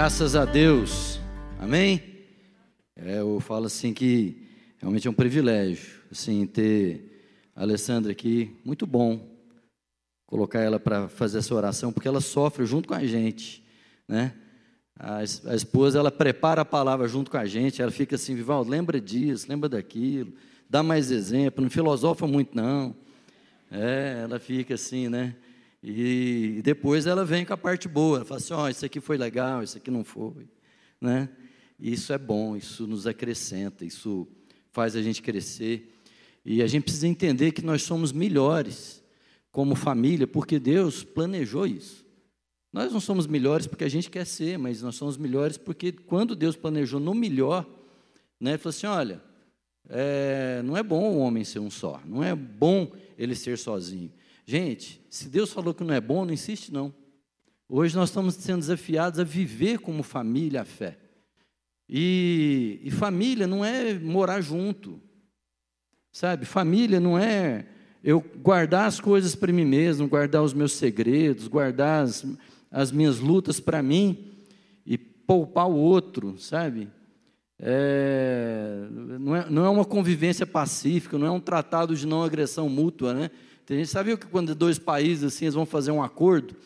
Graças 0.00 0.36
a 0.36 0.44
Deus. 0.44 1.18
Amém? 1.58 2.00
É, 2.94 3.18
eu 3.18 3.40
falo 3.40 3.66
assim 3.66 3.92
que 3.92 4.46
realmente 4.78 5.08
é 5.08 5.10
um 5.10 5.12
privilégio, 5.12 5.88
assim, 6.08 6.46
ter 6.46 7.50
a 7.52 7.62
Alessandra 7.62 8.12
aqui. 8.12 8.56
Muito 8.64 8.86
bom 8.86 9.20
colocar 10.24 10.60
ela 10.60 10.78
para 10.78 11.08
fazer 11.08 11.38
essa 11.38 11.52
oração, 11.52 11.92
porque 11.92 12.06
ela 12.06 12.20
sofre 12.20 12.64
junto 12.64 12.86
com 12.86 12.94
a 12.94 13.04
gente, 13.04 13.60
né? 14.06 14.34
A, 14.96 15.16
a, 15.16 15.56
esposa, 15.56 15.98
ela 15.98 16.12
prepara 16.12 16.60
a 16.60 16.64
palavra 16.64 17.08
junto 17.08 17.28
com 17.28 17.36
a 17.36 17.44
gente, 17.44 17.82
ela 17.82 17.90
fica 17.90 18.14
assim, 18.14 18.36
Vivaldo, 18.36 18.70
lembra 18.70 19.00
disso, 19.00 19.46
lembra 19.48 19.68
daquilo, 19.68 20.32
dá 20.70 20.80
mais 20.80 21.10
exemplo, 21.10 21.60
não 21.60 21.68
filosofa 21.68 22.24
muito 22.24 22.56
não. 22.56 22.94
É, 23.68 24.20
ela 24.22 24.38
fica 24.38 24.74
assim, 24.74 25.08
né? 25.08 25.34
E 25.82 26.60
depois 26.64 27.06
ela 27.06 27.24
vem 27.24 27.44
com 27.44 27.52
a 27.52 27.56
parte 27.56 27.86
boa, 27.86 28.18
ela 28.18 28.24
fala 28.24 28.38
assim, 28.40 28.52
ó, 28.52 28.64
oh, 28.64 28.68
isso 28.68 28.84
aqui 28.84 29.00
foi 29.00 29.16
legal, 29.16 29.62
isso 29.62 29.78
aqui 29.78 29.90
não 29.90 30.04
foi, 30.04 30.48
né? 31.00 31.28
Isso 31.78 32.12
é 32.12 32.18
bom, 32.18 32.56
isso 32.56 32.86
nos 32.86 33.06
acrescenta, 33.06 33.84
isso 33.84 34.26
faz 34.72 34.96
a 34.96 35.02
gente 35.02 35.22
crescer. 35.22 35.94
E 36.44 36.62
a 36.62 36.66
gente 36.66 36.84
precisa 36.84 37.06
entender 37.06 37.52
que 37.52 37.62
nós 37.62 37.82
somos 37.82 38.10
melhores 38.10 39.04
como 39.52 39.74
família, 39.74 40.26
porque 40.26 40.58
Deus 40.58 41.04
planejou 41.04 41.66
isso. 41.66 42.04
Nós 42.72 42.92
não 42.92 43.00
somos 43.00 43.26
melhores 43.26 43.66
porque 43.66 43.84
a 43.84 43.88
gente 43.88 44.10
quer 44.10 44.26
ser, 44.26 44.58
mas 44.58 44.82
nós 44.82 44.96
somos 44.96 45.16
melhores 45.16 45.56
porque 45.56 45.92
quando 45.92 46.36
Deus 46.36 46.56
planejou 46.56 47.00
no 47.00 47.14
melhor, 47.14 47.66
né, 48.40 48.52
ele 48.52 48.58
falou 48.58 48.70
assim: 48.70 48.86
olha, 48.86 49.22
é, 49.88 50.60
não 50.64 50.76
é 50.76 50.82
bom 50.82 51.12
o 51.12 51.18
homem 51.18 51.44
ser 51.44 51.60
um 51.60 51.70
só, 51.70 52.00
não 52.04 52.22
é 52.22 52.34
bom 52.34 52.92
ele 53.16 53.34
ser 53.34 53.56
sozinho. 53.56 54.12
Gente, 54.50 54.98
se 55.10 55.28
Deus 55.28 55.52
falou 55.52 55.74
que 55.74 55.84
não 55.84 55.92
é 55.92 56.00
bom, 56.00 56.24
não 56.24 56.32
insiste 56.32 56.72
não. 56.72 56.90
Hoje 57.68 57.94
nós 57.94 58.08
estamos 58.08 58.34
sendo 58.34 58.60
desafiados 58.60 59.20
a 59.20 59.22
viver 59.22 59.78
como 59.78 60.02
família 60.02 60.62
a 60.62 60.64
fé. 60.64 60.96
E, 61.86 62.80
e 62.82 62.90
família 62.90 63.46
não 63.46 63.62
é 63.62 63.92
morar 63.98 64.40
junto, 64.40 64.98
sabe? 66.10 66.46
Família 66.46 66.98
não 66.98 67.18
é 67.18 67.66
eu 68.02 68.24
guardar 68.38 68.86
as 68.86 68.98
coisas 68.98 69.34
para 69.34 69.52
mim 69.52 69.66
mesmo, 69.66 70.08
guardar 70.08 70.42
os 70.42 70.54
meus 70.54 70.72
segredos, 70.72 71.46
guardar 71.46 72.04
as, 72.04 72.24
as 72.70 72.90
minhas 72.90 73.18
lutas 73.18 73.60
para 73.60 73.82
mim 73.82 74.32
e 74.86 74.96
poupar 74.96 75.68
o 75.68 75.76
outro, 75.76 76.38
sabe? 76.38 76.88
É, 77.58 78.86
não, 79.20 79.36
é, 79.36 79.50
não 79.50 79.66
é 79.66 79.68
uma 79.68 79.84
convivência 79.84 80.46
pacífica, 80.46 81.18
não 81.18 81.26
é 81.26 81.30
um 81.30 81.40
tratado 81.40 81.94
de 81.94 82.06
não 82.06 82.22
agressão 82.22 82.66
mútua, 82.66 83.12
né? 83.12 83.30
Tem 83.68 83.76
gente 83.76 83.90
sabe 83.90 84.16
que 84.16 84.26
quando 84.26 84.54
dois 84.54 84.78
países 84.78 85.24
assim 85.24 85.44
eles 85.44 85.54
vão 85.54 85.66
fazer 85.66 85.90
um 85.90 86.02
acordo, 86.02 86.56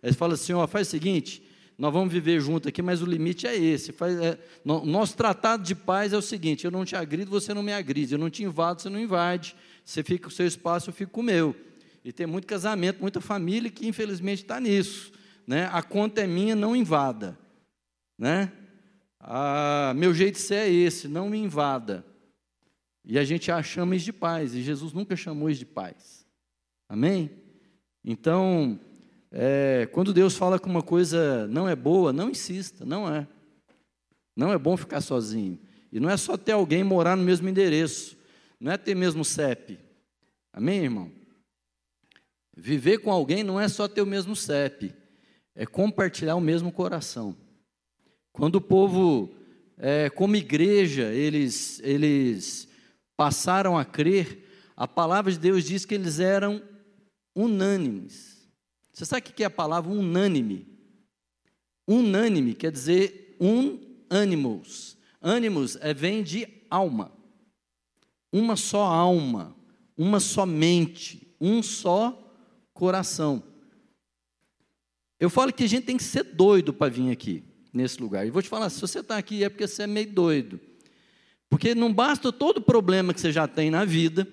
eles 0.00 0.14
falam 0.14 0.34
assim, 0.34 0.52
ó, 0.52 0.64
faz 0.68 0.86
o 0.86 0.90
seguinte, 0.92 1.42
nós 1.76 1.92
vamos 1.92 2.12
viver 2.12 2.40
junto 2.40 2.68
aqui, 2.68 2.80
mas 2.80 3.02
o 3.02 3.04
limite 3.04 3.48
é 3.48 3.56
esse. 3.56 3.90
Faz, 3.90 4.16
é, 4.20 4.38
no, 4.64 4.86
nosso 4.86 5.16
tratado 5.16 5.64
de 5.64 5.74
paz 5.74 6.12
é 6.12 6.16
o 6.16 6.22
seguinte: 6.22 6.64
eu 6.64 6.70
não 6.70 6.84
te 6.84 6.94
agrido, 6.94 7.28
você 7.28 7.52
não 7.52 7.64
me 7.64 7.72
agride, 7.72 8.14
eu 8.14 8.18
não 8.18 8.30
te 8.30 8.44
invado, 8.44 8.80
você 8.80 8.88
não 8.88 9.00
invade. 9.00 9.56
Você 9.84 10.04
fica 10.04 10.22
com 10.22 10.28
o 10.28 10.32
seu 10.32 10.46
espaço, 10.46 10.90
eu 10.90 10.94
fico 10.94 11.10
com 11.10 11.20
o 11.20 11.24
meu. 11.24 11.56
E 12.04 12.12
tem 12.12 12.28
muito 12.28 12.46
casamento, 12.46 13.00
muita 13.00 13.20
família 13.20 13.68
que 13.68 13.88
infelizmente 13.88 14.42
está 14.42 14.60
nisso. 14.60 15.10
Né? 15.44 15.68
A 15.72 15.82
conta 15.82 16.20
é 16.20 16.28
minha, 16.28 16.54
não 16.54 16.76
invada. 16.76 17.36
Né? 18.16 18.52
Ah, 19.18 19.92
meu 19.96 20.14
jeito 20.14 20.36
de 20.36 20.42
ser 20.42 20.68
é 20.68 20.70
esse, 20.70 21.08
não 21.08 21.28
me 21.28 21.38
invada. 21.38 22.06
E 23.04 23.18
a 23.18 23.24
gente 23.24 23.50
chama 23.64 23.96
isso 23.96 24.04
de 24.04 24.12
paz, 24.12 24.54
e 24.54 24.62
Jesus 24.62 24.92
nunca 24.92 25.16
chamou 25.16 25.50
isso 25.50 25.58
de 25.58 25.66
paz. 25.66 26.21
Amém? 26.92 27.30
Então, 28.04 28.78
é, 29.30 29.88
quando 29.92 30.12
Deus 30.12 30.36
fala 30.36 30.60
que 30.60 30.68
uma 30.68 30.82
coisa 30.82 31.48
não 31.48 31.66
é 31.66 31.74
boa, 31.74 32.12
não 32.12 32.28
insista, 32.28 32.84
não 32.84 33.10
é. 33.10 33.26
Não 34.36 34.52
é 34.52 34.58
bom 34.58 34.76
ficar 34.76 35.00
sozinho. 35.00 35.58
E 35.90 35.98
não 35.98 36.10
é 36.10 36.18
só 36.18 36.36
ter 36.36 36.52
alguém 36.52 36.84
morar 36.84 37.16
no 37.16 37.22
mesmo 37.22 37.48
endereço, 37.48 38.14
não 38.60 38.70
é 38.70 38.76
ter 38.76 38.94
mesmo 38.94 39.24
CEP. 39.24 39.78
Amém, 40.52 40.84
irmão? 40.84 41.10
Viver 42.54 42.98
com 42.98 43.10
alguém 43.10 43.42
não 43.42 43.58
é 43.58 43.68
só 43.68 43.88
ter 43.88 44.02
o 44.02 44.06
mesmo 44.06 44.36
CEP, 44.36 44.94
é 45.54 45.64
compartilhar 45.64 46.34
o 46.34 46.42
mesmo 46.42 46.70
coração. 46.70 47.34
Quando 48.34 48.56
o 48.56 48.60
povo, 48.60 49.34
é, 49.78 50.10
como 50.10 50.36
igreja, 50.36 51.04
eles, 51.04 51.80
eles 51.82 52.68
passaram 53.16 53.78
a 53.78 53.84
crer, 53.86 54.46
a 54.76 54.86
palavra 54.86 55.32
de 55.32 55.38
Deus 55.38 55.64
diz 55.64 55.86
que 55.86 55.94
eles 55.94 56.20
eram 56.20 56.70
unânimes. 57.34 58.48
Você 58.92 59.04
sabe 59.04 59.20
o 59.20 59.32
que 59.32 59.42
é 59.42 59.46
a 59.46 59.50
palavra 59.50 59.90
unânime? 59.90 60.66
Unânime 61.86 62.54
quer 62.54 62.70
dizer 62.70 63.36
un 63.40 63.78
animus. 64.08 64.96
Animus 65.20 65.76
é, 65.80 65.94
vem 65.94 66.22
de 66.22 66.46
alma. 66.70 67.12
Uma 68.32 68.56
só 68.56 68.84
alma, 68.84 69.54
uma 69.96 70.20
só 70.20 70.46
mente, 70.46 71.34
um 71.40 71.62
só 71.62 72.18
coração. 72.72 73.42
Eu 75.20 75.30
falo 75.30 75.52
que 75.52 75.64
a 75.64 75.68
gente 75.68 75.84
tem 75.84 75.96
que 75.96 76.02
ser 76.02 76.24
doido 76.24 76.72
para 76.72 76.90
vir 76.90 77.10
aqui, 77.10 77.44
nesse 77.72 78.00
lugar. 78.00 78.26
E 78.26 78.30
vou 78.30 78.42
te 78.42 78.48
falar, 78.48 78.70
se 78.70 78.80
você 78.80 79.00
está 79.00 79.16
aqui 79.16 79.44
é 79.44 79.48
porque 79.48 79.66
você 79.66 79.84
é 79.84 79.86
meio 79.86 80.10
doido. 80.10 80.58
Porque 81.48 81.74
não 81.74 81.92
basta 81.92 82.32
todo 82.32 82.58
o 82.58 82.62
problema 82.62 83.12
que 83.12 83.20
você 83.20 83.30
já 83.30 83.46
tem 83.46 83.70
na 83.70 83.84
vida, 83.84 84.26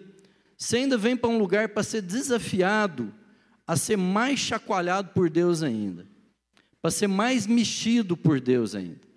você 0.59 0.75
ainda 0.75 0.97
vem 0.97 1.15
para 1.15 1.29
um 1.29 1.37
lugar 1.37 1.69
para 1.69 1.83
ser 1.83 2.01
desafiado 2.01 3.13
a 3.65 3.77
ser 3.77 3.95
mais 3.95 4.39
chacoalhado 4.39 5.11
por 5.13 5.29
Deus 5.29 5.63
ainda, 5.63 6.05
para 6.81 6.91
ser 6.91 7.07
mais 7.07 7.47
mexido 7.47 8.17
por 8.17 8.41
Deus 8.41 8.75
ainda. 8.75 9.07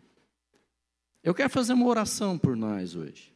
Eu 1.23 1.35
quero 1.35 1.51
fazer 1.51 1.73
uma 1.73 1.87
oração 1.87 2.39
por 2.39 2.57
nós 2.57 2.95
hoje. 2.95 3.33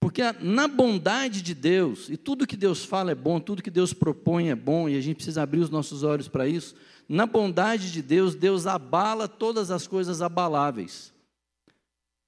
Porque 0.00 0.20
na 0.40 0.66
bondade 0.66 1.42
de 1.42 1.54
Deus, 1.54 2.08
e 2.10 2.16
tudo 2.16 2.46
que 2.46 2.56
Deus 2.56 2.84
fala 2.84 3.12
é 3.12 3.14
bom, 3.14 3.38
tudo 3.38 3.62
que 3.62 3.70
Deus 3.70 3.92
propõe 3.92 4.50
é 4.50 4.54
bom, 4.54 4.88
e 4.88 4.96
a 4.96 5.00
gente 5.00 5.16
precisa 5.16 5.42
abrir 5.42 5.60
os 5.60 5.70
nossos 5.70 6.02
olhos 6.02 6.28
para 6.28 6.48
isso. 6.48 6.74
Na 7.08 7.24
bondade 7.24 7.92
de 7.92 8.02
Deus, 8.02 8.34
Deus 8.34 8.66
abala 8.66 9.28
todas 9.28 9.70
as 9.70 9.86
coisas 9.86 10.20
abaláveis 10.20 11.13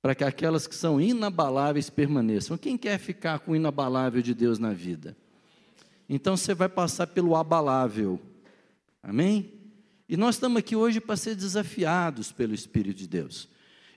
para 0.01 0.15
que 0.15 0.25
aquelas 0.25 0.67
que 0.67 0.75
são 0.75 1.01
inabaláveis 1.01 1.91
permaneçam. 1.91 2.57
Quem 2.57 2.77
quer 2.77 2.99
ficar 2.99 3.41
com 3.41 3.53
o 3.53 3.57
inabalável 3.57 4.23
de 4.23 4.35
Deus 4.35 4.59
na 4.59 4.73
vida? 4.73 5.17
Então 6.09 6.37
você 6.37 6.55
vai 6.55 6.69
passar 6.69 7.09
pelo 7.09 7.35
abalável. 7.35 8.21
Amém? 9.03 9.53
E 10.09 10.17
nós 10.17 10.37
estamos 10.37 10.59
aqui 10.59 10.77
hoje 10.77 11.01
para 11.01 11.17
ser 11.17 11.35
desafiados 11.35 12.31
pelo 12.31 12.55
Espírito 12.55 12.99
de 12.99 13.09
Deus. 13.09 13.49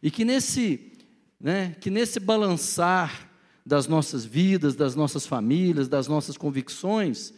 E 0.02 0.10
que 0.10 0.26
nesse, 0.26 0.92
né, 1.40 1.76
que 1.80 1.90
nesse 1.90 2.20
balançar 2.20 3.30
das 3.66 3.88
nossas 3.88 4.26
vidas, 4.26 4.76
das 4.76 4.96
nossas 4.96 5.28
famílias, 5.28 5.88
das 5.88 6.08
nossas 6.08 6.36
convicções, 6.36 7.34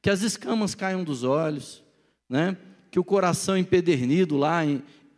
que 0.00 0.08
as 0.08 0.22
escamas 0.22 0.74
caiam 0.74 1.04
dos 1.04 1.24
olhos, 1.24 1.82
né? 2.28 2.56
que 2.90 2.98
o 2.98 3.04
coração 3.04 3.56
empedernido 3.56 4.36
lá, 4.36 4.60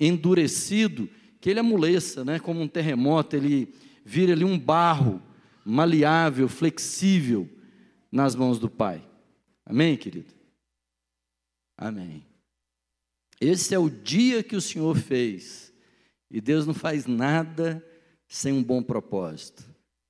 endurecido, 0.00 1.08
que 1.46 1.50
ele 1.50 1.60
amoleça, 1.60 2.24
né, 2.24 2.40
como 2.40 2.60
um 2.60 2.66
terremoto, 2.66 3.36
ele 3.36 3.72
vira 4.04 4.32
ali 4.32 4.42
um 4.42 4.58
barro 4.58 5.22
maleável, 5.64 6.48
flexível 6.48 7.48
nas 8.10 8.34
mãos 8.34 8.58
do 8.58 8.68
Pai. 8.68 9.08
Amém, 9.64 9.96
querido? 9.96 10.34
Amém. 11.78 12.26
Esse 13.40 13.76
é 13.76 13.78
o 13.78 13.88
dia 13.88 14.42
que 14.42 14.56
o 14.56 14.60
Senhor 14.60 14.96
fez. 14.96 15.72
E 16.28 16.40
Deus 16.40 16.66
não 16.66 16.74
faz 16.74 17.06
nada 17.06 17.80
sem 18.26 18.52
um 18.52 18.60
bom 18.60 18.82
propósito. 18.82 19.64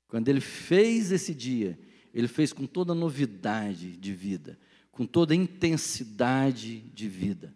Quando 0.09 0.31
Ele 0.31 0.41
fez 0.41 1.13
esse 1.13 1.35
dia, 1.35 1.79
Ele 2.15 2.29
fez 2.29 2.51
com 2.51 2.65
toda 2.65 2.95
novidade 2.95 3.95
de 3.99 4.15
vida, 4.15 4.59
com 4.91 5.05
toda 5.05 5.35
intensidade 5.35 6.81
de 6.81 7.07
vida, 7.07 7.55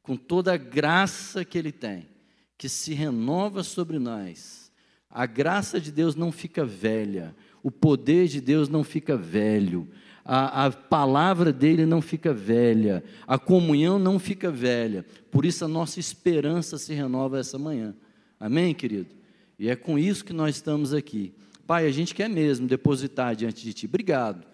com 0.00 0.16
toda 0.16 0.54
a 0.54 0.56
graça 0.56 1.44
que 1.44 1.58
Ele 1.58 1.72
tem 1.72 2.16
que 2.58 2.68
se 2.68 2.92
renova 2.92 3.62
sobre 3.62 4.00
nós. 4.00 4.70
A 5.08 5.24
graça 5.24 5.80
de 5.80 5.92
Deus 5.92 6.16
não 6.16 6.32
fica 6.32 6.64
velha, 6.64 7.34
o 7.62 7.70
poder 7.70 8.26
de 8.26 8.40
Deus 8.40 8.68
não 8.68 8.82
fica 8.84 9.16
velho, 9.16 9.88
a, 10.24 10.66
a, 10.66 10.70
palavra 10.70 11.50
dele 11.52 11.86
não 11.86 12.02
fica 12.02 12.34
velha, 12.34 13.02
a 13.26 13.38
comunhão 13.38 13.98
não 13.98 14.18
fica 14.18 14.50
velha. 14.50 15.06
Por 15.30 15.46
isso 15.46 15.64
a 15.64 15.68
nossa 15.68 15.98
esperança 15.98 16.76
se 16.76 16.92
renova 16.92 17.38
essa 17.38 17.58
manhã. 17.58 17.96
Amém, 18.38 18.74
querido? 18.74 19.14
E 19.58 19.70
é 19.70 19.76
com 19.76 19.98
isso 19.98 20.24
que 20.24 20.34
nós 20.34 20.56
estamos 20.56 20.92
aqui. 20.92 21.32
Pai, 21.66 21.86
a 21.86 21.90
gente 21.90 22.14
quer 22.14 22.28
mesmo 22.28 22.66
depositar 22.66 23.34
diante 23.34 23.62
de 23.62 23.72
Ti. 23.72 23.86
Obrigado 23.86 24.46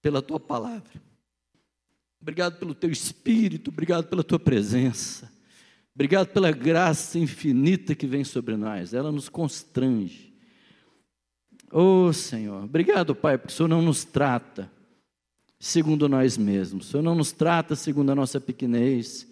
pela 0.00 0.22
Tua 0.22 0.40
palavra. 0.40 1.02
Obrigado 2.20 2.58
pelo 2.58 2.74
Teu 2.74 2.90
Espírito, 2.90 3.68
obrigado 3.70 4.06
pela 4.06 4.24
Tua 4.24 4.38
presença. 4.38 5.33
Obrigado 5.94 6.28
pela 6.28 6.50
graça 6.50 7.18
infinita 7.18 7.94
que 7.94 8.06
vem 8.06 8.24
sobre 8.24 8.56
nós, 8.56 8.92
ela 8.92 9.12
nos 9.12 9.28
constrange. 9.28 10.34
Oh 11.70 12.12
Senhor, 12.12 12.64
obrigado, 12.64 13.14
Pai, 13.14 13.38
porque 13.38 13.52
o 13.52 13.56
Senhor 13.56 13.68
não 13.68 13.80
nos 13.80 14.04
trata 14.04 14.70
segundo 15.58 16.08
nós 16.08 16.36
mesmos, 16.36 16.86
o 16.86 16.90
Senhor 16.90 17.02
não 17.02 17.14
nos 17.14 17.32
trata 17.32 17.76
segundo 17.76 18.10
a 18.10 18.14
nossa 18.14 18.40
pequenez, 18.40 19.26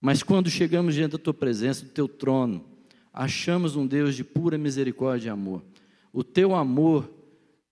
Mas 0.00 0.22
quando 0.22 0.48
chegamos 0.48 0.94
diante 0.94 1.12
da 1.12 1.18
tua 1.18 1.34
presença, 1.34 1.84
do 1.84 1.90
teu 1.90 2.06
trono, 2.06 2.64
achamos 3.12 3.74
um 3.74 3.86
Deus 3.86 4.14
de 4.14 4.22
pura 4.22 4.56
misericórdia 4.56 5.28
e 5.28 5.30
amor. 5.30 5.64
O 6.12 6.22
teu 6.22 6.54
amor 6.54 7.12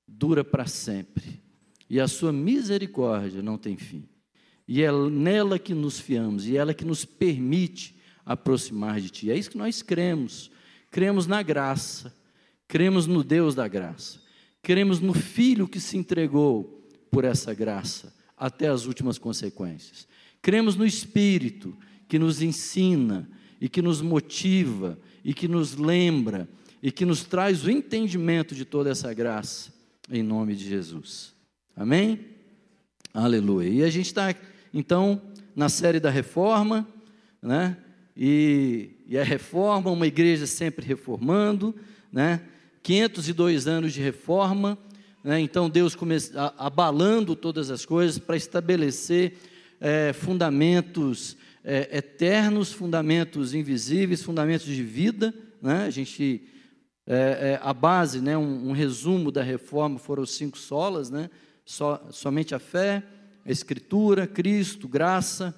dura 0.06 0.44
para 0.44 0.66
sempre, 0.66 1.40
e 1.88 2.00
a 2.00 2.08
sua 2.08 2.32
misericórdia 2.32 3.42
não 3.42 3.56
tem 3.56 3.76
fim. 3.76 4.08
E 4.66 4.82
é 4.82 4.90
nela 4.90 5.58
que 5.58 5.72
nos 5.72 6.00
fiamos, 6.00 6.46
e 6.46 6.56
ela 6.56 6.74
que 6.74 6.84
nos 6.84 7.04
permite 7.04 7.95
aproximar 8.26 9.00
de 9.00 9.08
ti. 9.08 9.30
É 9.30 9.38
isso 9.38 9.50
que 9.50 9.56
nós 9.56 9.80
cremos. 9.80 10.50
Cremos 10.90 11.28
na 11.28 11.42
graça, 11.42 12.12
cremos 12.66 13.06
no 13.06 13.22
Deus 13.22 13.54
da 13.54 13.68
graça, 13.68 14.20
cremos 14.62 14.98
no 14.98 15.14
Filho 15.14 15.68
que 15.68 15.78
se 15.78 15.96
entregou 15.96 16.84
por 17.10 17.24
essa 17.24 17.54
graça 17.54 18.12
até 18.36 18.68
as 18.68 18.86
últimas 18.86 19.18
consequências. 19.18 20.08
Cremos 20.42 20.74
no 20.74 20.84
Espírito 20.84 21.76
que 22.08 22.18
nos 22.18 22.42
ensina 22.42 23.28
e 23.60 23.68
que 23.68 23.80
nos 23.80 24.00
motiva 24.00 24.98
e 25.24 25.32
que 25.32 25.48
nos 25.48 25.76
lembra 25.76 26.48
e 26.82 26.90
que 26.92 27.04
nos 27.04 27.24
traz 27.24 27.64
o 27.64 27.70
entendimento 27.70 28.54
de 28.54 28.64
toda 28.64 28.90
essa 28.90 29.12
graça, 29.12 29.72
em 30.10 30.22
nome 30.22 30.54
de 30.54 30.68
Jesus. 30.68 31.34
Amém? 31.74 32.20
Aleluia. 33.12 33.68
E 33.68 33.82
a 33.82 33.90
gente 33.90 34.06
está, 34.06 34.34
então, 34.72 35.20
na 35.54 35.68
série 35.68 35.98
da 35.98 36.10
reforma, 36.10 36.86
né? 37.42 37.76
E, 38.16 38.90
e 39.06 39.18
a 39.18 39.22
reforma, 39.22 39.90
uma 39.90 40.06
igreja 40.06 40.46
sempre 40.46 40.86
reformando, 40.86 41.74
né? 42.10 42.40
502 42.82 43.66
anos 43.66 43.92
de 43.92 44.00
reforma, 44.00 44.78
né? 45.22 45.40
então 45.40 45.68
Deus 45.68 45.96
começa 45.96 46.54
abalando 46.56 47.34
todas 47.34 47.68
as 47.68 47.84
coisas 47.84 48.16
para 48.16 48.36
estabelecer 48.36 49.34
é, 49.80 50.12
fundamentos 50.12 51.36
é, 51.64 51.98
eternos, 51.98 52.72
fundamentos 52.72 53.54
invisíveis, 53.54 54.22
fundamentos 54.22 54.66
de 54.66 54.84
vida. 54.84 55.34
Né? 55.60 55.84
A 55.86 55.90
gente, 55.90 56.42
é, 57.04 57.14
é, 57.14 57.60
a 57.60 57.74
base, 57.74 58.20
né? 58.20 58.38
Um, 58.38 58.68
um, 58.68 58.72
resumo 58.72 59.32
da 59.32 59.42
reforma 59.42 59.98
foram 59.98 60.22
os 60.22 60.30
cinco 60.36 60.56
solas, 60.56 61.10
né? 61.10 61.28
So, 61.64 61.98
somente 62.12 62.54
a 62.54 62.60
fé, 62.60 63.02
a 63.44 63.50
Escritura, 63.50 64.28
Cristo, 64.28 64.86
graça 64.86 65.52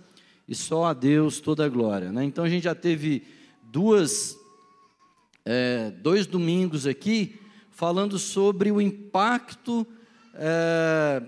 e 0.48 0.54
só 0.54 0.86
a 0.86 0.94
Deus 0.94 1.40
toda 1.40 1.64
a 1.64 1.68
glória. 1.68 2.10
Né? 2.10 2.24
Então 2.24 2.44
a 2.44 2.48
gente 2.48 2.64
já 2.64 2.74
teve 2.74 3.22
duas, 3.62 4.36
é, 5.44 5.90
dois 5.90 6.26
domingos 6.26 6.86
aqui 6.86 7.38
falando 7.70 8.18
sobre 8.18 8.72
o 8.72 8.80
impacto 8.80 9.86
é, 10.34 11.22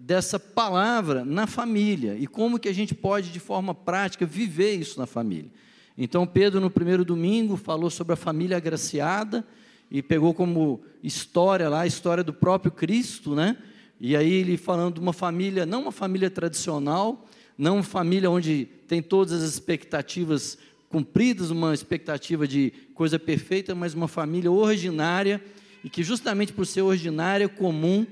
dessa 0.00 0.40
palavra 0.40 1.24
na 1.24 1.46
família 1.46 2.16
e 2.16 2.26
como 2.26 2.58
que 2.58 2.68
a 2.68 2.74
gente 2.74 2.94
pode, 2.94 3.30
de 3.30 3.38
forma 3.38 3.74
prática, 3.74 4.26
viver 4.26 4.74
isso 4.74 4.98
na 4.98 5.06
família. 5.06 5.50
Então, 5.96 6.26
Pedro, 6.26 6.60
no 6.60 6.70
primeiro 6.70 7.04
domingo, 7.04 7.56
falou 7.56 7.90
sobre 7.90 8.14
a 8.14 8.16
família 8.16 8.56
agraciada 8.56 9.46
e 9.90 10.02
pegou 10.02 10.32
como 10.32 10.80
história 11.02 11.68
lá 11.68 11.82
a 11.82 11.86
história 11.86 12.24
do 12.24 12.32
próprio 12.32 12.72
Cristo, 12.72 13.34
né? 13.34 13.58
E 14.00 14.16
aí 14.16 14.32
ele 14.32 14.56
falando 14.56 14.94
de 14.94 15.00
uma 15.00 15.12
família, 15.12 15.64
não 15.66 15.82
uma 15.82 15.92
família 15.92 16.30
tradicional, 16.30 17.28
não 17.62 17.74
uma 17.74 17.84
família 17.84 18.28
onde 18.28 18.64
tem 18.88 19.00
todas 19.00 19.40
as 19.40 19.48
expectativas 19.48 20.58
cumpridas, 20.88 21.48
uma 21.48 21.72
expectativa 21.72 22.44
de 22.44 22.72
coisa 22.92 23.20
perfeita, 23.20 23.72
mas 23.72 23.94
uma 23.94 24.08
família 24.08 24.50
ordinária 24.50 25.40
e 25.84 25.88
que 25.88 26.02
justamente 26.02 26.52
por 26.52 26.66
ser 26.66 26.82
ordinária, 26.82 27.48
comum, 27.48 28.04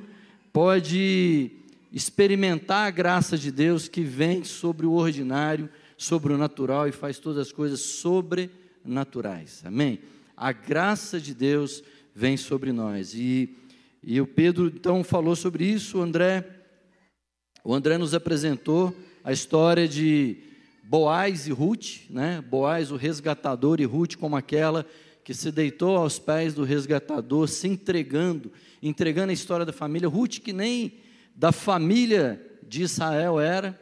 pode 0.53 1.51
experimentar 1.93 2.87
a 2.87 2.91
graça 2.93 3.37
de 3.37 3.51
Deus 3.51 3.89
que 3.89 4.03
vem 4.03 4.45
sobre 4.45 4.87
o 4.87 4.93
ordinário, 4.93 5.69
sobre 5.97 6.33
o 6.33 6.39
natural 6.39 6.87
e 6.87 6.93
faz 6.93 7.19
todas 7.19 7.49
as 7.49 7.51
coisas 7.51 7.81
sobrenaturais. 7.81 9.63
Amém? 9.65 9.99
A 10.37 10.53
graça 10.53 11.21
de 11.21 11.35
Deus 11.35 11.83
vem 12.15 12.37
sobre 12.37 12.71
nós. 12.71 13.15
E, 13.15 13.57
e 14.01 14.21
o 14.21 14.29
Pedro 14.29 14.69
então 14.69 15.03
falou 15.03 15.35
sobre 15.35 15.65
isso, 15.65 15.99
o 15.99 16.03
André, 16.03 16.49
o 17.65 17.75
André 17.75 17.99
nos 17.99 18.15
apresentou 18.15 18.95
a 19.23 19.33
história 19.33 19.87
de 19.87 20.39
Boaz 20.83 21.47
e 21.47 21.53
Ruth, 21.53 22.09
né? 22.11 22.43
Boaz, 22.49 22.91
o 22.91 22.97
resgatador, 22.97 23.81
e 23.81 23.85
Ruth 23.85 24.17
como 24.17 24.37
aquela 24.37 24.85
que 25.23 25.35
se 25.35 25.53
deitou 25.53 25.97
aos 25.97 26.19
pés 26.19 26.55
do 26.55 26.65
resgatador, 26.65 27.47
se 27.47 27.69
entregando, 27.69 28.51
entregando 28.83 29.31
a 29.31 29.35
história 29.35 29.65
da 29.65 29.73
família. 29.73 30.09
Ruth, 30.09 30.39
que 30.39 30.53
nem 30.53 30.95
da 31.37 31.53
família 31.53 32.45
de 32.67 32.83
Israel 32.83 33.39
era, 33.39 33.79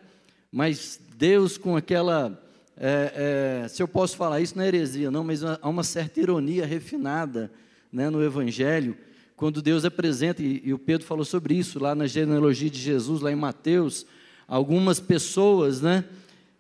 mas 0.53 1.01
Deus 1.17 1.57
com 1.57 1.77
aquela. 1.77 2.45
É, 2.77 3.63
é, 3.65 3.69
se 3.69 3.83
eu 3.83 3.89
posso 3.89 4.17
falar 4.17 4.41
isso, 4.41 4.57
não 4.57 4.63
é 4.63 4.69
heresia, 4.69 5.11
não, 5.11 5.25
mas 5.25 5.43
há 5.43 5.69
uma 5.69 5.83
certa 5.83 6.21
ironia 6.21 6.65
refinada 6.65 7.51
né, 7.93 8.09
no 8.11 8.23
Evangelho, 8.23 8.97
quando 9.35 9.63
Deus 9.63 9.85
apresenta, 9.85 10.43
e, 10.43 10.63
e 10.65 10.73
o 10.73 10.79
Pedro 10.79 11.07
falou 11.07 11.25
sobre 11.25 11.55
isso 11.55 11.79
lá 11.79 11.95
na 11.95 12.07
genealogia 12.07 12.71
de 12.71 12.79
Jesus, 12.79 13.21
lá 13.21 13.33
em 13.33 13.37
Mateus, 13.37 14.07
algumas 14.49 14.99
pessoas, 14.99 15.83
né? 15.83 16.05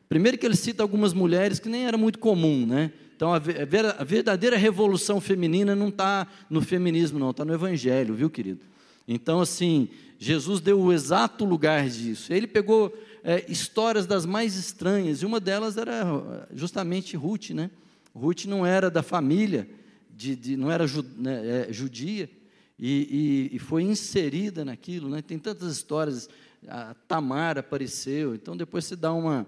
Primeiro 0.09 0.37
que 0.39 0.47
ele 0.47 0.57
cita 0.57 0.83
algumas 0.83 1.13
mulheres 1.15 1.59
que 1.59 1.69
nem 1.69 1.87
era 1.87 1.97
muito 1.97 2.19
comum, 2.19 2.67
né? 2.67 2.93
Então, 3.17 3.35
a 3.35 3.39
verdadeira 3.39 4.57
revolução 4.57 5.21
feminina 5.21 5.75
não 5.75 5.89
está 5.89 6.25
no 6.49 6.61
feminismo, 6.61 7.19
não, 7.19 7.31
está 7.31 7.45
no 7.45 7.53
Evangelho, 7.53 8.15
viu, 8.15 8.31
querido? 8.31 8.61
Então, 9.09 9.41
assim, 9.41 9.89
Jesus 10.19 10.61
deu 10.61 10.79
o 10.81 10.93
exato 10.93 11.45
lugar 11.45 11.89
disso. 11.89 12.33
Ele 12.33 12.47
pegou 12.47 12.97
é, 13.25 13.45
histórias 13.49 14.07
das 14.07 14.25
mais 14.25 14.55
estranhas, 14.55 15.21
e 15.21 15.27
uma 15.27 15.41
delas 15.41 15.77
era 15.77 16.47
justamente 16.55 17.17
Ruth, 17.17 17.51
né? 17.51 17.71
Ruth 18.15 18.45
não 18.45 18.65
era 18.65 18.89
da 18.89 19.03
família, 19.03 19.69
de, 20.15 20.37
de 20.37 20.57
não 20.57 20.71
era 20.71 20.87
ju, 20.87 21.05
né, 21.17 21.67
é, 21.69 21.73
judia, 21.73 22.31
e, 22.79 23.49
e, 23.51 23.57
e, 23.57 23.59
foi 23.59 23.83
inserida 23.83 24.65
naquilo, 24.65 25.09
né? 25.09 25.23
Tem 25.23 25.39
tantas 25.39 25.73
histórias, 25.73 26.29
a 26.67 26.95
Tamar 27.07 27.59
apareceu, 27.59 28.35
então 28.35 28.57
depois 28.57 28.85
você 28.85 28.97
dá 28.97 29.13
uma, 29.13 29.47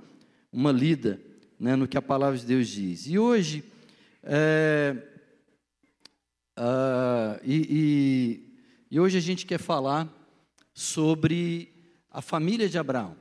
uma 0.53 0.71
lida 0.71 1.21
né, 1.59 1.77
no 1.77 1.89
que 1.89 1.99
a 1.99 2.03
palavra 2.03 2.39
de 2.39 2.47
Deus 2.47 2.69
diz. 2.69 3.07
E 3.07 3.19
hoje, 3.19 3.65
é, 4.23 4.97
uh, 6.59 7.41
e, 7.45 7.67
e, 7.71 8.55
e 8.91 9.01
hoje 9.01 9.19
a 9.19 9.21
gente 9.21 9.45
quer 9.45 9.59
falar 9.59 10.09
sobre 10.73 11.73
a 12.11 12.23
família 12.23 12.69
de 12.69 12.79
Abraão. 12.79 13.17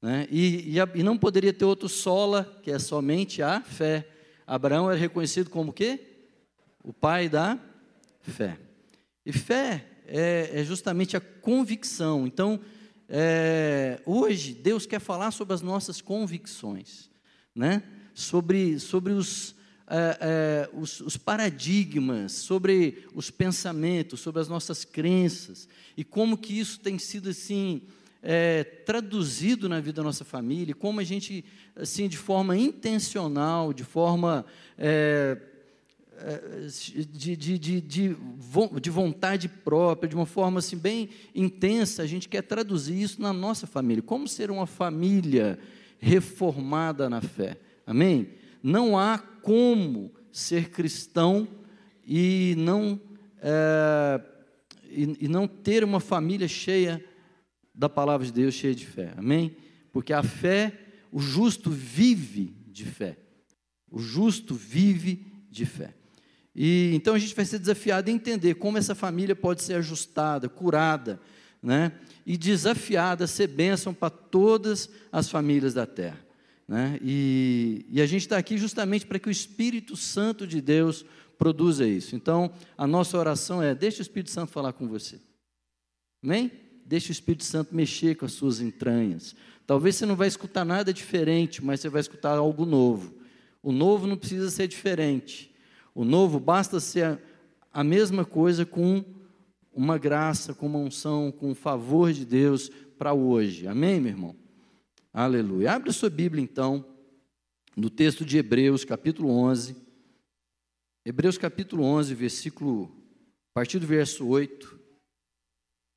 Né? 0.00 0.28
E, 0.30 0.76
e, 0.76 1.00
e, 1.00 1.02
não 1.02 1.16
poderia 1.16 1.52
ter 1.52 1.64
outro 1.64 1.88
sola, 1.88 2.60
que 2.62 2.70
é 2.70 2.78
somente 2.78 3.42
a 3.42 3.62
fé. 3.62 4.06
Abraão 4.46 4.90
é 4.90 4.96
reconhecido 4.96 5.48
como 5.48 5.72
quê? 5.72 5.98
O 6.82 6.92
pai 6.92 7.28
da 7.28 7.58
fé. 8.20 8.58
E 9.24 9.32
fé 9.32 9.86
é, 10.06 10.50
é 10.60 10.64
justamente 10.64 11.16
a 11.16 11.20
convicção. 11.20 12.26
Então, 12.26 12.60
é, 13.08 14.00
hoje, 14.06 14.54
Deus 14.54 14.86
quer 14.86 15.00
falar 15.00 15.30
sobre 15.30 15.54
as 15.54 15.62
nossas 15.62 16.00
convicções 16.00 17.10
né? 17.54 17.82
sobre, 18.12 18.78
sobre 18.80 19.12
os, 19.12 19.54
é, 19.86 20.18
é, 20.20 20.70
os, 20.76 21.00
os, 21.00 21.16
paradigmas, 21.16 22.32
sobre 22.32 23.06
os 23.14 23.30
pensamentos, 23.30 24.20
sobre 24.20 24.40
as 24.40 24.48
nossas 24.48 24.84
crenças 24.84 25.68
e 25.96 26.02
como 26.02 26.36
que 26.36 26.58
isso 26.58 26.80
tem 26.80 26.98
sido 26.98 27.28
assim 27.28 27.82
é, 28.22 28.64
traduzido 28.64 29.68
na 29.68 29.80
vida 29.80 29.96
da 29.96 30.02
nossa 30.02 30.24
família, 30.24 30.74
como 30.74 31.00
a 31.00 31.04
gente 31.04 31.44
assim 31.76 32.08
de 32.08 32.16
forma 32.16 32.56
intencional, 32.56 33.72
de 33.72 33.84
forma 33.84 34.44
é, 34.76 35.36
de, 37.12 37.36
de, 37.36 37.58
de, 37.58 37.80
de, 37.80 38.90
vontade 38.90 39.48
própria, 39.48 40.08
de 40.08 40.14
uma 40.14 40.26
forma 40.26 40.58
assim 40.58 40.76
bem 40.76 41.10
intensa, 41.34 42.02
a 42.02 42.06
gente 42.06 42.28
quer 42.28 42.42
traduzir 42.42 43.00
isso 43.00 43.20
na 43.20 43.32
nossa 43.32 43.66
família. 43.66 44.02
Como 44.02 44.28
ser 44.28 44.50
uma 44.50 44.66
família 44.66 45.58
reformada 45.98 47.08
na 47.08 47.20
fé. 47.20 47.58
Amém? 47.86 48.28
Não 48.62 48.98
há 48.98 49.18
como 49.18 50.12
ser 50.32 50.70
cristão 50.70 51.48
e 52.06 52.54
não, 52.58 53.00
é, 53.40 54.20
e, 54.90 55.24
e 55.24 55.28
não 55.28 55.46
ter 55.46 55.84
uma 55.84 56.00
família 56.00 56.48
cheia 56.48 57.04
da 57.74 57.88
palavra 57.88 58.26
de 58.26 58.32
Deus, 58.32 58.54
cheia 58.54 58.74
de 58.74 58.86
fé. 58.86 59.12
Amém? 59.16 59.56
Porque 59.92 60.12
a 60.12 60.22
fé, 60.22 60.72
o 61.10 61.18
justo 61.18 61.70
vive 61.70 62.56
de 62.66 62.84
fé. 62.84 63.16
O 63.90 63.98
justo 63.98 64.54
vive 64.54 65.26
de 65.50 65.64
fé. 65.64 65.94
E 66.54 66.92
então 66.94 67.14
a 67.14 67.18
gente 67.18 67.34
vai 67.34 67.44
ser 67.44 67.58
desafiado 67.58 68.10
a 68.10 68.14
entender 68.14 68.54
como 68.54 68.78
essa 68.78 68.94
família 68.94 69.34
pode 69.34 69.62
ser 69.62 69.74
ajustada, 69.74 70.48
curada, 70.48 71.20
né? 71.62 71.92
e 72.26 72.36
desafiada 72.36 73.24
a 73.24 73.28
ser 73.28 73.48
bênção 73.48 73.92
para 73.92 74.10
todas 74.10 74.88
as 75.10 75.28
famílias 75.28 75.74
da 75.74 75.86
terra. 75.86 76.24
Né? 76.66 76.98
E, 77.02 77.84
e 77.90 78.00
a 78.00 78.06
gente 78.06 78.22
está 78.22 78.38
aqui 78.38 78.56
justamente 78.56 79.06
para 79.06 79.18
que 79.18 79.28
o 79.28 79.30
Espírito 79.30 79.96
Santo 79.96 80.46
de 80.46 80.60
Deus 80.60 81.04
produza 81.36 81.86
isso. 81.86 82.16
Então, 82.16 82.52
a 82.76 82.86
nossa 82.86 83.18
oração 83.18 83.62
é: 83.62 83.74
deixe 83.74 84.00
o 84.00 84.02
Espírito 84.02 84.30
Santo 84.30 84.52
falar 84.52 84.72
com 84.72 84.88
você. 84.88 85.20
Amém? 86.22 86.50
Deixe 86.86 87.10
o 87.10 87.12
Espírito 87.12 87.44
Santo 87.44 87.74
mexer 87.74 88.14
com 88.14 88.24
as 88.24 88.32
suas 88.32 88.60
entranhas. 88.60 89.34
Talvez 89.66 89.96
você 89.96 90.06
não 90.06 90.16
vai 90.16 90.28
escutar 90.28 90.64
nada 90.64 90.92
diferente, 90.92 91.62
mas 91.62 91.80
você 91.80 91.88
vai 91.88 92.00
escutar 92.00 92.36
algo 92.36 92.64
novo. 92.64 93.14
O 93.62 93.72
novo 93.72 94.06
não 94.06 94.16
precisa 94.16 94.50
ser 94.50 94.68
diferente. 94.68 95.53
O 95.94 96.04
novo 96.04 96.40
basta 96.40 96.80
ser 96.80 97.04
a, 97.04 97.18
a 97.72 97.84
mesma 97.84 98.24
coisa 98.24 98.66
com 98.66 99.04
uma 99.72 99.96
graça, 99.96 100.54
com 100.54 100.66
uma 100.66 100.78
unção, 100.78 101.30
com 101.30 101.50
um 101.50 101.54
favor 101.54 102.12
de 102.12 102.24
Deus 102.24 102.68
para 102.98 103.12
hoje. 103.12 103.66
Amém, 103.66 104.00
meu 104.00 104.12
irmão? 104.12 104.36
Aleluia. 105.12 105.72
Abre 105.72 105.90
a 105.90 105.92
sua 105.92 106.10
Bíblia 106.10 106.42
então, 106.42 106.84
no 107.76 107.88
texto 107.88 108.24
de 108.24 108.38
Hebreus, 108.38 108.84
capítulo 108.84 109.30
11. 109.30 109.76
Hebreus 111.04 111.38
capítulo 111.38 111.84
11, 111.84 112.14
versículo, 112.14 112.90
a 113.50 113.54
partir 113.54 113.78
do 113.78 113.86
verso 113.86 114.26
8. 114.26 114.80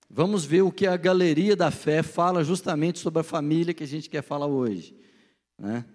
Vamos 0.10 0.46
ver 0.46 0.62
o 0.62 0.72
que 0.72 0.86
a 0.86 0.98
galeria 0.98 1.56
da 1.56 1.72
fé 1.72 2.04
fala 2.04 2.44
justamente 2.44 3.00
sobre 3.00 3.22
a 3.22 3.24
família 3.24 3.74
que 3.74 3.84
a 3.84 3.88
gente 3.88 4.10
quer 4.10 4.22
falar 4.22 4.48
hoje. 4.48 4.96
Né? 5.58 5.86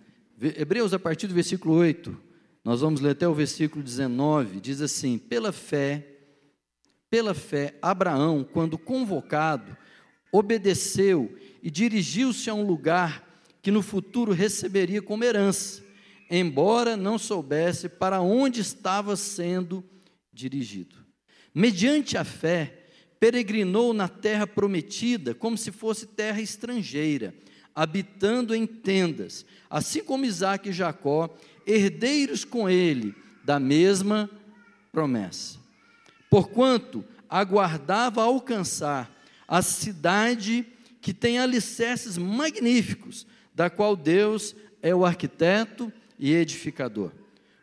Hebreus, 0.41 0.93
a 0.93 0.99
partir 0.99 1.27
do 1.27 1.35
versículo 1.35 1.75
8, 1.75 2.17
nós 2.65 2.81
vamos 2.81 3.01
ler 3.01 3.11
até 3.11 3.27
o 3.27 3.35
versículo 3.35 3.83
19, 3.83 4.61
diz 4.61 4.81
assim: 4.81 5.19
Pela 5.19 5.53
fé, 5.53 6.07
pela 7.11 7.35
fé, 7.35 7.75
Abraão, 7.83 8.45
quando 8.45 8.79
convocado, 8.79 9.77
obedeceu 10.31 11.37
e 11.63 11.71
dirigiu-se 11.71 12.49
a 12.49 12.55
um 12.55 12.65
lugar 12.65 13.29
que 13.61 13.71
no 13.71 13.83
futuro 13.83 14.33
receberia 14.33 15.03
como 15.03 15.25
herança, 15.25 15.83
embora 16.31 16.97
não 16.97 17.19
soubesse 17.19 17.89
para 17.89 18.21
onde 18.21 18.61
estava 18.61 19.17
sendo 19.17 19.85
dirigido. 20.33 20.97
Mediante 21.55 22.17
a 22.17 22.25
fé, 22.25 22.87
peregrinou 23.21 23.93
na 23.93 24.09
terra 24.09 24.47
prometida 24.47 25.35
como 25.35 25.59
se 25.59 25.71
fosse 25.71 26.07
terra 26.07 26.41
estrangeira 26.41 27.35
habitando 27.75 28.55
em 28.55 28.67
tendas, 28.67 29.47
assim 29.69 30.05
como 30.05 30.25
Isaac 30.25 30.69
e 30.69 30.73
Jacó, 30.73 31.35
herdeiros 31.67 32.45
com 32.45 32.69
ele 32.69 33.15
da 33.45 33.59
mesma 33.59 34.31
promessa. 34.91 35.59
Porquanto 36.31 37.05
aguardava 37.29 38.23
alcançar 38.23 39.11
a 39.49 39.63
cidade 39.63 40.67
que 41.01 41.13
tem 41.13 41.39
alicerces 41.39 42.17
magníficos, 42.17 43.27
da 43.55 43.69
qual 43.69 43.97
Deus 43.97 44.55
é 44.81 44.95
o 44.95 45.05
arquiteto 45.05 45.93
e 46.19 46.33
edificador. 46.33 47.11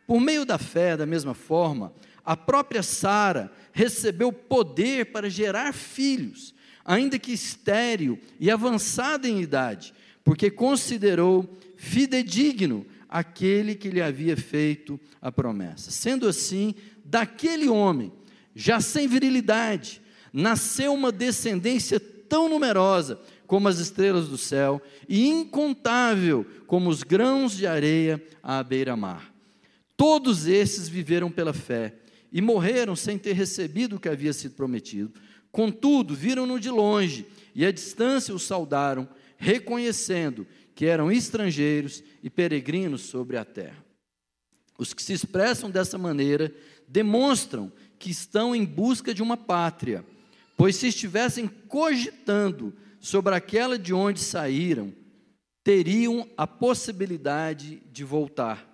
Por 0.05 0.19
meio 0.19 0.45
da 0.45 0.57
fé, 0.57 0.97
da 0.97 1.05
mesma 1.05 1.33
forma, 1.33 1.93
a 2.25 2.35
própria 2.35 2.83
Sara 2.83 3.51
recebeu 3.71 4.31
poder 4.31 5.11
para 5.11 5.29
gerar 5.29 5.73
filhos, 5.73 6.53
ainda 6.83 7.17
que 7.17 7.31
estéril 7.31 8.19
e 8.39 8.51
avançada 8.51 9.27
em 9.27 9.41
idade, 9.41 9.93
porque 10.23 10.51
considerou 10.51 11.57
fidedigno 11.75 12.85
aquele 13.09 13.73
que 13.73 13.89
lhe 13.89 14.01
havia 14.01 14.37
feito 14.37 14.99
a 15.19 15.31
promessa. 15.31 15.89
Sendo 15.89 16.27
assim, 16.27 16.75
daquele 17.03 17.67
homem, 17.67 18.13
já 18.55 18.79
sem 18.79 19.07
virilidade, 19.07 20.01
nasceu 20.31 20.93
uma 20.93 21.11
descendência 21.11 21.99
tão 21.99 22.47
numerosa 22.47 23.19
como 23.47 23.67
as 23.67 23.79
estrelas 23.79 24.27
do 24.27 24.37
céu 24.37 24.79
e 25.07 25.27
incontável 25.27 26.45
como 26.67 26.89
os 26.89 27.01
grãos 27.01 27.57
de 27.57 27.65
areia 27.65 28.23
à 28.43 28.61
beira-mar. 28.61 29.33
Todos 29.97 30.45
esses 30.45 30.87
viveram 30.87 31.31
pela 31.31 31.51
fé 31.51 31.95
e 32.31 32.41
morreram 32.41 32.95
sem 32.95 33.17
ter 33.17 33.33
recebido 33.33 33.95
o 33.95 33.99
que 33.99 34.07
havia 34.07 34.31
sido 34.31 34.53
prometido. 34.53 35.11
Contudo, 35.51 36.13
viram-no 36.13 36.59
de 36.59 36.69
longe 36.69 37.25
e 37.55 37.65
à 37.65 37.71
distância 37.71 38.33
o 38.33 38.39
saudaram 38.39 39.09
reconhecendo 39.39 40.45
que 40.79 40.85
eram 40.85 41.11
estrangeiros 41.11 42.01
e 42.23 42.29
peregrinos 42.29 43.01
sobre 43.01 43.35
a 43.35 43.43
terra. 43.43 43.83
Os 44.77 44.93
que 44.93 45.03
se 45.03 45.11
expressam 45.11 45.69
dessa 45.69 45.97
maneira 45.97 46.55
demonstram 46.87 47.69
que 47.99 48.09
estão 48.09 48.55
em 48.55 48.63
busca 48.63 49.13
de 49.13 49.21
uma 49.21 49.35
pátria, 49.35 50.05
pois 50.55 50.77
se 50.77 50.87
estivessem 50.87 51.49
cogitando 51.49 52.73
sobre 52.97 53.35
aquela 53.35 53.77
de 53.77 53.93
onde 53.93 54.21
saíram, 54.21 54.93
teriam 55.65 56.25
a 56.37 56.47
possibilidade 56.47 57.83
de 57.91 58.05
voltar. 58.05 58.65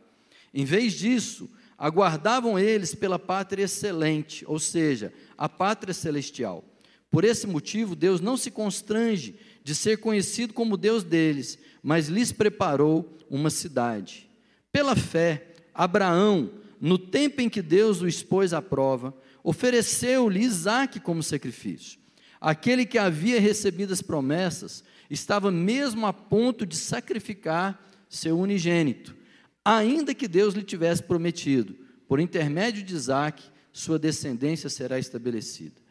Em 0.53 0.63
vez 0.63 0.93
disso, 0.93 1.49
aguardavam 1.75 2.59
eles 2.59 2.93
pela 2.93 3.17
pátria 3.17 3.63
excelente, 3.63 4.45
ou 4.47 4.59
seja, 4.59 5.11
a 5.35 5.49
pátria 5.49 5.91
celestial. 5.91 6.63
Por 7.09 7.23
esse 7.23 7.47
motivo, 7.47 7.95
Deus 7.95 8.21
não 8.21 8.37
se 8.37 8.51
constrange 8.51 9.39
de 9.65 9.73
ser 9.73 9.97
conhecido 9.97 10.53
como 10.53 10.77
Deus 10.77 11.03
deles, 11.03 11.57
mas 11.81 12.07
lhes 12.07 12.31
preparou 12.31 13.17
uma 13.27 13.49
cidade. 13.49 14.29
Pela 14.71 14.95
fé, 14.95 15.55
Abraão, 15.73 16.51
no 16.79 16.99
tempo 16.99 17.41
em 17.41 17.49
que 17.49 17.63
Deus 17.63 17.99
o 17.99 18.07
expôs 18.07 18.53
à 18.53 18.61
prova, 18.61 19.11
ofereceu-lhe 19.43 20.43
Isaque 20.43 20.99
como 20.99 21.23
sacrifício. 21.23 21.97
Aquele 22.39 22.85
que 22.85 22.99
havia 22.99 23.41
recebido 23.41 23.91
as 23.91 24.03
promessas 24.03 24.83
estava 25.09 25.49
mesmo 25.49 26.05
a 26.05 26.13
ponto 26.13 26.63
de 26.63 26.75
sacrificar 26.75 27.91
seu 28.07 28.37
unigênito, 28.37 29.15
ainda 29.63 30.13
que 30.13 30.27
Deus 30.27 30.53
lhe 30.53 30.61
tivesse 30.61 31.01
prometido, 31.01 31.75
por 32.07 32.19
intermédio 32.19 32.83
de 32.83 32.93
Isaque, 32.93 33.49
sua 33.73 33.97
descendência 33.97 34.69
será 34.69 34.99
estabelecida. 34.99 35.81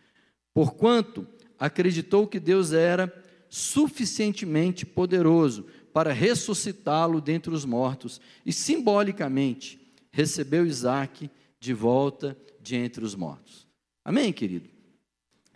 Porquanto 0.54 1.26
acreditou 1.58 2.28
que 2.28 2.38
Deus 2.38 2.72
era 2.72 3.12
suficientemente 3.54 4.84
poderoso 4.84 5.66
para 5.92 6.12
ressuscitá-lo 6.12 7.20
dentre 7.20 7.54
os 7.54 7.64
mortos 7.64 8.20
e 8.44 8.52
simbolicamente 8.52 9.80
recebeu 10.10 10.66
Isaac 10.66 11.30
de 11.60 11.72
volta 11.72 12.36
de 12.60 12.74
entre 12.74 13.04
os 13.04 13.14
mortos. 13.14 13.64
Amém, 14.04 14.32
querido? 14.32 14.68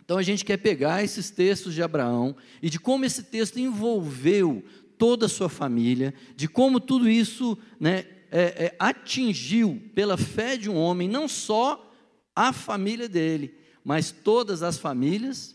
Então 0.01 0.17
a 0.17 0.23
gente 0.23 0.45
quer 0.45 0.55
pegar 0.55 1.03
esses 1.03 1.29
textos 1.29 1.73
de 1.73 1.83
Abraão 1.83 2.37
e 2.61 2.69
de 2.69 2.79
como 2.79 3.03
esse 3.03 3.21
texto 3.21 3.59
envolveu 3.59 4.63
toda 4.97 5.25
a 5.25 5.29
sua 5.29 5.49
família, 5.49 6.13
de 6.37 6.47
como 6.47 6.79
tudo 6.79 7.09
isso 7.09 7.57
né, 7.77 8.05
é, 8.31 8.67
é, 8.67 8.75
atingiu 8.79 9.91
pela 9.93 10.15
fé 10.15 10.55
de 10.55 10.69
um 10.69 10.77
homem, 10.77 11.09
não 11.09 11.27
só 11.27 11.93
a 12.33 12.53
família 12.53 13.09
dele, 13.09 13.53
mas 13.83 14.09
todas 14.09 14.63
as 14.63 14.77
famílias 14.77 15.53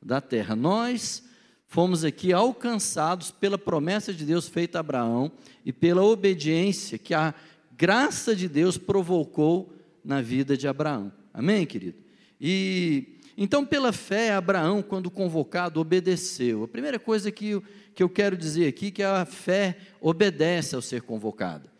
da 0.00 0.20
terra. 0.20 0.54
Nós 0.54 1.28
fomos 1.70 2.04
aqui 2.04 2.32
alcançados 2.32 3.30
pela 3.30 3.56
promessa 3.56 4.12
de 4.12 4.24
Deus 4.24 4.48
feita 4.48 4.78
a 4.78 4.80
Abraão 4.80 5.30
e 5.64 5.72
pela 5.72 6.02
obediência 6.02 6.98
que 6.98 7.14
a 7.14 7.32
graça 7.76 8.34
de 8.34 8.48
Deus 8.48 8.76
provocou 8.76 9.72
na 10.04 10.20
vida 10.20 10.56
de 10.56 10.66
Abraão. 10.66 11.12
Amém, 11.32 11.64
querido? 11.64 11.96
E 12.40 13.20
então, 13.36 13.64
pela 13.64 13.92
fé, 13.92 14.32
Abraão, 14.32 14.82
quando 14.82 15.12
convocado, 15.12 15.80
obedeceu. 15.80 16.64
A 16.64 16.68
primeira 16.68 16.98
coisa 16.98 17.30
que 17.30 17.50
eu, 17.50 17.62
que 17.94 18.02
eu 18.02 18.08
quero 18.08 18.36
dizer 18.36 18.66
aqui 18.66 18.88
é 18.88 18.90
que 18.90 19.02
a 19.04 19.24
fé 19.24 19.78
obedece 20.00 20.74
ao 20.74 20.82
ser 20.82 21.02
convocada. 21.02 21.72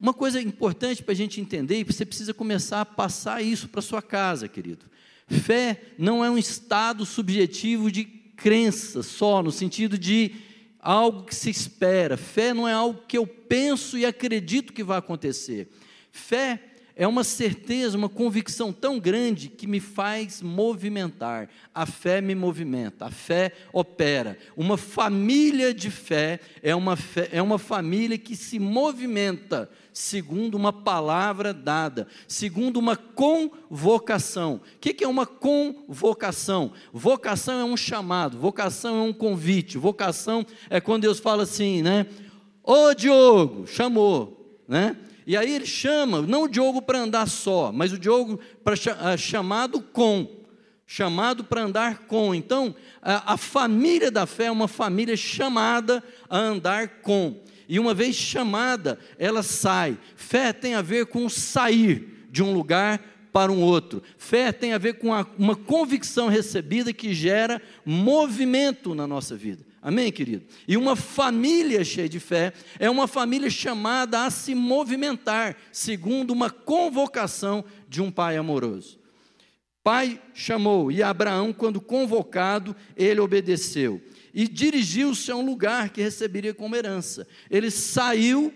Uma 0.00 0.14
coisa 0.14 0.40
importante 0.40 1.02
para 1.02 1.12
a 1.12 1.16
gente 1.16 1.38
entender, 1.38 1.80
e 1.80 1.84
você 1.84 2.06
precisa 2.06 2.32
começar 2.32 2.80
a 2.80 2.86
passar 2.86 3.42
isso 3.42 3.68
para 3.68 3.82
sua 3.82 4.00
casa, 4.00 4.48
querido. 4.48 4.86
Fé 5.28 5.82
não 5.98 6.24
é 6.24 6.30
um 6.30 6.38
estado 6.38 7.04
subjetivo 7.04 7.92
de 7.92 8.16
crença 8.36 9.02
só, 9.02 9.42
no 9.42 9.50
sentido 9.50 9.98
de 9.98 10.32
algo 10.78 11.24
que 11.24 11.34
se 11.34 11.50
espera. 11.50 12.16
Fé 12.16 12.54
não 12.54 12.68
é 12.68 12.72
algo 12.72 13.02
que 13.08 13.18
eu 13.18 13.26
penso 13.26 13.98
e 13.98 14.06
acredito 14.06 14.72
que 14.72 14.84
vai 14.84 14.98
acontecer. 14.98 15.68
Fé 16.12 16.75
é 16.98 17.06
uma 17.06 17.22
certeza, 17.22 17.98
uma 17.98 18.08
convicção 18.08 18.72
tão 18.72 18.98
grande 18.98 19.50
que 19.50 19.66
me 19.66 19.80
faz 19.80 20.40
movimentar. 20.40 21.46
A 21.74 21.84
fé 21.84 22.22
me 22.22 22.34
movimenta, 22.34 23.04
a 23.04 23.10
fé 23.10 23.52
opera. 23.70 24.38
Uma 24.56 24.78
família 24.78 25.74
de 25.74 25.90
fé 25.90 26.40
é 26.62 26.74
uma, 26.74 26.96
fé, 26.96 27.28
é 27.32 27.42
uma 27.42 27.58
família 27.58 28.16
que 28.16 28.34
se 28.34 28.58
movimenta 28.58 29.70
segundo 29.92 30.54
uma 30.54 30.72
palavra 30.72 31.52
dada, 31.52 32.06
segundo 32.26 32.78
uma 32.78 32.96
convocação. 32.96 34.54
O 34.54 34.78
que 34.78 35.04
é 35.04 35.08
uma 35.08 35.26
convocação? 35.26 36.72
Vocação 36.94 37.60
é 37.60 37.64
um 37.64 37.76
chamado, 37.76 38.38
vocação 38.38 38.96
é 38.96 39.02
um 39.02 39.12
convite, 39.12 39.76
vocação 39.76 40.46
é 40.70 40.80
quando 40.80 41.02
Deus 41.02 41.18
fala 41.18 41.42
assim, 41.42 41.82
né? 41.82 42.06
Ô 42.62 42.94
Diogo, 42.94 43.66
chamou, 43.66 44.58
né? 44.66 44.96
E 45.26 45.36
aí 45.36 45.52
ele 45.52 45.66
chama, 45.66 46.22
não 46.22 46.44
o 46.44 46.48
Diogo 46.48 46.80
para 46.80 47.00
andar 47.00 47.26
só, 47.26 47.72
mas 47.72 47.92
o 47.92 47.98
Diogo 47.98 48.38
para 48.62 48.76
ah, 49.00 49.16
chamado 49.16 49.80
com, 49.80 50.44
chamado 50.86 51.42
para 51.42 51.62
andar 51.62 52.06
com. 52.06 52.32
Então, 52.32 52.74
a, 53.02 53.34
a 53.34 53.36
família 53.36 54.08
da 54.08 54.24
fé 54.24 54.44
é 54.44 54.50
uma 54.52 54.68
família 54.68 55.16
chamada 55.16 56.02
a 56.30 56.38
andar 56.38 57.00
com. 57.00 57.42
E 57.68 57.80
uma 57.80 57.92
vez 57.92 58.14
chamada, 58.14 59.00
ela 59.18 59.42
sai. 59.42 59.98
Fé 60.14 60.52
tem 60.52 60.76
a 60.76 60.82
ver 60.82 61.06
com 61.06 61.28
sair 61.28 62.28
de 62.30 62.40
um 62.40 62.52
lugar 62.52 63.02
para 63.32 63.50
um 63.50 63.60
outro. 63.60 64.02
Fé 64.16 64.52
tem 64.52 64.72
a 64.72 64.78
ver 64.78 64.94
com 64.94 65.08
uma 65.36 65.56
convicção 65.56 66.28
recebida 66.28 66.92
que 66.92 67.12
gera 67.12 67.60
movimento 67.84 68.94
na 68.94 69.08
nossa 69.08 69.34
vida. 69.34 69.64
Amém, 69.86 70.10
querido? 70.10 70.44
E 70.66 70.76
uma 70.76 70.96
família 70.96 71.84
cheia 71.84 72.08
de 72.08 72.18
fé 72.18 72.52
é 72.76 72.90
uma 72.90 73.06
família 73.06 73.48
chamada 73.48 74.24
a 74.24 74.30
se 74.32 74.52
movimentar, 74.52 75.56
segundo 75.70 76.32
uma 76.32 76.50
convocação 76.50 77.64
de 77.88 78.02
um 78.02 78.10
pai 78.10 78.36
amoroso. 78.36 78.98
Pai 79.84 80.20
chamou, 80.34 80.90
e 80.90 81.04
Abraão, 81.04 81.52
quando 81.52 81.80
convocado, 81.80 82.74
ele 82.96 83.20
obedeceu. 83.20 84.02
E 84.34 84.48
dirigiu-se 84.48 85.30
a 85.30 85.36
um 85.36 85.46
lugar 85.46 85.90
que 85.90 86.02
receberia 86.02 86.52
como 86.52 86.74
herança. 86.74 87.24
Ele 87.48 87.70
saiu, 87.70 88.52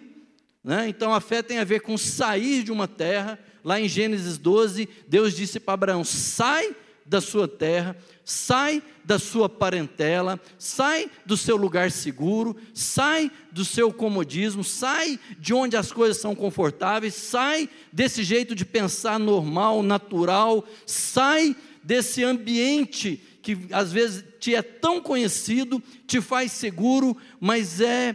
né? 0.64 0.88
então 0.88 1.14
a 1.14 1.20
fé 1.20 1.44
tem 1.44 1.60
a 1.60 1.64
ver 1.64 1.82
com 1.82 1.96
sair 1.96 2.64
de 2.64 2.72
uma 2.72 2.88
terra. 2.88 3.38
Lá 3.62 3.80
em 3.80 3.88
Gênesis 3.88 4.36
12, 4.36 4.88
Deus 5.06 5.36
disse 5.36 5.60
para 5.60 5.74
Abraão: 5.74 6.02
sai 6.02 6.74
da 7.06 7.20
sua 7.20 7.46
terra, 7.46 7.96
sai 8.30 8.80
da 9.04 9.18
sua 9.18 9.48
parentela, 9.48 10.40
sai 10.56 11.10
do 11.26 11.36
seu 11.36 11.56
lugar 11.56 11.90
seguro, 11.90 12.56
sai 12.72 13.28
do 13.50 13.64
seu 13.64 13.92
comodismo, 13.92 14.62
sai 14.62 15.18
de 15.36 15.52
onde 15.52 15.76
as 15.76 15.90
coisas 15.90 16.18
são 16.18 16.32
confortáveis, 16.32 17.14
sai 17.14 17.68
desse 17.92 18.22
jeito 18.22 18.54
de 18.54 18.64
pensar 18.64 19.18
normal, 19.18 19.82
natural, 19.82 20.64
sai 20.86 21.56
desse 21.82 22.22
ambiente 22.22 23.20
que 23.42 23.58
às 23.72 23.90
vezes 23.90 24.24
te 24.38 24.54
é 24.54 24.62
tão 24.62 25.00
conhecido, 25.00 25.82
te 26.06 26.20
faz 26.20 26.52
seguro, 26.52 27.16
mas 27.40 27.80
é 27.80 28.14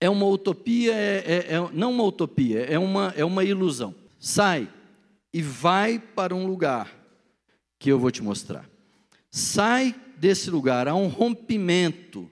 é 0.00 0.08
uma 0.08 0.26
utopia, 0.26 0.94
é, 0.94 1.24
é, 1.26 1.54
é 1.54 1.70
não 1.74 1.92
uma 1.92 2.04
utopia, 2.04 2.60
é 2.60 2.78
uma, 2.78 3.12
é 3.16 3.24
uma 3.24 3.44
ilusão. 3.44 3.94
Sai 4.18 4.68
e 5.32 5.42
vai 5.42 5.98
para 5.98 6.34
um 6.34 6.46
lugar 6.46 6.90
que 7.78 7.92
eu 7.92 7.98
vou 7.98 8.10
te 8.10 8.22
mostrar. 8.22 8.71
Sai 9.32 9.98
desse 10.18 10.50
lugar, 10.50 10.86
há 10.86 10.94
um 10.94 11.08
rompimento. 11.08 12.30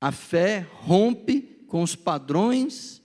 A 0.00 0.12
fé 0.12 0.60
rompe 0.70 1.66
com 1.66 1.82
os 1.82 1.96
padrões, 1.96 3.02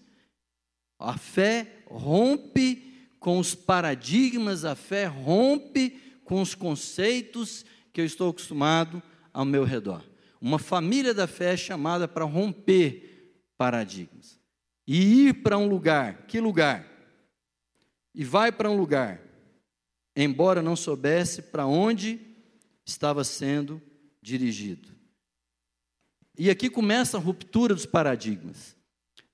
a 0.99 1.17
fé 1.17 1.83
rompe 1.87 3.09
com 3.19 3.39
os 3.39 3.55
paradigmas, 3.55 4.63
a 4.63 4.75
fé 4.75 5.05
rompe 5.05 6.19
com 6.23 6.39
os 6.39 6.53
conceitos 6.53 7.65
que 7.91 7.99
eu 7.99 8.05
estou 8.05 8.29
acostumado 8.29 9.01
ao 9.33 9.43
meu 9.43 9.63
redor. 9.63 10.03
Uma 10.39 10.59
família 10.59 11.13
da 11.13 11.25
fé 11.25 11.53
é 11.53 11.57
chamada 11.57 12.07
para 12.07 12.25
romper 12.25 13.43
paradigmas 13.57 14.39
e 14.87 15.27
ir 15.27 15.41
para 15.41 15.57
um 15.57 15.67
lugar. 15.67 16.27
Que 16.27 16.39
lugar? 16.39 16.85
E 18.13 18.23
vai 18.23 18.51
para 18.51 18.69
um 18.69 18.77
lugar 18.77 19.28
embora 20.23 20.61
não 20.61 20.75
soubesse 20.75 21.41
para 21.41 21.65
onde 21.65 22.19
estava 22.85 23.23
sendo 23.23 23.81
dirigido. 24.21 24.89
E 26.37 26.49
aqui 26.49 26.69
começa 26.69 27.17
a 27.17 27.19
ruptura 27.19 27.73
dos 27.73 27.85
paradigmas. 27.85 28.75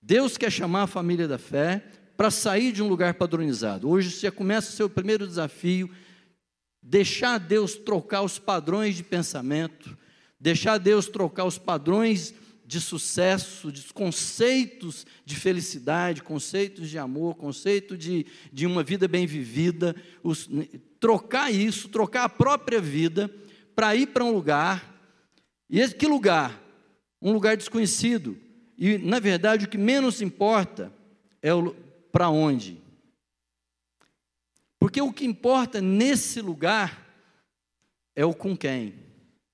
Deus 0.01 0.37
quer 0.37 0.51
chamar 0.51 0.83
a 0.83 0.87
família 0.87 1.27
da 1.27 1.37
fé 1.37 1.83
para 2.15 2.31
sair 2.31 2.71
de 2.71 2.81
um 2.81 2.87
lugar 2.87 3.15
padronizado. 3.15 3.89
Hoje 3.89 4.11
você 4.11 4.29
começa 4.31 4.69
o 4.69 4.73
seu 4.73 4.89
primeiro 4.89 5.27
desafio, 5.27 5.89
deixar 6.81 7.37
Deus 7.39 7.75
trocar 7.75 8.21
os 8.21 8.37
padrões 8.37 8.95
de 8.95 9.03
pensamento, 9.03 9.97
deixar 10.39 10.77
Deus 10.77 11.07
trocar 11.07 11.45
os 11.45 11.57
padrões 11.57 12.33
de 12.65 12.81
sucesso, 12.81 13.71
de 13.71 13.83
conceitos 13.93 15.05
de 15.23 15.35
felicidade, 15.35 16.23
conceitos 16.23 16.89
de 16.89 16.97
amor, 16.97 17.35
conceito 17.35 17.97
de, 17.97 18.25
de 18.51 18.65
uma 18.65 18.83
vida 18.83 19.07
bem 19.07 19.27
vivida, 19.27 19.95
os, 20.23 20.49
trocar 20.99 21.51
isso, 21.51 21.89
trocar 21.89 22.23
a 22.23 22.29
própria 22.29 22.81
vida 22.81 23.29
para 23.75 23.95
ir 23.95 24.07
para 24.07 24.23
um 24.23 24.31
lugar. 24.31 24.93
E 25.69 25.79
esse, 25.79 25.93
que 25.93 26.07
lugar? 26.07 26.59
Um 27.21 27.31
lugar 27.31 27.55
desconhecido. 27.55 28.37
E, 28.77 28.97
na 28.97 29.19
verdade, 29.19 29.65
o 29.65 29.69
que 29.69 29.77
menos 29.77 30.21
importa 30.21 30.91
é 31.41 31.51
para 32.11 32.29
onde. 32.29 32.81
Porque 34.79 35.01
o 35.01 35.13
que 35.13 35.25
importa 35.25 35.79
nesse 35.79 36.41
lugar 36.41 37.05
é 38.15 38.25
o 38.25 38.33
com 38.33 38.55
quem. 38.55 38.95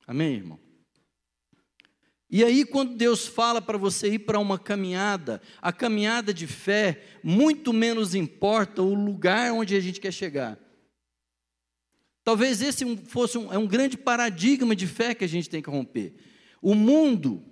Amém, 0.07 0.35
irmão? 0.35 0.70
E 2.31 2.45
aí, 2.45 2.63
quando 2.63 2.95
Deus 2.95 3.27
fala 3.27 3.61
para 3.61 3.77
você 3.77 4.13
ir 4.13 4.19
para 4.19 4.39
uma 4.39 4.57
caminhada, 4.57 5.41
a 5.61 5.73
caminhada 5.73 6.33
de 6.33 6.47
fé, 6.47 7.03
muito 7.21 7.73
menos 7.73 8.15
importa 8.15 8.81
o 8.81 8.93
lugar 8.93 9.51
onde 9.51 9.75
a 9.75 9.81
gente 9.81 9.99
quer 9.99 10.13
chegar. 10.13 10.57
Talvez 12.23 12.61
esse 12.61 12.95
fosse 13.07 13.37
um, 13.37 13.51
é 13.51 13.57
um 13.57 13.67
grande 13.67 13.97
paradigma 13.97 14.73
de 14.73 14.87
fé 14.87 15.13
que 15.13 15.25
a 15.25 15.27
gente 15.27 15.49
tem 15.49 15.61
que 15.61 15.69
romper. 15.69 16.13
O 16.61 16.73
mundo 16.73 17.43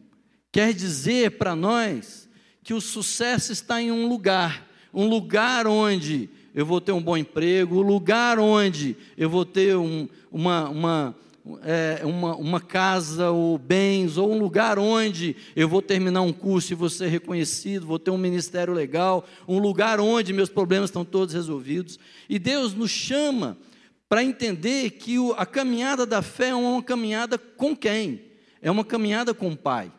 quer 0.49 0.73
dizer 0.73 1.31
para 1.31 1.57
nós 1.57 2.29
que 2.63 2.73
o 2.73 2.79
sucesso 2.79 3.51
está 3.51 3.81
em 3.81 3.91
um 3.91 4.07
lugar, 4.07 4.65
um 4.93 5.07
lugar 5.07 5.67
onde 5.67 6.29
eu 6.55 6.65
vou 6.65 6.79
ter 6.79 6.93
um 6.93 7.01
bom 7.01 7.17
emprego, 7.17 7.79
um 7.79 7.81
lugar 7.81 8.39
onde 8.39 8.95
eu 9.17 9.29
vou 9.29 9.43
ter 9.43 9.75
um, 9.75 10.07
uma, 10.31 10.69
uma 10.69 11.15
é, 11.63 12.01
uma, 12.05 12.35
uma 12.35 12.61
casa 12.61 13.31
ou 13.31 13.57
bens, 13.57 14.17
ou 14.17 14.31
um 14.31 14.37
lugar 14.37 14.77
onde 14.77 15.35
eu 15.55 15.67
vou 15.67 15.81
terminar 15.81 16.21
um 16.21 16.33
curso 16.33 16.73
e 16.73 16.75
vou 16.75 16.89
ser 16.89 17.07
reconhecido, 17.07 17.87
vou 17.87 17.97
ter 17.97 18.11
um 18.11 18.17
ministério 18.17 18.73
legal, 18.73 19.25
um 19.47 19.59
lugar 19.59 19.99
onde 19.99 20.33
meus 20.33 20.49
problemas 20.49 20.89
estão 20.89 21.05
todos 21.05 21.33
resolvidos. 21.33 21.97
E 22.29 22.37
Deus 22.37 22.73
nos 22.73 22.91
chama 22.91 23.57
para 24.07 24.23
entender 24.23 24.91
que 24.91 25.19
o, 25.19 25.33
a 25.33 25.45
caminhada 25.45 26.05
da 26.05 26.21
fé 26.21 26.49
é 26.49 26.55
uma 26.55 26.83
caminhada 26.83 27.37
com 27.37 27.75
quem? 27.75 28.21
É 28.61 28.69
uma 28.69 28.83
caminhada 28.83 29.33
com 29.33 29.49
o 29.49 29.57
Pai. 29.57 29.91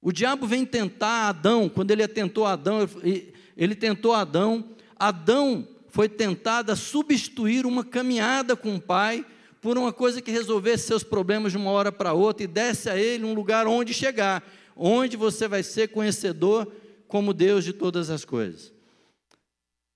O 0.00 0.12
diabo 0.12 0.46
vem 0.46 0.66
tentar 0.66 1.28
Adão, 1.28 1.68
quando 1.68 1.90
ele 1.90 2.06
tentou 2.08 2.44
Adão, 2.44 2.88
ele, 3.02 3.32
ele 3.56 3.74
tentou 3.74 4.12
Adão, 4.12 4.64
Adão 4.98 5.66
foi 5.92 6.08
tentada 6.08 6.74
substituir 6.74 7.66
uma 7.66 7.84
caminhada 7.84 8.56
com 8.56 8.76
o 8.76 8.80
pai 8.80 9.26
por 9.60 9.76
uma 9.76 9.92
coisa 9.92 10.22
que 10.22 10.30
resolvesse 10.30 10.86
seus 10.86 11.04
problemas 11.04 11.52
de 11.52 11.58
uma 11.58 11.70
hora 11.70 11.92
para 11.92 12.14
outra 12.14 12.44
e 12.44 12.46
desse 12.46 12.88
a 12.88 12.96
ele 12.96 13.24
um 13.24 13.34
lugar 13.34 13.66
onde 13.66 13.92
chegar, 13.92 14.42
onde 14.74 15.18
você 15.18 15.46
vai 15.46 15.62
ser 15.62 15.88
conhecedor 15.88 16.72
como 17.06 17.34
Deus 17.34 17.62
de 17.62 17.74
todas 17.74 18.08
as 18.08 18.24
coisas. 18.24 18.72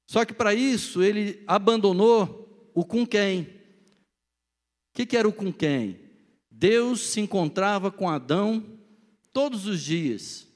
Só 0.06 0.22
que 0.26 0.34
para 0.34 0.52
isso 0.52 1.02
ele 1.02 1.42
abandonou 1.46 2.70
o 2.74 2.84
com 2.84 3.06
quem. 3.06 3.40
O 3.40 3.46
que, 4.96 5.06
que 5.06 5.16
era 5.16 5.26
o 5.26 5.32
com 5.32 5.50
quem? 5.50 5.98
Deus 6.50 7.00
se 7.00 7.20
encontrava 7.20 7.90
com 7.90 8.08
Adão 8.08 8.62
todos 9.32 9.66
os 9.66 9.82
dias 9.82 10.46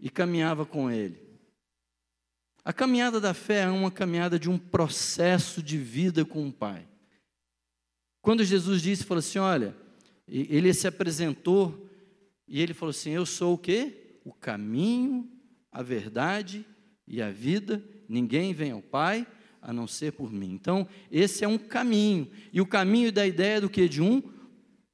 e 0.00 0.08
caminhava 0.08 0.64
com 0.64 0.90
ele. 0.90 1.33
A 2.64 2.72
caminhada 2.72 3.20
da 3.20 3.34
fé 3.34 3.62
é 3.62 3.68
uma 3.68 3.90
caminhada 3.90 4.38
de 4.38 4.48
um 4.48 4.56
processo 4.56 5.62
de 5.62 5.76
vida 5.76 6.24
com 6.24 6.48
o 6.48 6.52
Pai. 6.52 6.88
Quando 8.22 8.42
Jesus 8.42 8.80
disse, 8.80 9.04
falou 9.04 9.18
assim, 9.18 9.38
olha, 9.38 9.76
ele 10.26 10.72
se 10.72 10.86
apresentou 10.86 11.90
e 12.48 12.62
ele 12.62 12.72
falou 12.72 12.90
assim, 12.90 13.10
eu 13.10 13.26
sou 13.26 13.54
o 13.54 13.58
quê? 13.58 14.18
O 14.24 14.32
caminho, 14.32 15.30
a 15.70 15.82
verdade 15.82 16.64
e 17.06 17.20
a 17.20 17.30
vida. 17.30 17.84
Ninguém 18.08 18.54
vem 18.54 18.70
ao 18.70 18.80
Pai 18.80 19.26
a 19.60 19.70
não 19.70 19.86
ser 19.86 20.12
por 20.12 20.32
mim. 20.32 20.52
Então, 20.52 20.88
esse 21.10 21.44
é 21.44 21.48
um 21.48 21.58
caminho. 21.58 22.30
E 22.50 22.62
o 22.62 22.66
caminho 22.66 23.12
da 23.12 23.26
ideia 23.26 23.60
do 23.60 23.68
que? 23.68 23.86
De 23.86 24.00
um 24.00 24.22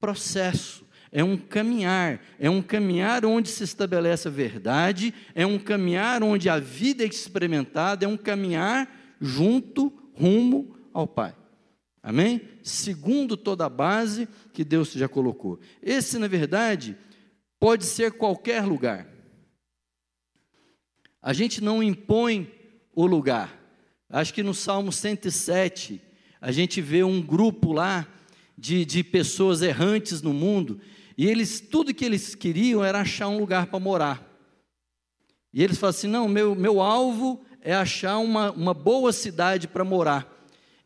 processo 0.00 0.84
é 1.12 1.24
um 1.24 1.36
caminhar, 1.36 2.20
é 2.38 2.48
um 2.48 2.62
caminhar 2.62 3.24
onde 3.24 3.48
se 3.48 3.64
estabelece 3.64 4.28
a 4.28 4.30
verdade, 4.30 5.12
é 5.34 5.44
um 5.44 5.58
caminhar 5.58 6.22
onde 6.22 6.48
a 6.48 6.58
vida 6.58 7.02
é 7.02 7.06
experimentada, 7.06 8.04
é 8.04 8.08
um 8.08 8.16
caminhar 8.16 8.88
junto, 9.20 9.92
rumo 10.14 10.76
ao 10.92 11.08
Pai. 11.08 11.34
Amém? 12.02 12.42
Segundo 12.62 13.36
toda 13.36 13.66
a 13.66 13.68
base 13.68 14.28
que 14.52 14.64
Deus 14.64 14.92
já 14.92 15.08
colocou. 15.08 15.58
Esse, 15.82 16.18
na 16.18 16.28
verdade, 16.28 16.96
pode 17.58 17.84
ser 17.84 18.12
qualquer 18.12 18.64
lugar. 18.64 19.06
A 21.20 21.32
gente 21.32 21.62
não 21.62 21.82
impõe 21.82 22.50
o 22.94 23.04
lugar. 23.04 23.58
Acho 24.08 24.32
que 24.32 24.42
no 24.42 24.54
Salmo 24.54 24.90
107, 24.90 26.00
a 26.40 26.50
gente 26.50 26.80
vê 26.80 27.04
um 27.04 27.20
grupo 27.20 27.72
lá 27.72 28.08
de, 28.56 28.84
de 28.84 29.04
pessoas 29.04 29.60
errantes 29.60 30.22
no 30.22 30.32
mundo 30.32 30.80
e 31.20 31.26
eles, 31.26 31.60
tudo 31.60 31.92
que 31.92 32.02
eles 32.02 32.34
queriam 32.34 32.82
era 32.82 33.02
achar 33.02 33.28
um 33.28 33.38
lugar 33.38 33.66
para 33.66 33.78
morar. 33.78 34.26
E 35.52 35.62
eles 35.62 35.76
falam 35.76 35.90
assim: 35.90 36.08
não, 36.08 36.26
meu, 36.26 36.54
meu 36.54 36.80
alvo 36.80 37.44
é 37.60 37.74
achar 37.74 38.16
uma, 38.16 38.50
uma 38.52 38.72
boa 38.72 39.12
cidade 39.12 39.68
para 39.68 39.84
morar. 39.84 40.26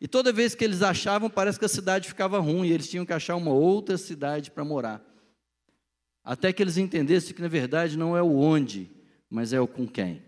E 0.01 0.09
toda 0.09 0.33
vez 0.33 0.53
que 0.53 0.65
eles 0.65 0.81
achavam, 0.81 1.29
parece 1.29 1.57
que 1.57 1.63
a 1.63 1.69
cidade 1.69 2.09
ficava 2.09 2.37
ruim, 2.37 2.67
e 2.67 2.73
eles 2.73 2.89
tinham 2.89 3.05
que 3.05 3.13
achar 3.13 3.37
uma 3.37 3.53
outra 3.53 3.97
cidade 3.97 4.51
para 4.51 4.65
morar. 4.65 5.01
Até 6.21 6.51
que 6.51 6.61
eles 6.61 6.75
entendessem 6.75 7.33
que, 7.33 7.41
na 7.41 7.47
verdade, 7.47 7.97
não 7.97 8.17
é 8.17 8.21
o 8.21 8.35
onde, 8.35 8.91
mas 9.29 9.53
é 9.53 9.61
o 9.61 9.67
com 9.69 9.87
quem. 9.87 10.21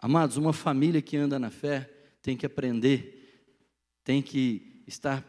Amados, 0.00 0.36
uma 0.36 0.52
família 0.52 1.00
que 1.00 1.16
anda 1.16 1.38
na 1.38 1.48
fé 1.48 1.88
tem 2.20 2.36
que 2.36 2.44
aprender, 2.44 3.54
tem 4.02 4.20
que 4.20 4.82
estar 4.84 5.24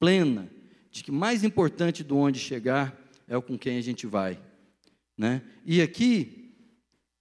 plena 0.00 0.50
de 0.90 1.04
que 1.04 1.12
mais 1.12 1.44
importante 1.44 2.02
do 2.02 2.16
onde 2.16 2.38
chegar 2.38 2.98
é 3.28 3.36
o 3.36 3.42
com 3.42 3.56
quem 3.56 3.78
a 3.78 3.80
gente 3.80 4.06
vai. 4.06 4.38
Né? 5.16 5.42
E 5.64 5.80
aqui, 5.80 6.54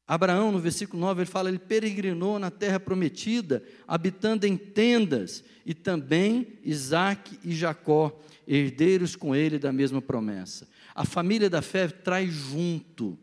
Abraão, 0.07 0.51
no 0.51 0.59
versículo 0.59 0.99
9, 1.01 1.21
ele 1.21 1.29
fala: 1.29 1.49
ele 1.49 1.59
peregrinou 1.59 2.39
na 2.39 2.49
terra 2.49 2.79
prometida, 2.79 3.63
habitando 3.87 4.47
em 4.47 4.57
tendas, 4.57 5.43
e 5.65 5.73
também 5.73 6.59
Isaac 6.63 7.37
e 7.43 7.53
Jacó, 7.53 8.19
herdeiros 8.47 9.15
com 9.15 9.35
ele 9.35 9.59
da 9.59 9.71
mesma 9.71 10.01
promessa. 10.01 10.67
A 10.95 11.05
família 11.05 11.49
da 11.49 11.61
fé 11.61 11.87
traz 11.87 12.33
junto, 12.33 13.17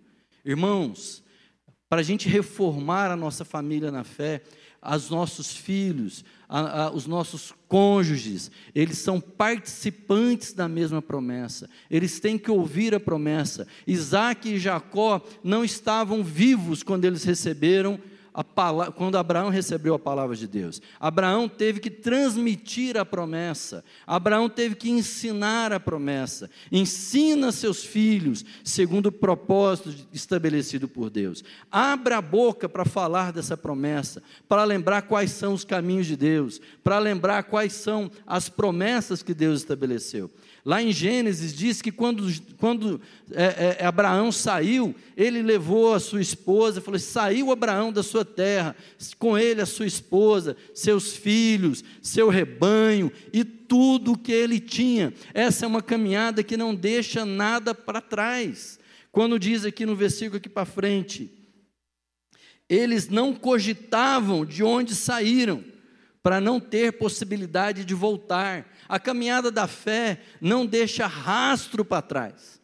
irmãos, 0.44 1.24
para 1.88 2.00
a 2.00 2.04
gente 2.04 2.28
reformar 2.28 3.10
a 3.10 3.16
nossa 3.16 3.44
família 3.44 3.90
na 3.90 4.04
fé, 4.04 4.42
os 4.94 5.10
nossos 5.10 5.56
filhos, 5.56 6.24
a, 6.48 6.84
a, 6.84 6.90
os 6.92 7.06
nossos 7.06 7.52
cônjuges, 7.66 8.50
eles 8.74 8.98
são 8.98 9.20
participantes 9.20 10.52
da 10.52 10.68
mesma 10.68 11.02
promessa, 11.02 11.68
eles 11.90 12.20
têm 12.20 12.38
que 12.38 12.50
ouvir 12.50 12.94
a 12.94 13.00
promessa. 13.00 13.66
Isaac 13.86 14.48
e 14.48 14.58
Jacó 14.58 15.20
não 15.42 15.64
estavam 15.64 16.22
vivos 16.22 16.82
quando 16.82 17.04
eles 17.04 17.24
receberam 17.24 17.98
palavra, 18.44 18.92
quando 18.92 19.16
Abraão 19.16 19.48
recebeu 19.48 19.94
a 19.94 19.98
palavra 19.98 20.36
de 20.36 20.46
Deus. 20.46 20.80
Abraão 21.00 21.48
teve 21.48 21.80
que 21.80 21.90
transmitir 21.90 22.96
a 22.96 23.04
promessa, 23.04 23.84
Abraão 24.06 24.48
teve 24.48 24.74
que 24.74 24.90
ensinar 24.90 25.72
a 25.72 25.80
promessa. 25.80 26.50
Ensina 26.70 27.50
seus 27.50 27.84
filhos 27.84 28.44
segundo 28.62 29.06
o 29.06 29.12
propósito 29.12 29.94
estabelecido 30.12 30.86
por 30.86 31.08
Deus. 31.08 31.42
Abra 31.70 32.18
a 32.18 32.22
boca 32.22 32.68
para 32.68 32.84
falar 32.84 33.32
dessa 33.32 33.56
promessa, 33.56 34.22
para 34.48 34.64
lembrar 34.64 35.02
quais 35.02 35.30
são 35.30 35.54
os 35.54 35.64
caminhos 35.64 36.06
de 36.06 36.16
Deus, 36.16 36.60
para 36.84 36.98
lembrar 36.98 37.44
quais 37.44 37.72
são 37.72 38.10
as 38.26 38.48
promessas 38.48 39.22
que 39.22 39.32
Deus 39.32 39.60
estabeleceu. 39.60 40.30
Lá 40.66 40.82
em 40.82 40.90
Gênesis 40.90 41.54
diz 41.54 41.80
que 41.80 41.92
quando, 41.92 42.26
quando 42.58 43.00
é, 43.30 43.76
é, 43.78 43.86
Abraão 43.86 44.32
saiu, 44.32 44.96
ele 45.16 45.40
levou 45.40 45.94
a 45.94 46.00
sua 46.00 46.20
esposa, 46.20 46.80
falou: 46.80 46.98
saiu 46.98 47.52
Abraão 47.52 47.92
da 47.92 48.02
sua 48.02 48.24
terra, 48.24 48.74
com 49.16 49.38
ele 49.38 49.60
a 49.60 49.66
sua 49.66 49.86
esposa, 49.86 50.56
seus 50.74 51.16
filhos, 51.16 51.84
seu 52.02 52.28
rebanho 52.28 53.12
e 53.32 53.44
tudo 53.44 54.14
o 54.14 54.18
que 54.18 54.32
ele 54.32 54.58
tinha. 54.58 55.14
Essa 55.32 55.66
é 55.66 55.68
uma 55.68 55.80
caminhada 55.80 56.42
que 56.42 56.56
não 56.56 56.74
deixa 56.74 57.24
nada 57.24 57.72
para 57.72 58.00
trás. 58.00 58.80
Quando 59.12 59.38
diz 59.38 59.64
aqui 59.64 59.86
no 59.86 59.94
versículo 59.94 60.38
aqui 60.38 60.48
para 60.48 60.66
frente, 60.66 61.30
eles 62.68 63.08
não 63.08 63.32
cogitavam 63.32 64.44
de 64.44 64.64
onde 64.64 64.96
saíram, 64.96 65.62
para 66.24 66.40
não 66.40 66.58
ter 66.58 66.90
possibilidade 66.94 67.84
de 67.84 67.94
voltar 67.94 68.68
a 68.88 68.98
caminhada 68.98 69.50
da 69.50 69.66
fé 69.66 70.20
não 70.40 70.66
deixa 70.66 71.06
rastro 71.06 71.84
para 71.84 72.02
trás. 72.02 72.60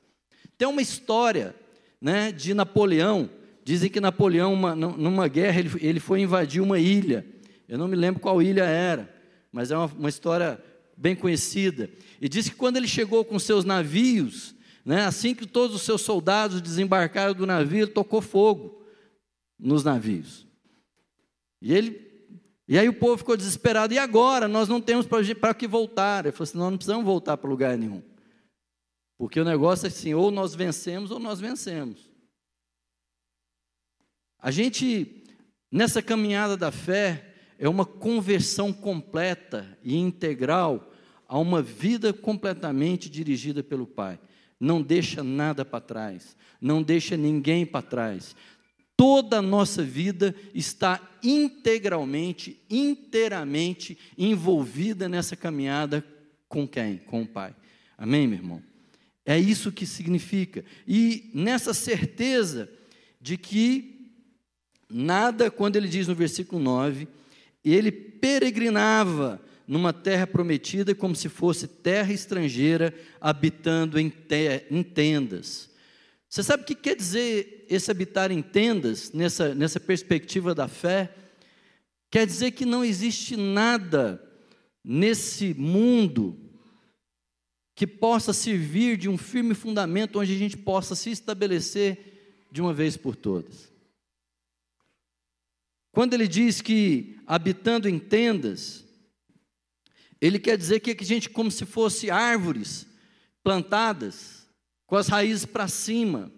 Tem 0.57 0.69
uma 0.69 0.83
história 0.83 1.55
né, 2.01 2.31
de 2.33 2.55
Napoleão. 2.55 3.31
Dizem 3.65 3.91
que 3.91 4.01
Napoleão, 4.01 4.53
uma, 4.53 4.75
numa 4.75 5.29
guerra, 5.29 5.61
ele, 5.61 5.71
ele 5.81 6.01
foi 6.01 6.21
invadir 6.21 6.61
uma 6.61 6.79
ilha. 6.79 7.27
Eu 7.69 7.79
não 7.79 7.89
me 7.89 7.97
lembro 7.97 8.21
qual 8.21 8.43
ilha 8.43 8.65
era, 8.65 9.13
mas 9.51 9.71
é 9.71 9.77
uma, 9.77 9.87
uma 9.87 10.09
história 10.09 10.63
bem 10.97 11.17
conhecida. 11.17 11.91
E 12.21 12.29
diz 12.29 12.49
que 12.49 12.55
quando 12.55 12.77
ele 12.77 12.89
chegou 12.89 13.25
com 13.25 13.39
seus 13.39 13.65
navios, 13.65 14.55
né, 14.85 15.05
assim 15.05 15.35
que 15.35 15.47
todos 15.47 15.75
os 15.75 15.83
seus 15.83 16.03
soldados 16.03 16.61
desembarcaram 16.61 17.35
do 17.35 17.47
navio, 17.47 17.85
ele 17.85 17.91
tocou 17.91 18.21
fogo 18.21 18.83
nos 19.59 19.85
navios. 19.85 20.47
E 21.61 21.73
ele 21.73 22.12
e 22.73 22.79
aí 22.79 22.89
o 22.89 22.95
povo 22.95 23.19
ficou 23.19 23.37
desesperado. 23.37 23.93
E 23.93 23.99
agora? 23.99 24.49
Nós 24.49 24.67
não 24.67 24.81
temos 24.81 25.07
para 25.07 25.53
que 25.53 25.69
voltar. 25.69 26.25
Ele 26.25 26.33
falou 26.33 26.45
assim: 26.45 26.57
nós 26.57 26.71
não 26.71 26.79
precisamos 26.79 27.05
voltar 27.05 27.37
para 27.37 27.51
lugar 27.51 27.77
nenhum. 27.77 28.03
Porque 29.19 29.39
o 29.39 29.45
negócio 29.45 29.85
é 29.85 29.89
assim: 29.89 30.15
ou 30.15 30.31
nós 30.31 30.55
vencemos 30.55 31.11
ou 31.11 31.19
nós 31.19 31.39
vencemos. 31.39 32.11
A 34.39 34.51
gente, 34.51 35.23
nessa 35.71 36.01
caminhada 36.01 36.57
da 36.57 36.73
fé, 36.73 37.35
é 37.59 37.69
uma 37.69 37.85
conversão 37.85 38.73
completa 38.73 39.79
e 39.85 39.95
integral 39.99 40.95
a 41.29 41.39
uma 41.39 41.61
vida 41.61 42.11
completamente 42.11 43.11
dirigida 43.11 43.63
pelo 43.63 43.87
Pai. 43.87 44.19
Não 44.59 44.81
deixa 44.81 45.23
nada 45.23 45.63
para 45.63 45.79
trás, 45.79 46.35
não 46.59 46.83
deixa 46.83 47.19
ninguém 47.19 47.67
para 47.67 47.83
trás 47.83 48.35
toda 49.03 49.39
a 49.39 49.43
nossa 49.43 49.83
vida 49.83 50.33
está 50.55 51.01
integralmente, 51.25 52.61
inteiramente 52.71 53.99
envolvida 54.17 55.09
nessa 55.09 55.35
caminhada 55.35 56.07
com 56.49 56.69
quem? 56.69 56.99
Com 56.99 57.23
o 57.23 57.27
Pai. 57.27 57.53
Amém, 57.99 58.29
meu 58.29 58.39
irmão? 58.39 58.63
É 59.27 59.37
isso 59.37 59.73
que 59.73 59.87
significa. 59.87 60.65
E 60.87 61.33
nessa 61.35 61.75
certeza 61.75 62.71
de 63.21 63.37
que 63.37 64.13
nada, 64.89 65.51
quando 65.51 65.75
ele 65.75 65.89
diz 65.89 66.07
no 66.07 66.15
versículo 66.15 66.63
9, 66.63 67.09
ele 67.65 67.91
peregrinava 67.91 69.43
numa 69.67 69.93
terra 69.93 70.29
prometida 70.29 70.95
como 70.95 71.17
se 71.17 71.29
fosse 71.29 71.67
terra 71.67 72.13
estrangeira, 72.13 72.95
habitando 73.21 73.99
em, 73.99 74.09
te, 74.09 74.65
em 74.71 74.81
tendas. 74.85 75.73
Você 76.29 76.45
sabe 76.45 76.63
o 76.63 76.67
que 76.67 76.77
quer 76.77 76.95
dizer 76.95 77.62
esse 77.75 77.91
habitar 77.91 78.31
em 78.31 78.43
tendas, 78.43 79.13
nessa, 79.13 79.55
nessa 79.55 79.81
perspectiva 79.81 80.55
da 80.55 80.69
fé? 80.69 81.15
Quer 82.11 82.27
dizer 82.27 82.53
que 82.53 82.65
não 82.65 82.85
existe 82.85 83.37
nada 83.37 84.23
nesse 84.85 85.55
mundo 85.55 86.39
que 87.75 87.87
possa 87.87 88.33
servir 88.33 88.97
de 88.97 89.09
um 89.09 89.17
firme 89.17 89.55
fundamento 89.55 90.19
onde 90.19 90.35
a 90.35 90.39
gente 90.39 90.57
possa 90.57 90.95
se 90.95 91.11
estabelecer 91.11 92.47
de 92.51 92.61
uma 92.61 92.75
vez 92.75 92.97
por 92.97 93.17
todas. 93.17 93.73
Quando 95.91 96.15
ele 96.15 96.29
diz 96.29 96.61
que 96.61 97.19
habitando 97.27 97.89
em 97.89 97.99
tendas, 97.99 98.85
ele 100.21 100.39
quer 100.39 100.57
dizer 100.57 100.81
que 100.81 100.91
a 100.91 101.05
gente, 101.05 101.29
como 101.29 101.51
se 101.51 101.65
fosse 101.65 102.11
árvores 102.11 102.87
plantadas, 103.43 104.47
com 104.87 104.97
as 104.97 105.09
raízes 105.09 105.45
para 105.45 105.69
cima. 105.69 106.31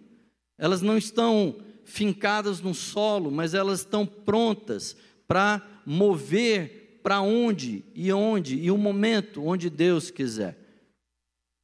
Elas 0.59 0.83
não 0.83 0.97
estão 0.97 1.57
fincadas 1.85 2.61
no 2.61 2.75
solo, 2.75 3.31
mas 3.31 3.55
elas 3.55 3.81
estão 3.81 4.07
prontas 4.07 4.97
para 5.27 5.63
mover 5.85 7.01
para 7.03 7.21
onde 7.21 7.85
e 7.95 8.11
onde 8.13 8.57
e 8.57 8.71
o 8.71 8.79
momento 8.79 9.45
onde 9.45 9.69
Deus 9.69 10.11
quiser. 10.11 10.57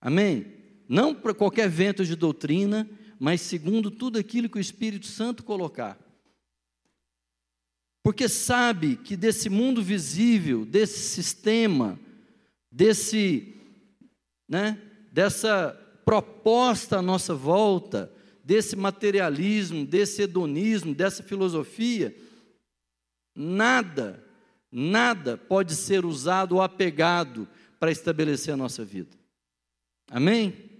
Amém? 0.00 0.46
Não 0.88 1.14
para 1.14 1.32
qualquer 1.32 1.68
vento 1.68 2.04
de 2.04 2.14
doutrina, 2.14 2.88
mas 3.18 3.40
segundo 3.40 3.90
tudo 3.90 4.18
aquilo 4.18 4.48
que 4.48 4.58
o 4.58 4.60
Espírito 4.60 5.06
Santo 5.06 5.42
colocar. 5.42 5.98
Porque 8.02 8.28
sabe 8.28 8.96
que 8.96 9.16
desse 9.16 9.48
mundo 9.48 9.82
visível, 9.82 10.64
desse 10.64 10.98
sistema, 11.00 11.98
desse, 12.70 13.54
né, 14.48 14.80
dessa 15.12 15.72
proposta 16.04 16.98
à 16.98 17.02
nossa 17.02 17.34
volta 17.34 18.10
desse 18.44 18.76
materialismo, 18.76 19.84
desse 19.84 20.22
hedonismo, 20.22 20.94
dessa 20.94 21.22
filosofia, 21.22 22.14
nada, 23.34 24.24
nada 24.70 25.36
pode 25.36 25.74
ser 25.74 26.04
usado 26.04 26.56
ou 26.56 26.62
apegado 26.62 27.48
para 27.78 27.90
estabelecer 27.90 28.54
a 28.54 28.56
nossa 28.56 28.84
vida. 28.84 29.16
Amém? 30.10 30.70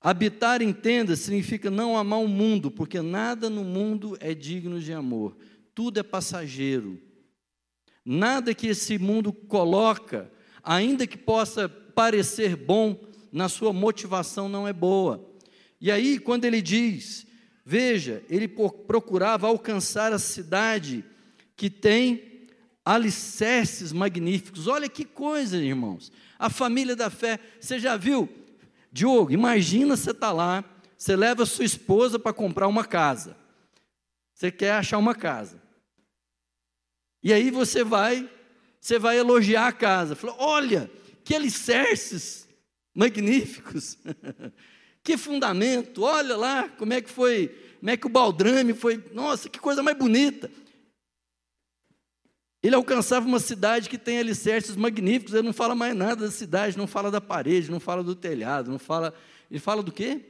Habitar 0.00 0.62
em 0.62 0.72
tenda 0.72 1.16
significa 1.16 1.70
não 1.70 1.96
amar 1.96 2.20
o 2.20 2.28
mundo, 2.28 2.70
porque 2.70 3.00
nada 3.00 3.50
no 3.50 3.64
mundo 3.64 4.16
é 4.20 4.32
digno 4.32 4.80
de 4.80 4.92
amor, 4.92 5.36
tudo 5.74 5.98
é 5.98 6.02
passageiro. 6.02 7.00
Nada 8.04 8.54
que 8.54 8.68
esse 8.68 8.96
mundo 8.96 9.32
coloca, 9.32 10.30
ainda 10.62 11.06
que 11.06 11.18
possa 11.18 11.68
parecer 11.68 12.56
bom, 12.56 12.98
na 13.32 13.48
sua 13.48 13.72
motivação 13.72 14.48
não 14.48 14.66
é 14.66 14.72
boa. 14.72 15.27
E 15.80 15.90
aí, 15.90 16.18
quando 16.18 16.44
ele 16.44 16.60
diz, 16.60 17.26
veja, 17.64 18.22
ele 18.28 18.48
procurava 18.48 19.46
alcançar 19.46 20.12
a 20.12 20.18
cidade 20.18 21.04
que 21.56 21.70
tem 21.70 22.48
alicerces 22.84 23.92
magníficos. 23.92 24.66
Olha 24.66 24.88
que 24.88 25.04
coisa, 25.04 25.58
irmãos. 25.58 26.10
A 26.38 26.48
família 26.48 26.96
da 26.96 27.10
fé, 27.10 27.38
você 27.60 27.78
já 27.78 27.96
viu? 27.96 28.28
Diogo, 28.90 29.30
imagina 29.30 29.96
você 29.96 30.12
está 30.12 30.32
lá, 30.32 30.64
você 30.96 31.14
leva 31.14 31.42
a 31.42 31.46
sua 31.46 31.64
esposa 31.64 32.18
para 32.18 32.32
comprar 32.32 32.66
uma 32.66 32.84
casa. 32.84 33.36
Você 34.34 34.50
quer 34.50 34.72
achar 34.72 34.98
uma 34.98 35.14
casa. 35.14 35.60
E 37.22 37.32
aí 37.32 37.50
você 37.50 37.84
vai, 37.84 38.28
você 38.80 38.98
vai 38.98 39.18
elogiar 39.18 39.66
a 39.66 39.72
casa. 39.72 40.16
Olha, 40.38 40.90
que 41.24 41.34
alicerces 41.34 42.48
magníficos. 42.94 43.98
que 45.02 45.16
fundamento, 45.16 46.02
olha 46.02 46.36
lá 46.36 46.68
como 46.68 46.92
é 46.92 47.00
que 47.00 47.10
foi, 47.10 47.48
como 47.78 47.90
é 47.90 47.96
que 47.96 48.06
o 48.06 48.10
baldrame 48.10 48.74
foi, 48.74 49.02
nossa, 49.12 49.48
que 49.48 49.58
coisa 49.58 49.82
mais 49.82 49.96
bonita. 49.96 50.50
Ele 52.62 52.74
alcançava 52.74 53.26
uma 53.26 53.38
cidade 53.38 53.88
que 53.88 53.96
tem 53.96 54.18
alicerces 54.18 54.74
magníficos, 54.74 55.32
ele 55.32 55.46
não 55.46 55.52
fala 55.52 55.74
mais 55.74 55.94
nada 55.94 56.26
da 56.26 56.30
cidade, 56.30 56.76
não 56.76 56.86
fala 56.86 57.10
da 57.10 57.20
parede, 57.20 57.70
não 57.70 57.78
fala 57.78 58.02
do 58.02 58.14
telhado, 58.14 58.70
não 58.70 58.78
fala. 58.78 59.14
Ele 59.48 59.60
fala 59.60 59.82
do 59.82 59.92
quê? 59.92 60.20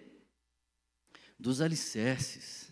Dos 1.38 1.60
alicerces. 1.60 2.68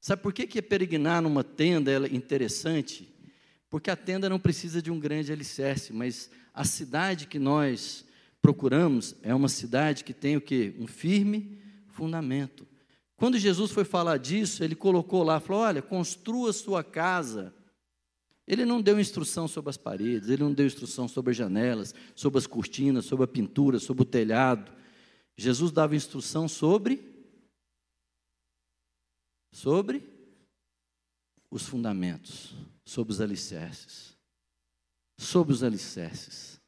Sabe 0.00 0.22
por 0.22 0.32
que, 0.32 0.46
que 0.46 0.60
peregrinar 0.60 1.22
numa 1.22 1.44
tenda 1.44 1.92
é 1.92 2.14
interessante? 2.14 3.08
Porque 3.68 3.90
a 3.90 3.96
tenda 3.96 4.28
não 4.28 4.40
precisa 4.40 4.82
de 4.82 4.90
um 4.90 4.98
grande 4.98 5.32
alicerce, 5.32 5.92
mas 5.92 6.30
a 6.52 6.64
cidade 6.64 7.28
que 7.28 7.38
nós 7.38 8.04
procuramos 8.40 9.14
é 9.22 9.34
uma 9.34 9.48
cidade 9.48 10.04
que 10.04 10.14
tem 10.14 10.36
o 10.36 10.40
quê? 10.40 10.74
Um 10.78 10.86
firme 10.86 11.58
fundamento. 11.88 12.66
Quando 13.16 13.38
Jesus 13.38 13.70
foi 13.70 13.84
falar 13.84 14.16
disso, 14.16 14.64
ele 14.64 14.74
colocou 14.74 15.22
lá, 15.22 15.38
falou: 15.40 15.62
olha, 15.62 15.82
construa 15.82 16.52
sua 16.52 16.82
casa. 16.82 17.54
Ele 18.46 18.64
não 18.64 18.80
deu 18.80 18.98
instrução 18.98 19.46
sobre 19.46 19.70
as 19.70 19.76
paredes, 19.76 20.28
ele 20.28 20.42
não 20.42 20.52
deu 20.52 20.66
instrução 20.66 21.06
sobre 21.06 21.30
as 21.30 21.36
janelas, 21.36 21.94
sobre 22.16 22.38
as 22.38 22.46
cortinas, 22.46 23.04
sobre 23.04 23.24
a 23.24 23.28
pintura, 23.28 23.78
sobre 23.78 24.02
o 24.02 24.06
telhado. 24.06 24.72
Jesus 25.36 25.70
dava 25.70 25.94
instrução 25.94 26.48
sobre 26.48 27.08
sobre 29.52 30.02
os 31.50 31.66
fundamentos, 31.66 32.54
sobre 32.84 33.12
os 33.12 33.20
alicerces. 33.20 34.16
Sobre 35.18 35.52
os 35.52 35.62
alicerces. 35.62 36.59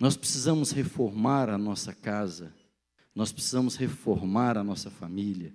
Nós 0.00 0.16
precisamos 0.16 0.72
reformar 0.72 1.48
a 1.48 1.58
nossa 1.58 1.94
casa 1.94 2.52
nós 3.14 3.32
precisamos 3.32 3.76
reformar 3.76 4.56
a 4.56 4.64
nossa 4.64 4.90
família, 4.90 5.52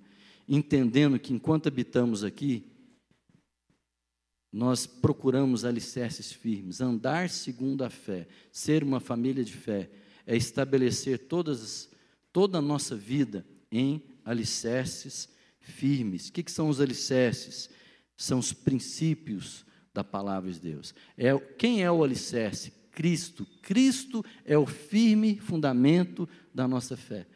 entendendo 0.48 1.18
que 1.18 1.34
enquanto 1.34 1.68
habitamos 1.68 2.24
aqui, 2.24 2.72
nós 4.52 4.86
procuramos 4.86 5.66
alicerces 5.66 6.32
firmes, 6.32 6.80
andar 6.80 7.30
segundo 7.30 7.84
a 7.84 7.90
fé, 7.90 8.28
ser 8.52 8.84
uma 8.84 9.00
família 9.00 9.44
de 9.44 9.54
fé, 9.54 9.90
é 10.26 10.36
estabelecer 10.36 11.28
todas, 11.28 11.90
toda 12.32 12.60
a 12.60 12.62
nossa 12.62 12.96
vida 12.96 13.46
em 13.72 14.02
alicerces 14.24 15.30
firmes. 15.60 16.30
O 16.30 16.34
que, 16.34 16.44
que 16.44 16.52
são 16.52 16.70
os 16.70 16.80
alicerces? 16.80 17.70
São 18.16 18.40
os 18.40 18.54
princípios 18.54 19.66
da 19.94 20.04
palavra 20.04 20.52
de 20.52 20.60
Deus. 20.60 20.94
É, 21.18 21.38
quem 21.58 21.84
é 21.84 21.92
o 21.92 22.04
alicerce? 22.04 22.72
Cristo. 22.96 23.46
Cristo 23.62 24.24
é 24.46 24.58
o 24.58 24.66
firme 24.66 25.38
fundamento 25.38 26.28
da 26.54 26.68
nossa 26.68 26.96
fé. 26.96 27.28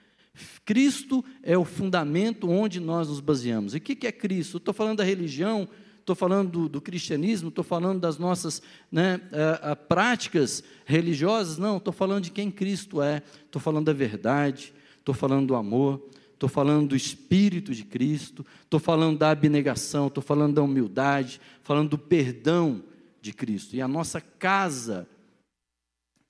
Cristo 0.64 1.24
é 1.44 1.58
o 1.58 1.66
fundamento 1.66 2.50
onde 2.50 2.80
nós 2.80 3.10
nos 3.10 3.20
baseamos. 3.20 3.76
E 3.76 3.78
o 3.78 3.82
que 3.82 4.08
é 4.08 4.12
Cristo? 4.12 4.58
Estou 4.58 4.74
falando 4.74 5.00
da 5.00 5.04
religião, 5.04 5.68
estou 6.00 6.16
falando 6.16 6.50
do, 6.50 6.70
do 6.70 6.82
cristianismo, 6.82 7.50
estou 7.50 7.64
falando 7.64 8.00
das 8.00 8.18
nossas 8.18 8.62
né, 8.92 9.20
a, 9.62 9.72
a, 9.72 9.76
práticas 9.76 10.64
religiosas. 10.86 11.58
Não, 11.58 11.78
estou 11.78 11.94
falando 11.94 12.24
de 12.24 12.32
quem 12.32 12.50
Cristo 12.50 13.02
é, 13.02 13.22
estou 13.46 13.62
falando 13.62 13.86
da 13.86 13.94
verdade, 13.94 14.74
estou 14.98 15.14
falando 15.14 15.48
do 15.48 15.56
amor, 15.56 16.02
estou 16.34 16.48
falando 16.48 16.88
do 16.88 16.96
Espírito 16.96 17.74
de 17.74 17.84
Cristo, 17.84 18.46
estou 18.64 18.80
falando 18.80 19.18
da 19.18 19.32
abnegação, 19.32 20.08
estou 20.08 20.24
falando 20.24 20.56
da 20.56 20.64
humildade, 20.64 21.42
falando 21.64 21.90
do 21.90 21.98
perdão 21.98 22.82
de 23.22 23.34
Cristo. 23.34 23.76
E 23.76 23.82
a 23.82 23.88
nossa 23.88 24.22
casa, 24.22 25.08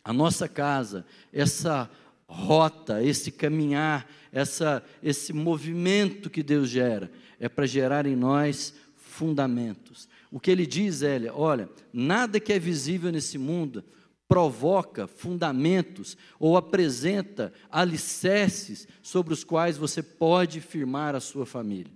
a 0.10 0.14
nossa 0.14 0.48
casa, 0.48 1.06
essa 1.32 1.88
rota, 2.28 3.04
esse 3.04 3.32
caminhar, 3.32 4.10
essa, 4.32 4.84
esse 5.04 5.32
movimento 5.32 6.32
que 6.32 6.42
Deus 6.42 6.68
gera, 6.68 7.12
é 7.40 7.48
para 7.48 7.68
gerar 7.68 8.08
em 8.08 8.16
nós 8.16 8.74
fundamentos. 8.96 10.10
O 10.32 10.40
que 10.40 10.50
ele 10.50 10.66
diz 10.66 11.04
é: 11.04 11.32
olha, 11.32 11.70
nada 11.94 12.40
que 12.40 12.52
é 12.52 12.58
visível 12.58 13.12
nesse 13.12 13.38
mundo 13.38 13.84
provoca 14.28 15.06
fundamentos 15.06 16.18
ou 16.40 16.58
apresenta 16.58 17.54
alicerces 17.70 18.88
sobre 19.04 19.32
os 19.32 19.44
quais 19.44 19.78
você 19.78 20.02
pode 20.02 20.60
firmar 20.60 21.14
a 21.14 21.20
sua 21.20 21.46
família. 21.46 21.94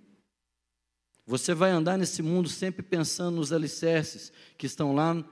Você 1.26 1.56
vai 1.56 1.72
andar 1.72 1.98
nesse 1.98 2.22
mundo 2.22 2.48
sempre 2.48 2.84
pensando 2.84 3.38
nos 3.38 3.52
alicerces 3.52 4.32
que 4.56 4.68
estão 4.68 4.94
lá 4.94 5.26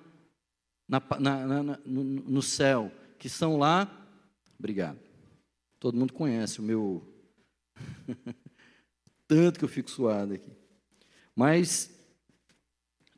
na, 0.91 1.01
na, 1.19 1.63
na, 1.63 1.79
no, 1.83 2.03
no 2.03 2.41
céu, 2.43 2.91
que 3.17 3.27
são 3.27 3.57
lá 3.57 3.97
Obrigado. 4.61 4.99
Todo 5.79 5.97
mundo 5.97 6.13
conhece 6.13 6.59
o 6.59 6.63
meu. 6.63 7.03
Tanto 9.27 9.57
que 9.57 9.65
eu 9.65 9.69
fico 9.69 9.89
suado 9.89 10.35
aqui. 10.35 10.51
Mas, 11.35 11.89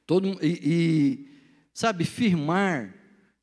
todo 0.06 0.42
e, 0.42 0.60
e, 0.64 1.30
sabe, 1.74 2.06
firmar, 2.06 2.96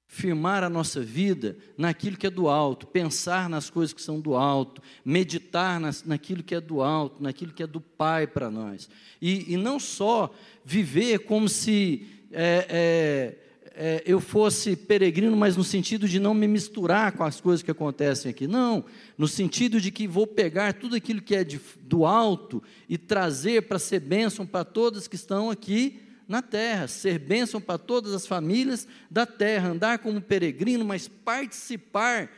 firmar 0.07 0.65
a 0.65 0.71
nossa 0.71 1.03
vida 1.03 1.59
naquilo 1.77 2.17
que 2.17 2.27
é 2.27 2.31
do 2.31 2.49
alto, 2.49 2.87
pensar 2.87 3.51
nas 3.51 3.69
coisas 3.69 3.93
que 3.93 4.01
são 4.01 4.19
do 4.19 4.35
alto, 4.35 4.81
meditar 5.05 5.79
nas, 5.79 6.03
naquilo 6.03 6.43
que 6.43 6.55
é 6.55 6.61
do 6.61 6.81
alto, 6.81 7.23
naquilo 7.23 7.53
que 7.53 7.63
é 7.63 7.67
do 7.67 7.83
Pai 7.83 8.27
para 8.27 8.51
nós. 8.51 8.89
E, 9.21 9.53
e 9.53 9.59
não 9.59 9.79
só 9.79 10.35
viver 10.65 11.19
como 11.19 11.51
se. 11.51 12.09
É, 12.33 12.67
é, 12.71 13.50
é, 13.83 14.03
eu 14.05 14.21
fosse 14.21 14.77
peregrino, 14.77 15.35
mas 15.35 15.57
no 15.57 15.65
sentido 15.65 16.07
de 16.07 16.21
não 16.21 16.35
me 16.35 16.47
misturar 16.47 17.13
com 17.13 17.25
as 17.25 17.41
coisas 17.41 17.63
que 17.63 17.71
acontecem 17.71 18.31
aqui. 18.31 18.47
Não, 18.47 18.85
no 19.17 19.27
sentido 19.27 19.81
de 19.81 19.91
que 19.91 20.07
vou 20.07 20.27
pegar 20.27 20.75
tudo 20.75 20.95
aquilo 20.95 21.23
que 21.23 21.35
é 21.35 21.43
de, 21.43 21.59
do 21.81 22.05
alto 22.05 22.63
e 22.87 22.99
trazer 22.99 23.63
para 23.63 23.79
ser 23.79 24.01
bênção 24.01 24.47
para 24.47 24.67
todas 24.67 25.09
que 25.09 25.17
estão 25.17 25.49
aqui 25.49 25.99
na 26.29 26.43
terra, 26.43 26.89
ser 26.89 27.19
bênção 27.19 27.59
para 27.59 27.79
todas 27.79 28.13
as 28.13 28.27
famílias 28.27 28.87
da 29.11 29.25
terra, 29.25 29.71
andar 29.71 30.01
como 30.01 30.21
peregrino, 30.21 30.85
mas 30.85 31.09
participar 31.09 32.31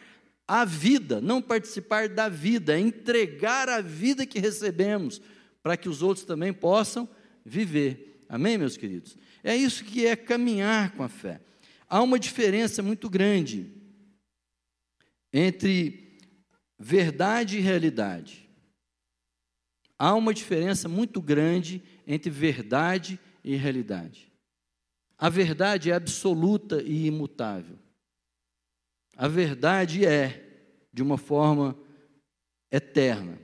a 0.46 0.64
vida, 0.64 1.20
não 1.20 1.42
participar 1.42 2.09
da 2.09 2.28
vida, 2.28 2.76
é 2.76 2.78
entregar 2.78 3.68
a 3.68 3.81
vida 3.81 4.24
que 4.24 4.38
recebemos 4.38 5.20
para 5.61 5.76
que 5.76 5.88
os 5.88 6.02
outros 6.02 6.24
também 6.24 6.52
possam 6.52 7.09
viver. 7.44 8.20
Amém, 8.28 8.57
meus 8.57 8.76
queridos? 8.76 9.16
É 9.42 9.57
isso 9.57 9.85
que 9.85 10.07
é 10.07 10.14
caminhar 10.14 10.92
com 10.92 11.02
a 11.02 11.09
fé. 11.09 11.40
Há 11.88 12.00
uma 12.02 12.18
diferença 12.18 12.83
muito 12.83 13.11
grande 13.11 13.70
entre 15.33 16.18
verdade 16.78 17.59
e 17.59 17.61
realidade. 17.61 18.48
Há 19.98 20.14
uma 20.14 20.35
diferença 20.35 20.88
muito 20.88 21.20
grande 21.20 21.83
entre 22.07 22.31
verdade 22.31 23.20
e 23.44 23.55
realidade. 23.55 24.33
A 25.16 25.28
verdade 25.28 25.90
é 25.90 25.94
absoluta 25.94 26.83
e 26.83 27.07
imutável. 27.07 27.78
A 29.16 29.28
verdade 29.28 30.05
é, 30.05 30.85
de 30.92 31.02
uma 31.02 31.16
forma 31.16 31.78
eterna. 32.70 33.38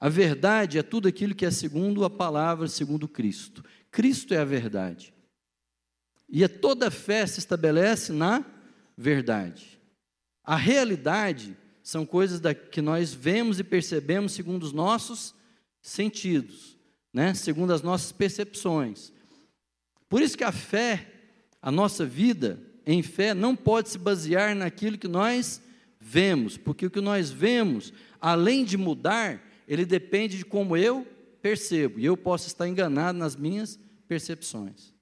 A 0.00 0.08
verdade 0.08 0.78
é 0.78 0.82
tudo 0.82 1.08
aquilo 1.08 1.34
que 1.34 1.44
é 1.44 1.50
segundo 1.50 2.04
a 2.04 2.10
palavra, 2.10 2.68
segundo 2.68 3.08
Cristo. 3.08 3.64
Cristo 3.90 4.32
é 4.32 4.38
a 4.38 4.44
verdade. 4.44 5.12
E 6.28 6.46
toda 6.46 6.90
fé 6.90 7.26
se 7.26 7.38
estabelece 7.38 8.12
na 8.12 8.44
verdade. 8.96 9.80
A 10.44 10.56
realidade 10.56 11.56
são 11.82 12.04
coisas 12.04 12.38
da, 12.38 12.54
que 12.54 12.82
nós 12.82 13.14
vemos 13.14 13.58
e 13.58 13.64
percebemos 13.64 14.32
segundo 14.32 14.62
os 14.62 14.72
nossos 14.72 15.34
sentidos, 15.80 16.76
né? 17.12 17.32
segundo 17.32 17.72
as 17.72 17.80
nossas 17.80 18.12
percepções. 18.12 19.12
Por 20.08 20.20
isso 20.20 20.36
que 20.36 20.44
a 20.44 20.52
fé, 20.52 21.06
a 21.62 21.70
nossa 21.70 22.04
vida 22.04 22.60
em 22.84 23.02
fé, 23.02 23.32
não 23.32 23.56
pode 23.56 23.88
se 23.88 23.98
basear 23.98 24.54
naquilo 24.54 24.98
que 24.98 25.08
nós 25.08 25.62
vemos, 26.00 26.56
porque 26.56 26.86
o 26.86 26.90
que 26.90 27.00
nós 27.00 27.30
vemos, 27.30 27.92
além 28.20 28.64
de 28.64 28.76
mudar, 28.76 29.42
ele 29.66 29.84
depende 29.84 30.38
de 30.38 30.44
como 30.44 30.76
eu 30.76 31.06
percebo, 31.42 31.98
e 31.98 32.04
eu 32.04 32.16
posso 32.16 32.46
estar 32.46 32.66
enganado 32.66 33.18
nas 33.18 33.36
minhas 33.36 33.78
percepções. 34.06 34.94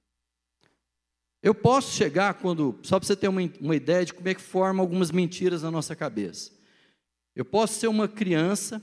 Eu 1.42 1.54
posso 1.54 1.92
chegar 1.92 2.34
quando, 2.34 2.78
só 2.82 2.98
para 2.98 3.06
você 3.06 3.16
ter 3.16 3.28
uma, 3.28 3.40
uma 3.60 3.76
ideia 3.76 4.04
de 4.04 4.12
como 4.12 4.28
é 4.28 4.34
que 4.34 4.40
forma 4.40 4.82
algumas 4.82 5.10
mentiras 5.10 5.62
na 5.62 5.70
nossa 5.70 5.94
cabeça. 5.94 6.50
Eu 7.34 7.44
posso 7.44 7.78
ser 7.78 7.88
uma 7.88 8.08
criança, 8.08 8.82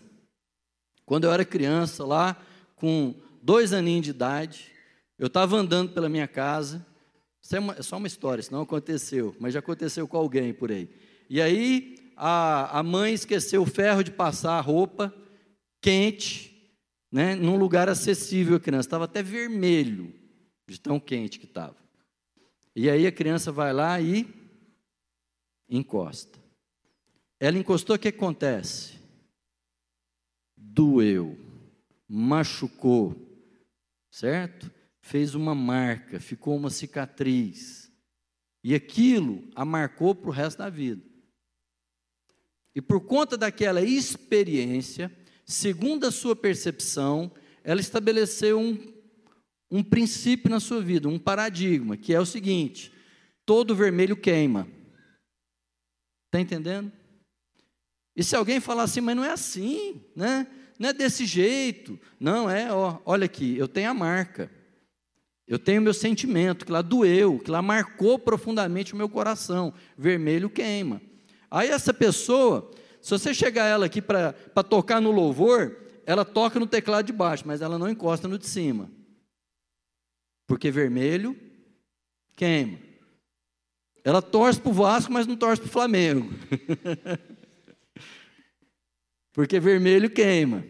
quando 1.05 1.25
eu 1.25 1.31
era 1.31 1.43
criança, 1.43 2.05
lá 2.05 2.37
com 2.75 3.15
dois 3.41 3.73
aninhos 3.73 4.05
de 4.05 4.11
idade, 4.11 4.71
eu 5.17 5.27
estava 5.27 5.55
andando 5.57 5.91
pela 5.91 6.07
minha 6.07 6.27
casa, 6.27 6.85
isso 7.41 7.55
é, 7.55 7.59
uma, 7.59 7.73
é 7.73 7.81
só 7.81 7.97
uma 7.97 8.07
história, 8.07 8.39
isso 8.39 8.53
não 8.53 8.61
aconteceu, 8.61 9.35
mas 9.39 9.53
já 9.53 9.59
aconteceu 9.59 10.07
com 10.07 10.17
alguém 10.17 10.53
por 10.53 10.71
aí. 10.71 10.89
E 11.29 11.41
aí 11.41 11.95
a, 12.15 12.79
a 12.79 12.83
mãe 12.83 13.13
esqueceu 13.13 13.61
o 13.61 13.65
ferro 13.65 14.03
de 14.03 14.11
passar 14.11 14.53
a 14.53 14.61
roupa 14.61 15.13
quente, 15.81 16.53
né, 17.11 17.35
num 17.35 17.57
lugar 17.57 17.89
acessível 17.89 18.55
à 18.55 18.59
criança, 18.59 18.87
estava 18.87 19.05
até 19.05 19.21
vermelho 19.21 20.13
de 20.69 20.79
tão 20.79 20.99
quente 20.99 21.39
que 21.39 21.45
estava. 21.45 21.82
E 22.75 22.89
aí 22.89 23.05
a 23.05 23.11
criança 23.11 23.51
vai 23.51 23.73
lá 23.73 23.99
e 24.01 24.27
encosta. 25.69 26.39
Ela 27.39 27.57
encostou, 27.57 27.95
o 27.95 27.99
que 27.99 28.07
acontece? 28.07 28.99
Doeu, 30.55 31.37
machucou, 32.07 33.15
certo? 34.09 34.71
fez 35.03 35.35
uma 35.35 35.53
marca, 35.53 36.17
ficou 36.17 36.55
uma 36.55 36.69
cicatriz. 36.69 37.91
E 38.63 38.73
aquilo 38.73 39.43
a 39.53 39.65
marcou 39.65 40.15
para 40.15 40.29
o 40.29 40.33
resto 40.33 40.59
da 40.59 40.69
vida. 40.69 41.03
E 42.73 42.81
por 42.81 43.01
conta 43.01 43.37
daquela 43.37 43.81
experiência, 43.81 45.11
segundo 45.45 46.07
a 46.07 46.11
sua 46.11 46.35
percepção, 46.37 47.29
ela 47.63 47.81
estabeleceu 47.81 48.57
um, 48.57 48.93
um 49.73 49.81
princípio 49.81 50.51
na 50.51 50.59
sua 50.59 50.79
vida, 50.79 51.09
um 51.09 51.17
paradigma, 51.17 51.97
que 51.97 52.13
é 52.13 52.19
o 52.19 52.25
seguinte: 52.27 52.93
todo 53.43 53.75
vermelho 53.75 54.15
queima. 54.15 54.67
Está 56.27 56.39
entendendo? 56.39 56.91
E 58.15 58.23
se 58.23 58.35
alguém 58.35 58.59
falar 58.59 58.83
assim, 58.83 59.01
mas 59.01 59.15
não 59.15 59.25
é 59.25 59.31
assim, 59.31 59.99
né? 60.15 60.45
Não 60.77 60.89
é 60.89 60.93
desse 60.93 61.25
jeito. 61.25 61.99
Não, 62.19 62.47
é, 62.47 62.71
ó, 62.71 62.99
olha 63.03 63.25
aqui, 63.25 63.57
eu 63.57 63.67
tenho 63.67 63.89
a 63.89 63.93
marca. 63.95 64.51
Eu 65.47 65.57
tenho 65.57 65.81
meu 65.81 65.93
sentimento, 65.93 66.65
que 66.65 66.71
lá 66.71 66.81
doeu, 66.83 67.39
que 67.39 67.49
lá 67.49 67.61
marcou 67.61 68.19
profundamente 68.19 68.93
o 68.93 68.95
meu 68.95 69.09
coração. 69.09 69.73
Vermelho 69.97 70.49
queima. 70.51 71.01
Aí 71.49 71.69
essa 71.69 71.93
pessoa, 71.93 72.71
se 73.01 73.09
você 73.09 73.33
chegar 73.33 73.65
ela 73.65 73.87
aqui 73.87 74.01
para 74.01 74.33
tocar 74.69 75.01
no 75.01 75.11
louvor, 75.11 75.75
ela 76.05 76.23
toca 76.23 76.59
no 76.59 76.67
teclado 76.67 77.07
de 77.07 77.13
baixo, 77.13 77.43
mas 77.45 77.61
ela 77.61 77.79
não 77.79 77.89
encosta 77.89 78.27
no 78.27 78.37
de 78.37 78.47
cima. 78.47 78.89
Porque 80.53 80.69
vermelho 80.69 81.35
queima. 82.35 82.77
Ela 84.03 84.21
torce 84.21 84.61
para 84.61 84.69
o 84.69 84.73
Vasco, 84.73 85.11
mas 85.11 85.25
não 85.25 85.35
torce 85.35 85.59
para 85.59 85.67
o 85.67 85.71
Flamengo. 85.71 86.29
Porque 89.33 89.59
vermelho 89.59 90.11
queima. 90.11 90.63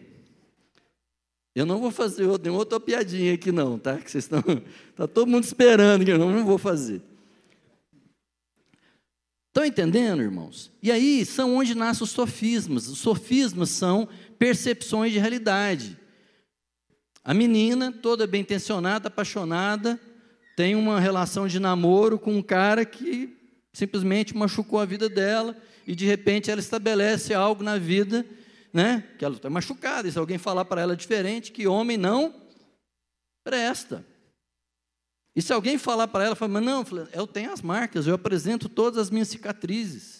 Eu 1.54 1.66
não 1.66 1.78
vou 1.78 1.90
fazer 1.90 2.24
outra, 2.24 2.50
outra 2.50 2.80
piadinha 2.80 3.34
aqui 3.34 3.52
não, 3.52 3.78
tá? 3.78 3.98
Que 3.98 4.10
vocês 4.10 4.24
estão, 4.24 4.42
tá 4.96 5.06
todo 5.06 5.28
mundo 5.28 5.44
esperando 5.44 6.02
que 6.02 6.12
eu 6.12 6.18
não, 6.18 6.32
não 6.32 6.46
vou 6.46 6.56
fazer. 6.56 7.02
Estão 9.48 9.66
entendendo, 9.66 10.22
irmãos? 10.22 10.72
E 10.82 10.90
aí 10.90 11.26
são 11.26 11.56
onde 11.56 11.74
nascem 11.74 12.04
os 12.04 12.10
sofismas. 12.10 12.88
Os 12.88 13.00
sofismas 13.00 13.68
são 13.68 14.08
percepções 14.38 15.12
de 15.12 15.18
realidade. 15.18 15.98
A 17.24 17.32
menina, 17.32 17.90
toda 17.90 18.26
bem 18.26 18.42
intencionada, 18.42 19.08
apaixonada, 19.08 19.98
tem 20.54 20.76
uma 20.76 21.00
relação 21.00 21.48
de 21.48 21.58
namoro 21.58 22.18
com 22.18 22.36
um 22.36 22.42
cara 22.42 22.84
que 22.84 23.36
simplesmente 23.72 24.36
machucou 24.36 24.78
a 24.78 24.84
vida 24.84 25.08
dela 25.08 25.56
e 25.86 25.94
de 25.96 26.04
repente 26.04 26.50
ela 26.50 26.60
estabelece 26.60 27.34
algo 27.34 27.62
na 27.62 27.78
vida 27.78 28.24
né? 28.74 29.08
Que 29.16 29.24
ela 29.24 29.36
está 29.36 29.48
machucada. 29.48 30.08
E 30.08 30.12
se 30.12 30.18
alguém 30.18 30.36
falar 30.36 30.64
para 30.64 30.80
ela 30.80 30.96
diferente, 30.96 31.52
que 31.52 31.68
homem 31.68 31.96
não 31.96 32.34
presta. 33.44 34.04
E 35.36 35.40
se 35.40 35.52
alguém 35.52 35.78
falar 35.78 36.08
para 36.08 36.24
ela, 36.24 36.34
fala, 36.34 36.54
mas 36.54 36.64
não, 36.64 36.84
eu 37.12 37.26
tenho 37.26 37.52
as 37.52 37.62
marcas, 37.62 38.06
eu 38.06 38.14
apresento 38.14 38.68
todas 38.68 38.98
as 38.98 39.10
minhas 39.10 39.28
cicatrizes. 39.28 40.13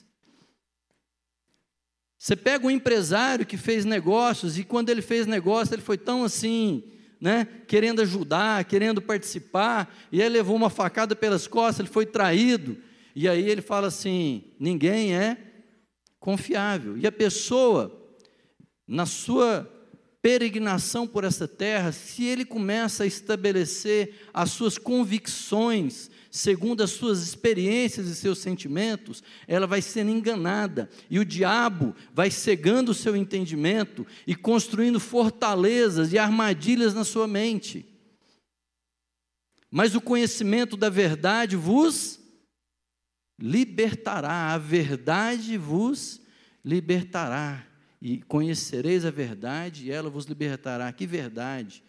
Você 2.24 2.34
pega 2.34 2.66
um 2.66 2.70
empresário 2.70 3.44
que 3.44 3.58
fez 3.58 3.84
negócios 3.84 4.56
e 4.56 4.64
quando 4.64 4.88
ele 4.88 5.02
fez 5.02 5.26
negócio, 5.26 5.74
ele 5.74 5.82
foi 5.82 5.98
tão 5.98 6.24
assim, 6.24 6.82
né, 7.20 7.46
querendo 7.68 8.00
ajudar, 8.00 8.64
querendo 8.64 9.02
participar, 9.02 9.94
e 10.10 10.22
ele 10.22 10.30
levou 10.30 10.56
uma 10.56 10.70
facada 10.70 11.14
pelas 11.14 11.46
costas, 11.46 11.80
ele 11.80 11.92
foi 11.92 12.06
traído. 12.06 12.78
E 13.14 13.28
aí 13.28 13.46
ele 13.46 13.60
fala 13.60 13.88
assim: 13.88 14.42
ninguém 14.58 15.14
é 15.14 15.36
confiável. 16.18 16.96
E 16.96 17.06
a 17.06 17.12
pessoa 17.12 17.94
na 18.88 19.04
sua 19.04 19.70
peregrinação 20.22 21.06
por 21.06 21.24
essa 21.24 21.46
terra, 21.46 21.92
se 21.92 22.24
ele 22.24 22.46
começa 22.46 23.04
a 23.04 23.06
estabelecer 23.06 24.14
as 24.32 24.50
suas 24.50 24.78
convicções, 24.78 26.10
segundo 26.34 26.82
as 26.82 26.90
suas 26.90 27.22
experiências 27.22 28.08
e 28.08 28.14
seus 28.16 28.38
sentimentos, 28.38 29.22
ela 29.46 29.68
vai 29.68 29.80
sendo 29.80 30.10
enganada, 30.10 30.90
e 31.08 31.20
o 31.20 31.24
diabo 31.24 31.94
vai 32.12 32.28
cegando 32.28 32.90
o 32.90 32.94
seu 32.94 33.14
entendimento 33.14 34.04
e 34.26 34.34
construindo 34.34 34.98
fortalezas 34.98 36.12
e 36.12 36.18
armadilhas 36.18 36.92
na 36.92 37.04
sua 37.04 37.28
mente. 37.28 37.86
Mas 39.70 39.94
o 39.94 40.00
conhecimento 40.00 40.76
da 40.76 40.90
verdade 40.90 41.54
vos 41.54 42.18
libertará, 43.38 44.54
a 44.54 44.58
verdade 44.58 45.56
vos 45.56 46.20
libertará 46.64 47.64
e 48.02 48.20
conhecereis 48.22 49.04
a 49.04 49.10
verdade, 49.12 49.86
e 49.86 49.92
ela 49.92 50.10
vos 50.10 50.24
libertará. 50.24 50.92
Que 50.92 51.06
verdade? 51.06 51.80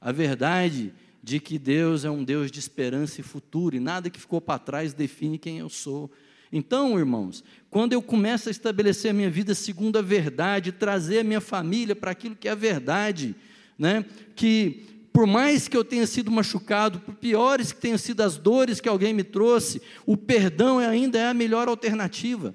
A 0.00 0.10
verdade 0.10 0.94
de 1.22 1.38
que 1.38 1.58
Deus 1.58 2.04
é 2.04 2.10
um 2.10 2.24
Deus 2.24 2.50
de 2.50 2.58
esperança 2.58 3.20
e 3.20 3.24
futuro, 3.24 3.76
e 3.76 3.80
nada 3.80 4.10
que 4.10 4.20
ficou 4.20 4.40
para 4.40 4.58
trás 4.58 4.92
define 4.92 5.38
quem 5.38 5.58
eu 5.58 5.68
sou. 5.68 6.10
Então, 6.52 6.98
irmãos, 6.98 7.44
quando 7.68 7.92
eu 7.92 8.02
começo 8.02 8.48
a 8.48 8.50
estabelecer 8.50 9.10
a 9.10 9.14
minha 9.14 9.30
vida 9.30 9.54
segundo 9.54 9.98
a 9.98 10.02
verdade, 10.02 10.72
trazer 10.72 11.20
a 11.20 11.24
minha 11.24 11.40
família 11.40 11.94
para 11.94 12.10
aquilo 12.10 12.34
que 12.34 12.48
é 12.48 12.50
a 12.50 12.56
verdade, 12.56 13.36
né? 13.78 14.04
que 14.34 14.84
por 15.12 15.26
mais 15.26 15.68
que 15.68 15.76
eu 15.76 15.84
tenha 15.84 16.06
sido 16.06 16.30
machucado, 16.30 17.00
por 17.00 17.14
piores 17.14 17.72
que 17.72 17.80
tenham 17.80 17.98
sido 17.98 18.20
as 18.22 18.36
dores 18.36 18.80
que 18.80 18.88
alguém 18.88 19.12
me 19.12 19.24
trouxe, 19.24 19.82
o 20.06 20.16
perdão 20.16 20.78
ainda 20.78 21.18
é 21.18 21.28
a 21.28 21.34
melhor 21.34 21.68
alternativa. 21.68 22.54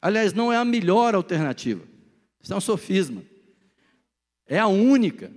Aliás, 0.00 0.32
não 0.32 0.52
é 0.52 0.56
a 0.56 0.64
melhor 0.64 1.14
alternativa. 1.14 1.82
Isso 2.40 2.52
é 2.52 2.56
um 2.56 2.60
sofisma. 2.60 3.22
É 4.46 4.58
a 4.58 4.68
única. 4.68 5.32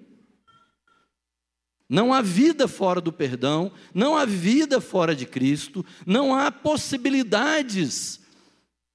Não 1.89 2.13
há 2.13 2.21
vida 2.21 2.67
fora 2.67 3.01
do 3.01 3.11
perdão, 3.11 3.71
não 3.93 4.15
há 4.15 4.23
vida 4.23 4.79
fora 4.79 5.15
de 5.15 5.25
Cristo, 5.25 5.83
não 6.05 6.35
há 6.35 6.51
possibilidades 6.51 8.19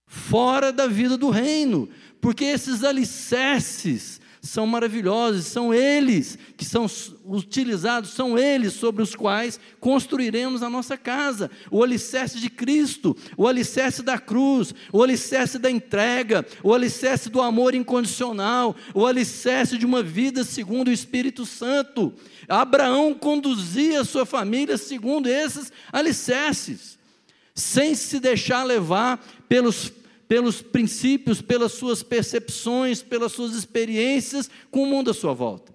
fora 0.06 0.72
da 0.72 0.86
vida 0.86 1.18
do 1.18 1.28
reino, 1.28 1.88
porque 2.20 2.44
esses 2.44 2.84
alicerces 2.84 4.20
são 4.44 4.66
maravilhosos, 4.66 5.46
são 5.46 5.72
eles 5.72 6.38
que 6.54 6.66
são 6.66 6.86
utilizados, 7.24 8.10
são 8.10 8.38
eles 8.38 8.74
sobre 8.74 9.02
os 9.02 9.14
quais 9.14 9.58
construiremos 9.80 10.62
a 10.62 10.68
nossa 10.68 10.98
casa. 10.98 11.50
O 11.70 11.82
alicerce 11.82 12.38
de 12.38 12.50
Cristo, 12.50 13.16
o 13.38 13.48
alicerce 13.48 14.02
da 14.02 14.18
cruz, 14.18 14.74
o 14.92 15.02
alicerce 15.02 15.58
da 15.58 15.70
entrega, 15.70 16.46
o 16.62 16.74
alicerce 16.74 17.30
do 17.30 17.40
amor 17.40 17.74
incondicional, 17.74 18.76
o 18.92 19.06
alicerce 19.06 19.78
de 19.78 19.86
uma 19.86 20.02
vida 20.02 20.44
segundo 20.44 20.88
o 20.88 20.92
Espírito 20.92 21.46
Santo. 21.46 22.12
Abraão 22.46 23.14
conduzia 23.14 24.02
a 24.02 24.04
sua 24.04 24.26
família 24.26 24.76
segundo 24.76 25.26
esses 25.26 25.72
alicerces, 25.90 26.98
sem 27.54 27.94
se 27.94 28.20
deixar 28.20 28.62
levar 28.62 29.24
pelos 29.48 29.90
pelos 30.34 30.60
princípios, 30.60 31.40
pelas 31.40 31.70
suas 31.70 32.02
percepções, 32.02 33.00
pelas 33.00 33.30
suas 33.30 33.54
experiências 33.54 34.50
com 34.68 34.82
o 34.82 34.86
mundo 34.86 35.12
à 35.12 35.14
sua 35.14 35.32
volta. 35.32 35.72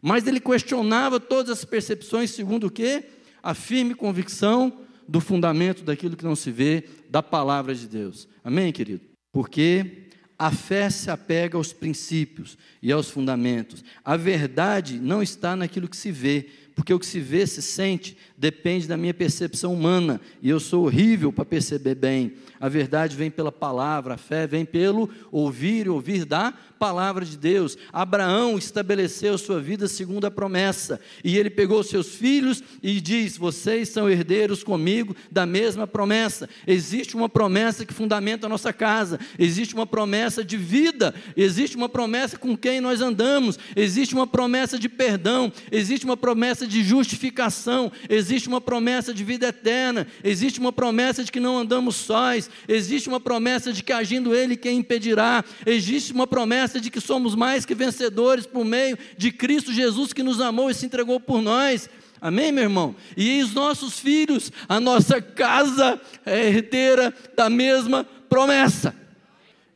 Mas 0.00 0.26
ele 0.26 0.40
questionava 0.40 1.20
todas 1.20 1.58
as 1.58 1.66
percepções 1.66 2.30
segundo 2.30 2.68
o 2.68 2.70
quê? 2.70 3.04
A 3.42 3.52
firme 3.52 3.94
convicção 3.94 4.72
do 5.06 5.20
fundamento 5.20 5.84
daquilo 5.84 6.16
que 6.16 6.24
não 6.24 6.34
se 6.34 6.50
vê, 6.50 6.84
da 7.10 7.22
palavra 7.22 7.74
de 7.74 7.86
Deus. 7.86 8.26
Amém, 8.42 8.72
querido? 8.72 9.02
Porque 9.30 10.04
a 10.38 10.50
fé 10.50 10.88
se 10.88 11.10
apega 11.10 11.58
aos 11.58 11.74
princípios 11.74 12.56
e 12.82 12.90
aos 12.90 13.10
fundamentos. 13.10 13.84
A 14.02 14.16
verdade 14.16 14.98
não 14.98 15.22
está 15.22 15.54
naquilo 15.54 15.88
que 15.88 15.96
se 15.96 16.10
vê, 16.10 16.46
porque 16.74 16.92
o 16.92 16.98
que 16.98 17.06
se 17.06 17.20
vê, 17.20 17.46
se 17.46 17.62
sente, 17.62 18.16
depende 18.36 18.88
da 18.88 18.96
minha 18.96 19.14
percepção 19.14 19.72
humana, 19.72 20.20
e 20.42 20.50
eu 20.50 20.58
sou 20.58 20.84
horrível 20.84 21.32
para 21.32 21.44
perceber 21.44 21.94
bem. 21.94 22.34
A 22.64 22.68
verdade 22.70 23.14
vem 23.14 23.30
pela 23.30 23.52
palavra, 23.52 24.14
a 24.14 24.16
fé 24.16 24.46
vem 24.46 24.64
pelo 24.64 25.10
ouvir 25.30 25.84
e 25.84 25.90
ouvir 25.90 26.24
da 26.24 26.54
palavra 26.78 27.22
de 27.22 27.36
Deus. 27.36 27.76
Abraão 27.92 28.56
estabeleceu 28.56 29.36
sua 29.36 29.60
vida 29.60 29.86
segundo 29.86 30.26
a 30.26 30.30
promessa, 30.30 30.98
e 31.22 31.36
ele 31.36 31.50
pegou 31.50 31.82
seus 31.82 32.14
filhos 32.14 32.62
e 32.82 33.02
diz: 33.02 33.36
Vocês 33.36 33.90
são 33.90 34.08
herdeiros 34.08 34.64
comigo 34.64 35.14
da 35.30 35.44
mesma 35.44 35.86
promessa. 35.86 36.48
Existe 36.66 37.14
uma 37.14 37.28
promessa 37.28 37.84
que 37.84 37.92
fundamenta 37.92 38.46
a 38.46 38.48
nossa 38.48 38.72
casa, 38.72 39.20
existe 39.38 39.74
uma 39.74 39.86
promessa 39.86 40.42
de 40.42 40.56
vida, 40.56 41.14
existe 41.36 41.76
uma 41.76 41.88
promessa 41.88 42.38
com 42.38 42.56
quem 42.56 42.80
nós 42.80 43.02
andamos, 43.02 43.58
existe 43.76 44.14
uma 44.14 44.26
promessa 44.26 44.78
de 44.78 44.88
perdão, 44.88 45.52
existe 45.70 46.06
uma 46.06 46.16
promessa 46.16 46.66
de 46.66 46.82
justificação, 46.82 47.92
existe 48.08 48.48
uma 48.48 48.60
promessa 48.60 49.12
de 49.12 49.22
vida 49.22 49.48
eterna, 49.48 50.06
existe 50.22 50.58
uma 50.58 50.72
promessa 50.72 51.22
de 51.22 51.30
que 51.30 51.40
não 51.40 51.58
andamos 51.58 51.96
sós, 51.96 52.48
existe 52.68 53.08
uma 53.08 53.20
promessa 53.20 53.72
de 53.72 53.82
que 53.82 53.92
agindo 53.92 54.34
Ele 54.34 54.56
quem 54.56 54.78
impedirá, 54.78 55.44
existe 55.66 56.12
uma 56.12 56.26
promessa 56.26 56.80
de 56.80 56.90
que 56.90 57.00
somos 57.00 57.34
mais 57.34 57.64
que 57.64 57.74
vencedores 57.74 58.46
por 58.46 58.64
meio 58.64 58.98
de 59.16 59.30
Cristo 59.30 59.72
Jesus 59.72 60.12
que 60.12 60.22
nos 60.22 60.40
amou 60.40 60.70
e 60.70 60.74
se 60.74 60.86
entregou 60.86 61.18
por 61.20 61.40
nós. 61.40 61.88
Amém, 62.20 62.50
meu 62.50 62.64
irmão? 62.64 62.96
E 63.16 63.42
os 63.42 63.52
nossos 63.52 63.98
filhos, 63.98 64.50
a 64.68 64.80
nossa 64.80 65.20
casa 65.20 66.00
é 66.24 66.48
herdeira 66.48 67.12
da 67.36 67.50
mesma 67.50 68.04
promessa. 68.28 68.94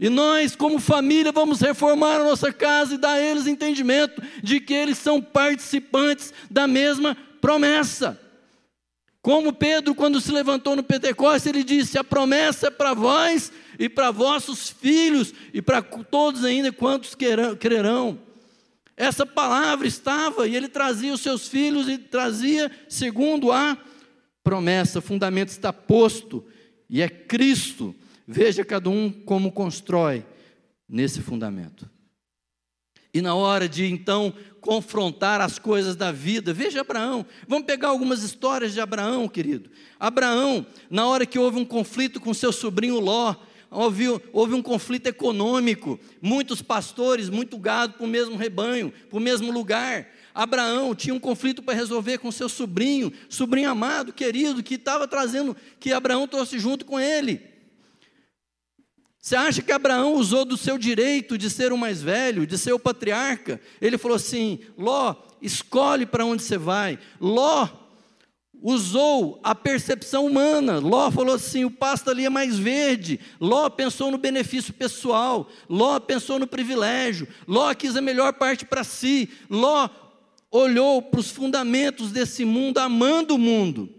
E 0.01 0.09
nós, 0.09 0.55
como 0.55 0.79
família, 0.79 1.33
vamos 1.33 1.61
reformar 1.61 2.21
a 2.21 2.25
nossa 2.25 2.53
casa 2.53 2.95
e 2.95 2.99
dar 2.99 3.15
a 3.15 3.21
eles 3.21 3.47
entendimento 3.47 4.23
de 4.43 4.61
que 4.61 4.73
eles 4.73 4.97
são 4.97 5.21
participantes 5.21 6.33
da 6.49 6.67
mesma 6.67 7.17
promessa. 7.41 8.19
Como 9.21 9.53
Pedro, 9.53 9.95
quando 9.95 10.21
se 10.21 10.31
levantou 10.31 10.77
no 10.77 10.83
Pentecostes, 10.83 11.47
ele 11.47 11.65
disse: 11.65 11.99
A 11.99 12.05
promessa 12.05 12.69
é 12.69 12.71
para 12.71 12.95
vós 12.95 13.53
e 13.79 13.89
para 13.89 14.11
vossos 14.11 14.71
filhos 14.71 15.35
e 15.53 15.61
para 15.61 15.83
todos 15.83 16.45
ainda 16.45 16.73
quantos 16.73 17.17
crerão. 17.59 18.19
Essa 18.97 19.25
palavra 19.25 19.87
estava 19.87 20.49
e 20.49 20.57
ele 20.57 20.69
trazia 20.69 21.15
os 21.15 21.21
seus 21.21 21.47
filhos 21.47 21.89
e 21.89 21.99
trazia 21.99 22.71
segundo 22.89 23.53
a 23.53 23.79
promessa. 24.43 24.99
O 24.99 25.03
fundamento 25.03 25.51
está 25.51 25.73
posto 25.73 26.45
e 26.91 27.01
é 27.01 27.09
Cristo. 27.09 27.95
Veja 28.27 28.65
cada 28.65 28.91
um 28.91 29.11
como 29.11 29.53
constrói 29.53 30.25
nesse 30.89 31.21
fundamento. 31.21 31.89
E 33.15 33.23
na 33.23 33.35
hora 33.35 33.69
de 33.69 33.87
então 33.87 34.35
confrontar 34.61 35.41
as 35.41 35.59
coisas 35.59 35.97
da 35.97 36.13
vida, 36.13 36.53
veja 36.53 36.81
Abraão. 36.81 37.25
Vamos 37.47 37.67
pegar 37.67 37.89
algumas 37.89 38.23
histórias 38.23 38.73
de 38.73 38.81
Abraão, 38.81 39.29
querido. 39.29 39.71
Abraão, 39.99 40.67
na 40.91 41.07
hora 41.07 41.27
que 41.27 41.39
houve 41.39 41.59
um 41.59 41.65
conflito 41.65 42.21
com 42.21 42.35
seu 42.35 42.53
sobrinho 42.53 43.01
Ló, 43.01 43.35
houve, 43.71 44.07
houve 44.33 44.55
um 44.55 44.63
conflito 44.63 45.07
econômico, 45.07 45.99
muitos 46.21 46.63
pastores, 46.63 47.29
muito 47.29 47.59
gado 47.59 47.95
para 47.95 48.05
o 48.05 48.09
mesmo 48.09 48.37
rebanho, 48.37 48.93
para 49.09 49.19
o 49.19 49.23
mesmo 49.23 49.53
lugar. 49.53 50.09
Abraão 50.35 50.95
tinha 50.95 51.15
um 51.15 51.19
conflito 51.21 51.63
para 51.63 51.75
resolver 51.75 52.19
com 52.19 52.31
seu 52.31 52.49
sobrinho, 52.49 53.13
sobrinho 53.29 53.71
amado, 53.71 54.13
querido, 54.13 54.63
que 54.63 54.75
estava 54.75 55.09
trazendo, 55.09 55.57
que 55.81 55.93
Abraão 55.93 56.29
trouxe 56.29 56.59
junto 56.59 56.85
com 56.85 56.99
ele. 56.99 57.58
Você 59.29 59.37
acha 59.37 59.61
que 59.61 59.71
Abraão 59.71 60.15
usou 60.15 60.43
do 60.47 60.57
seu 60.57 60.79
direito 60.79 61.37
de 61.37 61.51
ser 61.51 61.71
o 61.71 61.77
mais 61.77 62.01
velho, 62.01 62.47
de 62.47 62.57
ser 62.57 62.73
o 62.73 62.79
patriarca? 62.79 63.61
Ele 63.79 63.99
falou 63.99 64.17
assim: 64.17 64.59
Ló, 64.75 65.15
escolhe 65.43 66.07
para 66.07 66.25
onde 66.25 66.43
você 66.43 66.57
vai. 66.57 66.99
Ló 67.21 67.69
usou 68.63 69.39
a 69.45 69.55
percepção 69.55 70.25
humana. 70.25 70.79
Ló 70.79 71.11
falou 71.11 71.35
assim: 71.35 71.63
o 71.67 71.71
pasto 71.71 72.09
ali 72.09 72.25
é 72.25 72.31
mais 72.31 72.59
verde. 72.59 73.21
Ló 73.39 73.69
pensou 73.69 74.11
no 74.11 74.17
benefício 74.17 74.73
pessoal. 74.73 75.47
Ló 75.69 76.01
pensou 76.01 76.39
no 76.39 76.47
privilégio. 76.47 77.29
Ló 77.47 77.75
quis 77.75 77.97
a 77.97 78.01
melhor 78.01 78.33
parte 78.33 78.65
para 78.65 78.83
si. 78.83 79.29
Ló 79.51 79.91
olhou 80.51 81.03
para 81.03 81.21
os 81.21 81.31
fundamentos 81.31 82.13
desse 82.13 82.47
mundo, 82.47 82.79
amando 82.79 83.35
o 83.35 83.39
mundo. 83.39 83.98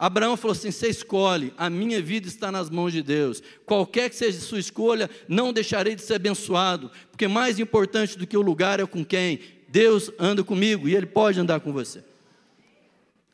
Abraão 0.00 0.34
falou 0.34 0.52
assim: 0.52 0.70
você 0.70 0.88
escolhe, 0.88 1.52
a 1.58 1.68
minha 1.68 2.00
vida 2.00 2.26
está 2.26 2.50
nas 2.50 2.70
mãos 2.70 2.90
de 2.90 3.02
Deus. 3.02 3.42
Qualquer 3.66 4.08
que 4.08 4.16
seja 4.16 4.38
a 4.38 4.40
sua 4.40 4.58
escolha, 4.58 5.10
não 5.28 5.52
deixarei 5.52 5.94
de 5.94 6.00
ser 6.00 6.14
abençoado, 6.14 6.90
porque 7.10 7.28
mais 7.28 7.58
importante 7.58 8.16
do 8.16 8.26
que 8.26 8.34
o 8.34 8.40
lugar 8.40 8.80
é 8.80 8.86
com 8.86 9.04
quem 9.04 9.40
Deus 9.68 10.10
anda 10.18 10.42
comigo 10.42 10.88
e 10.88 10.96
Ele 10.96 11.04
pode 11.04 11.38
andar 11.38 11.60
com 11.60 11.70
você. 11.70 12.02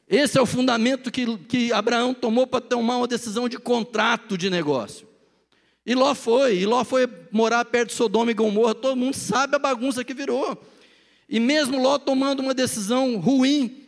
Esse 0.09 0.39
é 0.39 0.43
o 0.43 0.47
fundamento 0.47 1.09
que, 1.09 1.39
que 1.39 1.73
Abraão 1.73 2.13
tomou 2.13 2.49
para 2.49 2.61
tomar 2.61 2.97
uma 2.97 3.07
decisão 3.07 3.49
de 3.49 3.59
contrato 3.59 4.37
de 4.37 4.51
negócio. 4.51 5.07
E 5.85 5.95
Ló 5.95 6.17
foi, 6.17 6.59
e 6.59 6.67
Ló 6.67 6.83
foi 6.85 7.09
morar 7.31 7.65
perto 7.65 7.91
de 7.91 7.95
Sodoma 7.95 8.33
e 8.33 8.35
Gomorra, 8.35 8.75
todo 8.75 8.97
mundo 8.97 9.15
sabe 9.15 9.55
a 9.55 9.59
bagunça 9.61 10.03
que 10.03 10.13
virou. 10.13 10.61
E 11.29 11.39
mesmo 11.39 11.81
Ló 11.81 11.97
tomando 11.97 12.41
uma 12.41 12.53
decisão 12.53 13.19
ruim, 13.19 13.86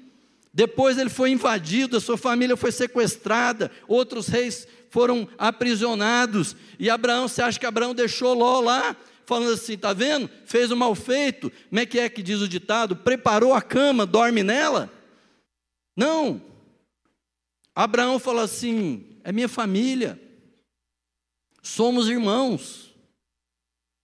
depois 0.59 0.99
ele 0.99 1.09
foi 1.09 1.31
invadido, 1.31 1.97
a 1.97 2.01
sua 2.01 2.19
família 2.19 2.57
foi 2.57 2.73
sequestrada, 2.73 3.71
outros 3.87 4.27
reis 4.27 4.67
foram 4.91 5.29
aprisionados. 5.39 6.57
E 6.81 6.91
Abraão, 6.91 7.29
você 7.29 7.41
acha 7.41 7.61
que 7.61 7.65
Abraão 7.65 7.95
deixou 7.95 8.35
Ló 8.35 8.59
lá? 8.59 8.97
Falando 9.25 9.53
assim, 9.53 9.79
tá 9.79 9.93
vendo? 9.93 10.29
Fez 10.47 10.73
o 10.73 10.77
mal 10.77 10.97
feito. 10.97 11.49
Como 11.69 11.81
é 11.81 11.87
que 11.87 12.01
é 12.01 12.09
que 12.09 12.25
diz 12.25 12.41
o 12.41 12.49
ditado? 12.49 12.97
Preparou 12.97 13.55
a 13.55 13.63
cama, 13.63 14.05
dorme 14.05 14.43
nela? 14.43 14.93
Não. 15.97 16.43
Abraão 17.73 18.19
falou 18.19 18.43
assim: 18.43 19.21
é 19.23 19.31
minha 19.31 19.49
família, 19.49 20.21
somos 21.63 22.09
irmãos. 22.09 22.93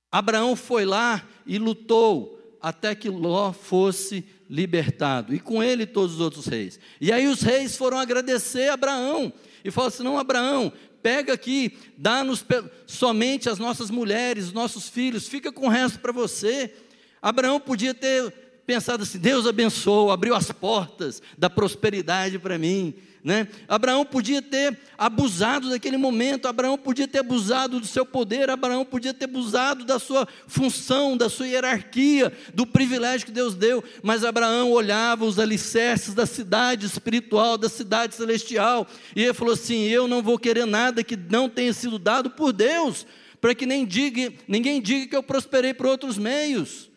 Abraão 0.09 0.55
foi 0.55 0.85
lá 0.85 1.27
e 1.45 1.59
lutou 1.59 2.59
até 2.63 2.95
que 2.95 3.11
Ló 3.11 3.53
fosse 3.53 4.25
libertado, 4.49 5.35
e 5.35 5.39
com 5.39 5.63
ele 5.63 5.87
todos 5.87 6.15
os 6.15 6.21
outros 6.21 6.47
reis. 6.47 6.79
E 7.01 7.13
aí 7.13 7.27
os 7.27 7.43
reis 7.43 7.77
foram 7.77 7.99
agradecer 7.99 8.69
a 8.69 8.75
Abraão, 8.75 9.33
e 9.65 9.71
falaram 9.71 9.95
assim: 9.95 10.03
não, 10.03 10.19
Abraão, 10.19 10.73
pega 11.03 11.33
aqui, 11.33 11.77
dá-nos 11.97 12.45
somente 12.87 13.49
as 13.49 13.59
nossas 13.59 13.91
mulheres, 13.91 14.47
os 14.47 14.53
nossos 14.53 14.89
filhos, 14.89 15.29
fica 15.29 15.53
com 15.53 15.67
o 15.67 15.71
resto 15.71 15.99
para 15.99 16.13
você. 16.13 16.75
Abraão 17.21 17.59
podia 17.61 17.95
ter 17.95 18.33
pensado 18.67 19.03
assim: 19.03 19.19
Deus 19.19 19.47
abençoou, 19.47 20.11
abriu 20.11 20.35
as 20.35 20.51
portas 20.53 21.23
da 21.37 21.49
prosperidade 21.51 22.39
para 22.39 22.59
mim. 22.59 22.95
Né? 23.25 23.49
Abraão 23.67 24.05
podia 24.05 24.43
ter 24.43 24.79
abusado 24.99 25.71
daquele 25.71 25.97
momento, 25.97 26.47
Abraão 26.47 26.77
podia 26.77 27.09
ter 27.09 27.21
abusado 27.21 27.81
do 27.81 27.87
seu 27.87 28.05
poder, 28.05 28.51
Abraão 28.51 28.85
podia 28.85 29.15
ter 29.15 29.25
abusado 29.25 29.83
da 29.83 29.99
sua 29.99 30.29
função, 30.47 31.17
da 31.17 31.31
sua 31.31 31.49
hierarquia, 31.49 32.31
do 32.53 32.67
privilégio 32.67 33.25
que 33.25 33.33
Deus 33.33 33.55
deu, 33.55 33.83
mas 34.03 34.25
Abraão 34.25 34.71
olhava 34.71 35.25
os 35.25 35.39
alicerces 35.39 36.13
da 36.13 36.27
cidade 36.27 36.85
espiritual, 36.85 37.57
da 37.57 37.71
cidade 37.71 38.15
celestial, 38.15 38.87
e 39.17 39.23
ele 39.23 39.33
falou 39.33 39.55
assim: 39.55 39.85
Eu 39.85 40.07
não 40.07 40.23
vou 40.23 40.39
querer 40.39 40.67
nada 40.67 41.03
que 41.03 41.17
não 41.17 41.49
tenha 41.49 41.73
sido 41.73 41.99
dado 41.99 42.29
por 42.29 42.53
Deus, 42.53 43.07
para 43.41 43.55
que 43.55 43.65
nem 43.65 43.87
diga, 43.87 44.35
ninguém 44.47 44.83
diga 44.83 45.07
que 45.07 45.17
eu 45.17 45.23
prosperei 45.23 45.73
por 45.73 45.87
outros 45.87 46.19
meios. 46.19 46.91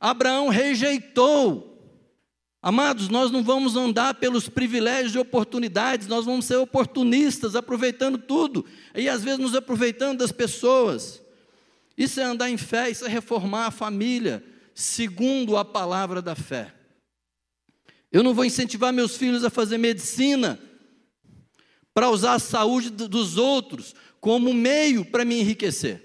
Abraão 0.00 0.48
rejeitou 0.48 1.77
Amados, 2.60 3.08
nós 3.08 3.30
não 3.30 3.42
vamos 3.42 3.76
andar 3.76 4.14
pelos 4.14 4.48
privilégios 4.48 5.14
e 5.14 5.18
oportunidades, 5.18 6.08
nós 6.08 6.24
vamos 6.24 6.44
ser 6.44 6.56
oportunistas, 6.56 7.54
aproveitando 7.54 8.18
tudo, 8.18 8.64
e 8.94 9.08
às 9.08 9.22
vezes 9.22 9.38
nos 9.38 9.54
aproveitando 9.54 10.18
das 10.18 10.32
pessoas. 10.32 11.22
Isso 11.96 12.18
é 12.20 12.24
andar 12.24 12.50
em 12.50 12.56
fé, 12.56 12.90
isso 12.90 13.04
é 13.04 13.08
reformar 13.08 13.66
a 13.66 13.70
família, 13.70 14.44
segundo 14.74 15.56
a 15.56 15.64
palavra 15.64 16.20
da 16.20 16.34
fé. 16.34 16.74
Eu 18.10 18.22
não 18.22 18.34
vou 18.34 18.44
incentivar 18.44 18.92
meus 18.92 19.16
filhos 19.16 19.44
a 19.44 19.50
fazer 19.50 19.78
medicina 19.78 20.58
para 21.94 22.10
usar 22.10 22.34
a 22.34 22.38
saúde 22.38 22.90
dos 22.90 23.36
outros 23.36 23.94
como 24.20 24.52
meio 24.52 25.04
para 25.04 25.24
me 25.24 25.40
enriquecer. 25.40 26.04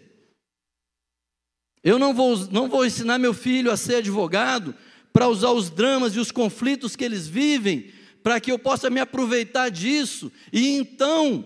Eu 1.84 1.98
não 1.98 2.14
vou, 2.14 2.38
não 2.52 2.70
vou 2.70 2.86
ensinar 2.86 3.18
meu 3.18 3.34
filho 3.34 3.72
a 3.72 3.78
ser 3.78 3.96
advogado 3.96 4.76
para 5.14 5.30
usar 5.30 5.52
os 5.52 5.70
dramas 5.70 6.16
e 6.16 6.20
os 6.20 6.32
conflitos 6.32 6.96
que 6.96 7.04
eles 7.04 7.28
vivem, 7.28 7.92
para 8.24 8.40
que 8.40 8.52
eu 8.52 8.58
possa 8.58 8.90
me 8.90 9.00
aproveitar 9.00 9.70
disso 9.70 10.32
e 10.52 10.76
então 10.76 11.46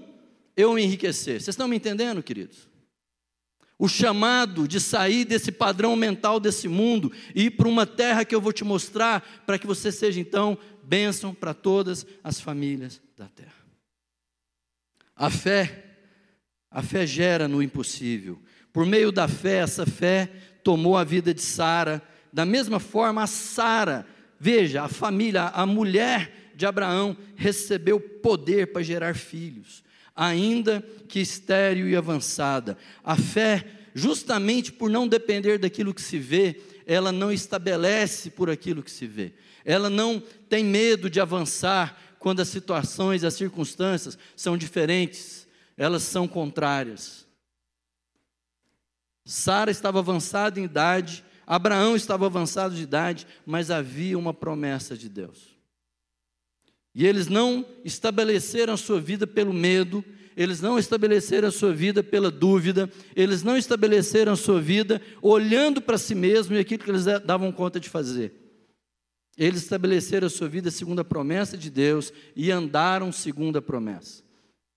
eu 0.55 0.73
me 0.73 0.83
enriquecer. 0.83 1.41
Vocês 1.41 1.49
estão 1.49 1.67
me 1.67 1.75
entendendo, 1.75 2.23
queridos? 2.23 2.69
O 3.77 3.87
chamado 3.87 4.67
de 4.67 4.79
sair 4.79 5.25
desse 5.25 5.51
padrão 5.51 5.95
mental 5.95 6.39
desse 6.39 6.67
mundo 6.67 7.11
e 7.35 7.43
ir 7.43 7.51
para 7.51 7.67
uma 7.67 7.85
terra 7.85 8.25
que 8.25 8.33
eu 8.33 8.41
vou 8.41 8.53
te 8.53 8.63
mostrar, 8.63 9.43
para 9.45 9.59
que 9.59 9.67
você 9.67 9.91
seja 9.91 10.19
então 10.19 10.57
bênção 10.81 11.33
para 11.33 11.53
todas 11.53 12.07
as 12.23 12.39
famílias 12.39 13.01
da 13.15 13.27
terra. 13.27 13.53
A 15.15 15.29
fé, 15.29 15.97
a 16.71 16.81
fé 16.81 17.05
gera 17.05 17.47
no 17.47 17.61
impossível. 17.61 18.39
Por 18.71 18.85
meio 18.85 19.11
da 19.11 19.27
fé, 19.27 19.57
essa 19.57 19.85
fé 19.85 20.31
tomou 20.63 20.95
a 20.95 21.03
vida 21.03 21.33
de 21.33 21.41
Sara 21.41 22.01
da 22.37 22.45
mesma 22.45 22.79
forma, 22.79 23.23
a 23.23 23.25
Sara, 23.25 24.05
veja, 24.39 24.83
a 24.83 24.87
família, 24.87 25.45
a 25.45 25.65
mulher 25.65 26.51
de 26.53 26.67
Abraão 26.67 27.17
recebeu 27.35 27.99
poder 27.99 28.67
para 28.67 28.83
gerar 28.83 29.15
filhos, 29.15 29.83
ainda 30.15 30.85
que 31.09 31.19
estéril 31.19 31.89
e 31.89 31.95
avançada. 31.95 32.77
A 33.03 33.15
fé, 33.15 33.65
justamente 33.95 34.71
por 34.71 34.87
não 34.87 35.07
depender 35.07 35.57
daquilo 35.57 35.95
que 35.95 36.01
se 36.01 36.19
vê, 36.19 36.61
ela 36.85 37.11
não 37.11 37.31
estabelece 37.31 38.29
por 38.29 38.51
aquilo 38.51 38.83
que 38.83 38.91
se 38.91 39.07
vê. 39.07 39.33
Ela 39.65 39.89
não 39.89 40.21
tem 40.47 40.63
medo 40.63 41.09
de 41.09 41.19
avançar 41.19 41.99
quando 42.19 42.39
as 42.39 42.49
situações, 42.49 43.23
as 43.23 43.33
circunstâncias 43.33 44.15
são 44.35 44.55
diferentes, 44.55 45.47
elas 45.75 46.03
são 46.03 46.27
contrárias. 46.27 47.25
Sara 49.25 49.71
estava 49.71 49.97
avançada 49.97 50.59
em 50.59 50.65
idade, 50.65 51.25
Abraão 51.47 51.95
estava 51.95 52.25
avançado 52.25 52.75
de 52.75 52.83
idade, 52.83 53.25
mas 53.45 53.71
havia 53.71 54.19
uma 54.19 54.33
promessa 54.33 54.97
de 54.97 55.07
Deus. 55.07 55.57
E 56.93 57.05
eles 57.07 57.27
não 57.27 57.65
estabeleceram 57.85 58.73
a 58.73 58.77
sua 58.77 58.99
vida 58.99 59.25
pelo 59.25 59.53
medo, 59.53 60.03
eles 60.35 60.59
não 60.59 60.77
estabeleceram 60.77 61.47
a 61.47 61.51
sua 61.51 61.73
vida 61.73 62.03
pela 62.03 62.29
dúvida, 62.29 62.91
eles 63.15 63.43
não 63.43 63.55
estabeleceram 63.55 64.33
a 64.33 64.35
sua 64.35 64.59
vida 64.59 65.01
olhando 65.21 65.81
para 65.81 65.97
si 65.97 66.13
mesmo 66.13 66.55
e 66.55 66.59
aquilo 66.59 66.83
que 66.83 66.91
eles 66.91 67.05
davam 67.23 67.51
conta 67.51 67.79
de 67.79 67.87
fazer. 67.87 68.33
Eles 69.37 69.61
estabeleceram 69.61 70.27
a 70.27 70.29
sua 70.29 70.49
vida 70.49 70.69
segundo 70.69 70.99
a 70.99 71.05
promessa 71.05 71.55
de 71.55 71.69
Deus 71.69 72.11
e 72.35 72.51
andaram 72.51 73.11
segundo 73.11 73.57
a 73.57 73.61
promessa. 73.61 74.23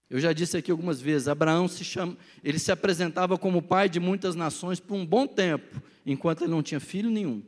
Eu 0.08 0.20
já 0.20 0.32
disse 0.32 0.56
aqui 0.56 0.70
algumas 0.70 1.00
vezes, 1.00 1.26
Abraão 1.26 1.66
se 1.66 1.84
chama, 1.84 2.16
ele 2.44 2.58
se 2.58 2.70
apresentava 2.70 3.38
como 3.38 3.62
pai 3.62 3.88
de 3.88 3.98
muitas 3.98 4.34
nações 4.34 4.78
por 4.78 4.94
um 4.94 5.06
bom 5.06 5.26
tempo, 5.26 5.80
enquanto 6.04 6.42
ele 6.42 6.50
não 6.50 6.62
tinha 6.62 6.80
filho 6.80 7.10
nenhum. 7.10 7.42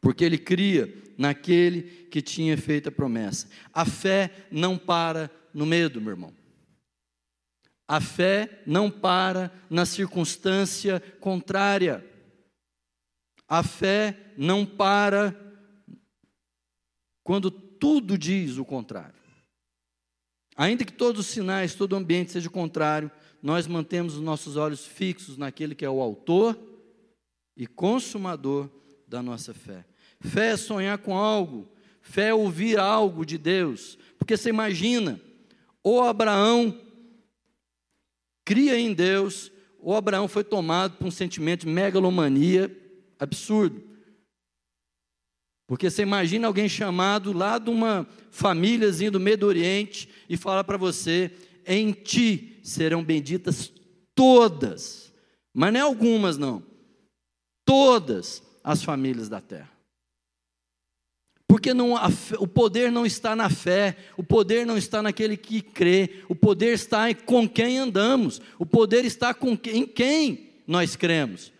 porque 0.00 0.24
ele 0.24 0.38
cria 0.38 0.92
naquele 1.18 1.82
que 2.06 2.22
tinha 2.22 2.56
feito 2.56 2.88
a 2.88 2.92
promessa. 2.92 3.48
A 3.72 3.84
fé 3.84 4.46
não 4.52 4.78
para 4.78 5.28
no 5.52 5.66
medo, 5.66 6.00
meu 6.00 6.12
irmão. 6.12 6.32
A 7.88 8.00
fé 8.00 8.62
não 8.66 8.88
para 8.88 9.52
na 9.68 9.84
circunstância 9.84 11.00
contrária. 11.18 12.04
A 13.48 13.64
fé 13.64 14.32
não 14.36 14.64
para 14.64 15.34
quando 17.24 17.50
tudo 17.50 18.16
diz 18.16 18.58
o 18.58 18.64
contrário. 18.64 19.25
Ainda 20.56 20.84
que 20.84 20.92
todos 20.92 21.20
os 21.20 21.26
sinais, 21.26 21.74
todo 21.74 21.92
o 21.92 21.96
ambiente 21.96 22.32
seja 22.32 22.48
contrário, 22.48 23.10
nós 23.42 23.66
mantemos 23.66 24.14
os 24.14 24.22
nossos 24.22 24.56
olhos 24.56 24.86
fixos 24.86 25.36
naquele 25.36 25.74
que 25.74 25.84
é 25.84 25.90
o 25.90 26.00
autor 26.00 26.58
e 27.56 27.66
consumador 27.66 28.68
da 29.06 29.22
nossa 29.22 29.52
fé. 29.52 29.84
Fé 30.20 30.52
é 30.52 30.56
sonhar 30.56 30.98
com 30.98 31.16
algo, 31.16 31.68
fé 32.00 32.28
é 32.28 32.34
ouvir 32.34 32.78
algo 32.78 33.24
de 33.24 33.36
Deus, 33.36 33.98
porque 34.18 34.36
você 34.36 34.48
imagina, 34.48 35.20
ou 35.82 36.02
Abraão 36.02 36.80
cria 38.44 38.78
em 38.78 38.94
Deus, 38.94 39.52
ou 39.78 39.94
Abraão 39.94 40.26
foi 40.26 40.42
tomado 40.42 40.96
por 40.96 41.06
um 41.06 41.10
sentimento 41.10 41.66
de 41.66 41.72
megalomania 41.72 42.74
absurdo. 43.18 43.85
Porque 45.66 45.90
você 45.90 46.02
imagina 46.02 46.46
alguém 46.46 46.68
chamado 46.68 47.32
lá 47.32 47.58
de 47.58 47.70
uma 47.70 48.06
famíliazinha 48.30 49.10
do 49.10 49.18
Medio 49.18 49.48
Oriente 49.48 50.08
e 50.28 50.36
fala 50.36 50.62
para 50.62 50.76
você: 50.76 51.32
em 51.66 51.92
ti 51.92 52.60
serão 52.62 53.02
benditas 53.02 53.72
todas, 54.14 55.12
mas 55.52 55.72
não 55.72 55.80
é 55.80 55.82
algumas, 55.82 56.38
não, 56.38 56.62
todas 57.64 58.42
as 58.62 58.82
famílias 58.82 59.28
da 59.28 59.40
terra. 59.40 59.76
Porque 61.48 61.72
não, 61.72 61.96
fé, 62.10 62.36
o 62.38 62.46
poder 62.46 62.90
não 62.90 63.06
está 63.06 63.34
na 63.34 63.48
fé, 63.48 63.96
o 64.16 64.22
poder 64.22 64.66
não 64.66 64.76
está 64.76 65.02
naquele 65.02 65.36
que 65.36 65.62
crê, 65.62 66.22
o 66.28 66.34
poder 66.34 66.74
está 66.74 67.10
em 67.10 67.14
com 67.14 67.48
quem 67.48 67.78
andamos, 67.78 68.40
o 68.58 68.66
poder 68.66 69.04
está 69.04 69.32
com, 69.32 69.58
em 69.66 69.86
quem 69.86 70.50
nós 70.66 70.96
cremos. 70.96 71.52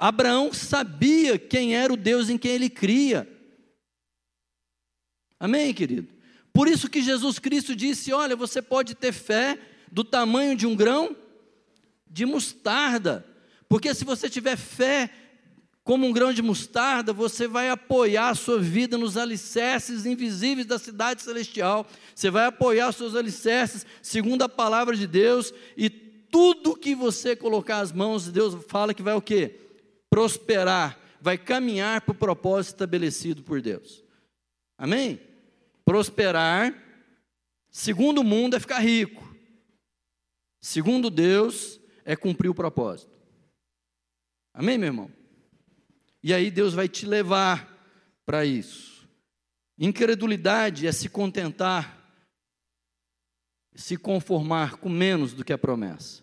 Abraão 0.00 0.50
sabia 0.50 1.38
quem 1.38 1.76
era 1.76 1.92
o 1.92 1.96
Deus 1.96 2.30
em 2.30 2.38
quem 2.38 2.52
ele 2.52 2.70
cria. 2.70 3.28
Amém, 5.38 5.74
querido? 5.74 6.08
Por 6.54 6.66
isso 6.66 6.88
que 6.88 7.02
Jesus 7.02 7.38
Cristo 7.38 7.76
disse: 7.76 8.10
Olha, 8.10 8.34
você 8.34 8.62
pode 8.62 8.94
ter 8.94 9.12
fé 9.12 9.58
do 9.92 10.02
tamanho 10.02 10.56
de 10.56 10.66
um 10.66 10.74
grão 10.74 11.14
de 12.10 12.24
mostarda, 12.24 13.26
porque 13.68 13.94
se 13.94 14.02
você 14.02 14.30
tiver 14.30 14.56
fé 14.56 15.10
como 15.84 16.06
um 16.06 16.12
grão 16.12 16.32
de 16.32 16.40
mostarda, 16.40 17.12
você 17.12 17.46
vai 17.46 17.68
apoiar 17.68 18.30
a 18.30 18.34
sua 18.34 18.58
vida 18.58 18.96
nos 18.96 19.18
alicerces 19.18 20.06
invisíveis 20.06 20.66
da 20.66 20.78
cidade 20.78 21.20
celestial. 21.20 21.86
Você 22.14 22.30
vai 22.30 22.46
apoiar 22.46 22.90
seus 22.92 23.14
alicerces 23.14 23.84
segundo 24.00 24.42
a 24.42 24.48
palavra 24.48 24.96
de 24.96 25.06
Deus 25.06 25.52
e 25.76 25.90
tudo 25.90 26.74
que 26.76 26.94
você 26.94 27.36
colocar 27.36 27.80
as 27.80 27.92
mãos, 27.92 28.28
Deus 28.28 28.56
fala 28.66 28.94
que 28.94 29.02
vai 29.02 29.14
o 29.14 29.20
quê? 29.20 29.69
Prosperar, 30.10 30.98
vai 31.20 31.38
caminhar 31.38 32.00
para 32.00 32.12
o 32.12 32.18
propósito 32.18 32.74
estabelecido 32.74 33.42
por 33.42 33.62
Deus. 33.62 34.04
Amém? 34.76 35.20
Prosperar, 35.84 36.74
segundo 37.70 38.20
o 38.20 38.24
mundo, 38.24 38.56
é 38.56 38.60
ficar 38.60 38.80
rico. 38.80 39.34
Segundo 40.60 41.08
Deus, 41.08 41.80
é 42.04 42.16
cumprir 42.16 42.48
o 42.48 42.54
propósito. 42.54 43.10
Amém, 44.52 44.76
meu 44.76 44.88
irmão? 44.88 45.10
E 46.22 46.34
aí 46.34 46.50
Deus 46.50 46.74
vai 46.74 46.88
te 46.88 47.06
levar 47.06 47.70
para 48.26 48.44
isso. 48.44 49.08
Incredulidade 49.78 50.86
é 50.86 50.92
se 50.92 51.08
contentar, 51.08 51.98
se 53.74 53.96
conformar 53.96 54.76
com 54.76 54.88
menos 54.90 55.32
do 55.32 55.44
que 55.44 55.52
a 55.52 55.58
promessa. 55.58 56.22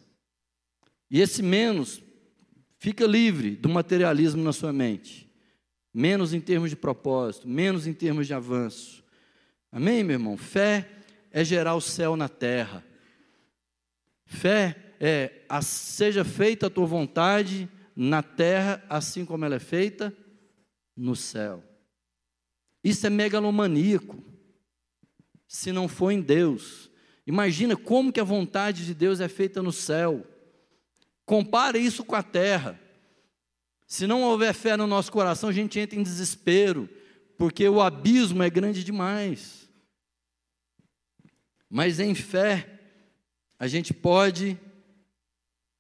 E 1.10 1.20
esse 1.20 1.42
menos 1.42 2.00
Fica 2.78 3.06
livre 3.06 3.56
do 3.56 3.70
materialismo 3.70 4.44
na 4.44 4.54
sua 4.54 4.72
mente. 4.72 5.28
Menos 5.94 6.34
em 6.34 6.40
termos 6.40 6.70
de 6.70 6.76
propósito, 6.76 7.48
menos 7.48 7.88
em 7.88 7.94
termos 7.94 8.28
de 8.28 8.34
avanço. 8.34 9.04
Amém, 9.72 10.04
meu 10.04 10.14
irmão? 10.14 10.38
Fé 10.38 10.88
é 11.32 11.44
gerar 11.44 11.76
o 11.76 11.82
céu 11.82 12.16
na 12.16 12.30
terra. 12.30 12.84
Fé 14.26 14.76
é 15.00 15.42
a, 15.50 15.62
seja 15.62 16.24
feita 16.24 16.68
a 16.68 16.70
tua 16.70 16.86
vontade 16.86 17.70
na 17.96 18.22
terra, 18.22 18.84
assim 18.90 19.26
como 19.26 19.44
ela 19.44 19.56
é 19.56 19.60
feita 19.60 20.16
no 20.96 21.16
céu. 21.16 21.64
Isso 22.84 23.08
é 23.08 23.10
megalomaníaco. 23.10 24.24
Se 25.48 25.72
não 25.72 25.88
for 25.88 26.12
em 26.12 26.22
Deus. 26.22 26.92
Imagina 27.26 27.76
como 27.76 28.12
que 28.12 28.20
a 28.20 28.24
vontade 28.24 28.86
de 28.86 28.94
Deus 28.94 29.20
é 29.20 29.28
feita 29.28 29.64
no 29.64 29.72
céu. 29.72 30.26
Compare 31.28 31.78
isso 31.78 32.06
com 32.06 32.16
a 32.16 32.24
terra. 32.24 32.80
Se 33.86 34.08
não 34.08 34.24
houver 34.24 34.54
fé 34.54 34.78
no 34.78 34.88
nosso 34.88 35.12
coração, 35.12 35.50
a 35.50 35.54
gente 35.54 35.78
entra 35.78 36.00
em 36.00 36.02
desespero, 36.02 36.90
porque 37.38 37.68
o 37.68 37.82
abismo 37.82 38.42
é 38.44 38.50
grande 38.50 38.82
demais. 38.82 39.70
Mas 41.70 42.00
em 42.00 42.16
fé, 42.16 42.80
a 43.60 43.68
gente 43.68 43.94
pode 43.94 44.58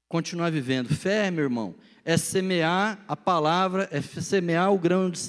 continuar 0.10 0.52
vivendo. 0.52 0.94
Fé, 0.94 1.32
meu 1.32 1.46
irmão, 1.46 1.76
é 2.04 2.18
semear 2.18 3.02
a 3.08 3.16
palavra, 3.16 3.88
é 3.90 4.02
semear 4.02 4.74
o 4.74 4.78
grão 4.78 5.10
de, 5.10 5.22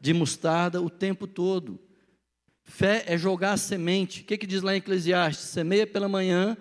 de 0.00 0.12
mostarda 0.12 0.82
o 0.82 0.90
tempo 0.90 1.28
todo. 1.28 1.78
Fé 2.64 3.04
é 3.06 3.16
jogar 3.16 3.52
a 3.52 3.56
semente. 3.56 4.22
O 4.22 4.24
que, 4.24 4.36
que 4.36 4.48
diz 4.48 4.62
lá 4.62 4.74
em 4.74 4.78
Eclesiastes? 4.78 5.46
Semeia 5.46 5.86
pela 5.86 6.08
manhã 6.08 6.56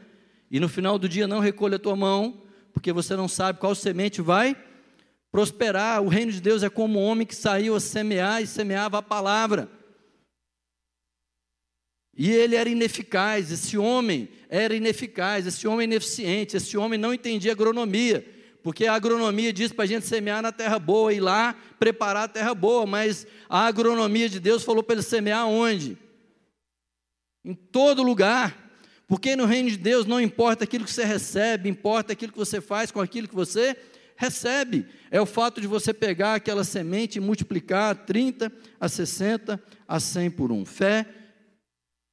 e 0.52 0.60
no 0.60 0.70
final 0.70 1.00
do 1.00 1.10
dia 1.10 1.26
não 1.26 1.40
recolha 1.40 1.78
a 1.78 1.80
tua 1.80 1.96
mão, 1.96 2.43
porque 2.74 2.92
você 2.92 3.16
não 3.16 3.28
sabe 3.28 3.60
qual 3.60 3.76
semente 3.76 4.22
vai 4.22 4.58
prosperar. 5.32 6.02
O 6.02 6.08
reino 6.08 6.32
de 6.32 6.42
Deus 6.42 6.64
é 6.64 6.70
como 6.70 7.00
um 7.00 7.04
homem 7.04 7.26
que 7.26 7.36
saiu 7.36 7.76
a 7.76 7.80
semear 7.80 8.42
e 8.42 8.48
semeava 8.48 8.98
a 8.98 9.02
palavra. 9.02 9.70
E 12.16 12.32
ele 12.32 12.56
era 12.56 12.70
ineficaz, 12.70 13.52
esse 13.52 13.78
homem 13.78 14.30
era 14.48 14.76
ineficaz, 14.76 15.48
esse 15.48 15.68
homem 15.68 15.86
ineficiente, 15.86 16.56
esse 16.56 16.78
homem 16.78 17.00
não 17.00 17.12
entendia 17.12 17.52
agronomia, 17.52 18.24
porque 18.62 18.86
a 18.86 18.94
agronomia 18.94 19.52
diz 19.52 19.72
para 19.72 19.86
a 19.86 19.88
gente 19.88 20.06
semear 20.06 20.40
na 20.40 20.52
terra 20.52 20.78
boa 20.78 21.12
e 21.12 21.20
lá 21.20 21.56
preparar 21.80 22.26
a 22.26 22.28
terra 22.28 22.54
boa, 22.54 22.86
mas 22.86 23.26
a 23.50 23.66
agronomia 23.66 24.30
de 24.30 24.40
Deus 24.40 24.64
falou 24.64 24.84
para 24.84 24.94
ele 24.94 25.02
semear 25.02 25.48
onde? 25.48 25.98
Em 27.44 27.56
todo 27.56 28.04
lugar. 28.04 28.63
Porque 29.08 29.36
no 29.36 29.46
reino 29.46 29.70
de 29.70 29.78
Deus 29.78 30.06
não 30.06 30.20
importa 30.20 30.64
aquilo 30.64 30.86
que 30.86 30.92
você 30.92 31.04
recebe, 31.04 31.70
importa 31.70 32.14
aquilo 32.14 32.32
que 32.32 32.38
você 32.38 32.62
faz 32.62 32.92
com 32.92 33.02
aquilo 33.02 33.28
que 33.28 33.36
você 33.36 33.78
recebe. 34.16 34.86
É 35.12 35.20
o 35.20 35.26
fato 35.26 35.60
de 35.60 35.68
você 35.68 35.94
pegar 35.94 36.36
aquela 36.36 36.64
semente 36.64 37.18
e 37.18 37.22
multiplicar 37.22 37.92
a 37.92 37.96
30, 37.96 38.52
a 38.80 38.88
60, 38.88 39.62
a 39.88 40.00
100 40.00 40.32
por 40.32 40.52
um. 40.52 40.66
Fé 40.66 41.06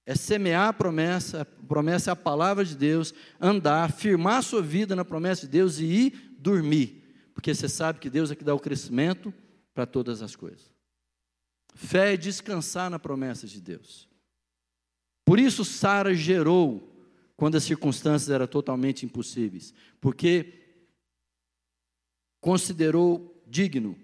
é 0.04 0.14
semear 0.14 0.68
a 0.68 0.72
promessa, 0.72 1.42
a 1.42 1.44
promessa 1.44 2.10
é 2.10 2.12
a 2.12 2.16
palavra 2.16 2.64
de 2.64 2.76
Deus, 2.76 3.14
andar, 3.40 3.92
firmar 3.92 4.38
a 4.38 4.42
sua 4.42 4.60
vida 4.60 4.96
na 4.96 5.04
promessa 5.04 5.42
de 5.42 5.52
Deus 5.52 5.78
e 5.78 5.84
ir 5.84 6.36
dormir, 6.38 7.30
porque 7.32 7.54
você 7.54 7.68
sabe 7.68 8.00
que 8.00 8.10
Deus 8.10 8.30
é 8.30 8.34
que 8.34 8.42
dá 8.42 8.54
o 8.54 8.58
crescimento 8.58 9.32
para 9.72 9.86
todas 9.86 10.20
as 10.20 10.34
coisas. 10.34 10.74
Fé 11.74 12.14
é 12.14 12.16
descansar 12.16 12.90
na 12.90 12.98
promessa 12.98 13.46
de 13.46 13.60
Deus. 13.60 14.09
Por 15.30 15.38
isso 15.38 15.64
Sara 15.64 16.12
gerou 16.12 16.92
quando 17.36 17.54
as 17.54 17.62
circunstâncias 17.62 18.28
eram 18.30 18.48
totalmente 18.48 19.06
impossíveis, 19.06 19.72
porque 20.00 20.54
considerou 22.40 23.40
digno 23.46 23.96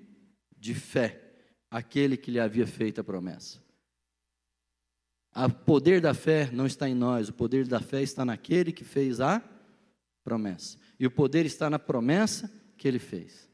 de 0.57 0.73
fé 0.73 1.21
aquele 1.69 2.17
que 2.17 2.31
lhe 2.31 2.39
havia 2.39 2.65
feito 2.65 3.01
a 3.01 3.05
promessa. 3.05 3.61
O 5.35 5.51
poder 5.51 6.01
da 6.01 6.15
fé 6.15 6.49
não 6.53 6.65
está 6.65 6.89
em 6.89 6.95
nós, 6.95 7.29
o 7.29 7.33
poder 7.33 7.67
da 7.67 7.81
fé 7.81 8.03
está 8.03 8.25
naquele 8.25 8.71
que 8.71 8.85
fez 8.85 9.21
a 9.21 9.43
promessa. 10.23 10.79
E 10.97 11.09
o 11.09 11.11
poder 11.11 11.45
está 11.45 11.69
na 11.69 11.81
promessa 11.81 12.49
que 12.77 12.87
ele 12.87 13.01
fez. 13.01 13.51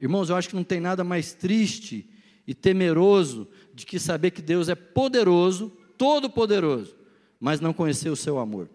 Irmãos, 0.00 0.30
eu 0.30 0.36
acho 0.36 0.48
que 0.48 0.56
não 0.56 0.64
tem 0.64 0.80
nada 0.80 1.04
mais 1.04 1.34
triste 1.34 2.10
e 2.46 2.54
temeroso 2.54 3.46
de 3.74 3.84
que 3.84 3.98
saber 3.98 4.30
que 4.30 4.40
Deus 4.40 4.70
é 4.70 4.74
poderoso 4.74 5.76
todo-poderoso, 6.00 6.96
mas 7.38 7.60
não 7.60 7.74
conhecer 7.74 8.08
o 8.08 8.16
seu 8.16 8.38
amor. 8.38 8.70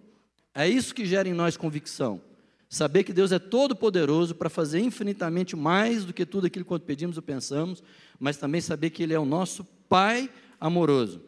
É 0.53 0.69
isso 0.69 0.93
que 0.93 1.07
gera 1.07 1.27
em 1.27 1.33
nós 1.33 1.57
convicção. 1.57 2.21
Saber 2.69 3.03
que 3.03 3.11
Deus 3.11 3.31
é 3.31 3.39
todo-poderoso 3.39 4.35
para 4.35 4.47
fazer 4.47 4.79
infinitamente 4.79 5.55
mais 5.55 6.05
do 6.05 6.13
que 6.13 6.23
tudo 6.23 6.45
aquilo 6.45 6.63
que 6.63 6.79
pedimos 6.85 7.17
ou 7.17 7.23
pensamos, 7.23 7.81
mas 8.19 8.37
também 8.37 8.61
saber 8.61 8.91
que 8.91 9.01
Ele 9.01 9.15
é 9.15 9.19
o 9.19 9.25
nosso 9.25 9.65
Pai 9.89 10.29
amoroso. 10.61 11.19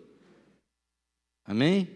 Amém? 1.43 1.89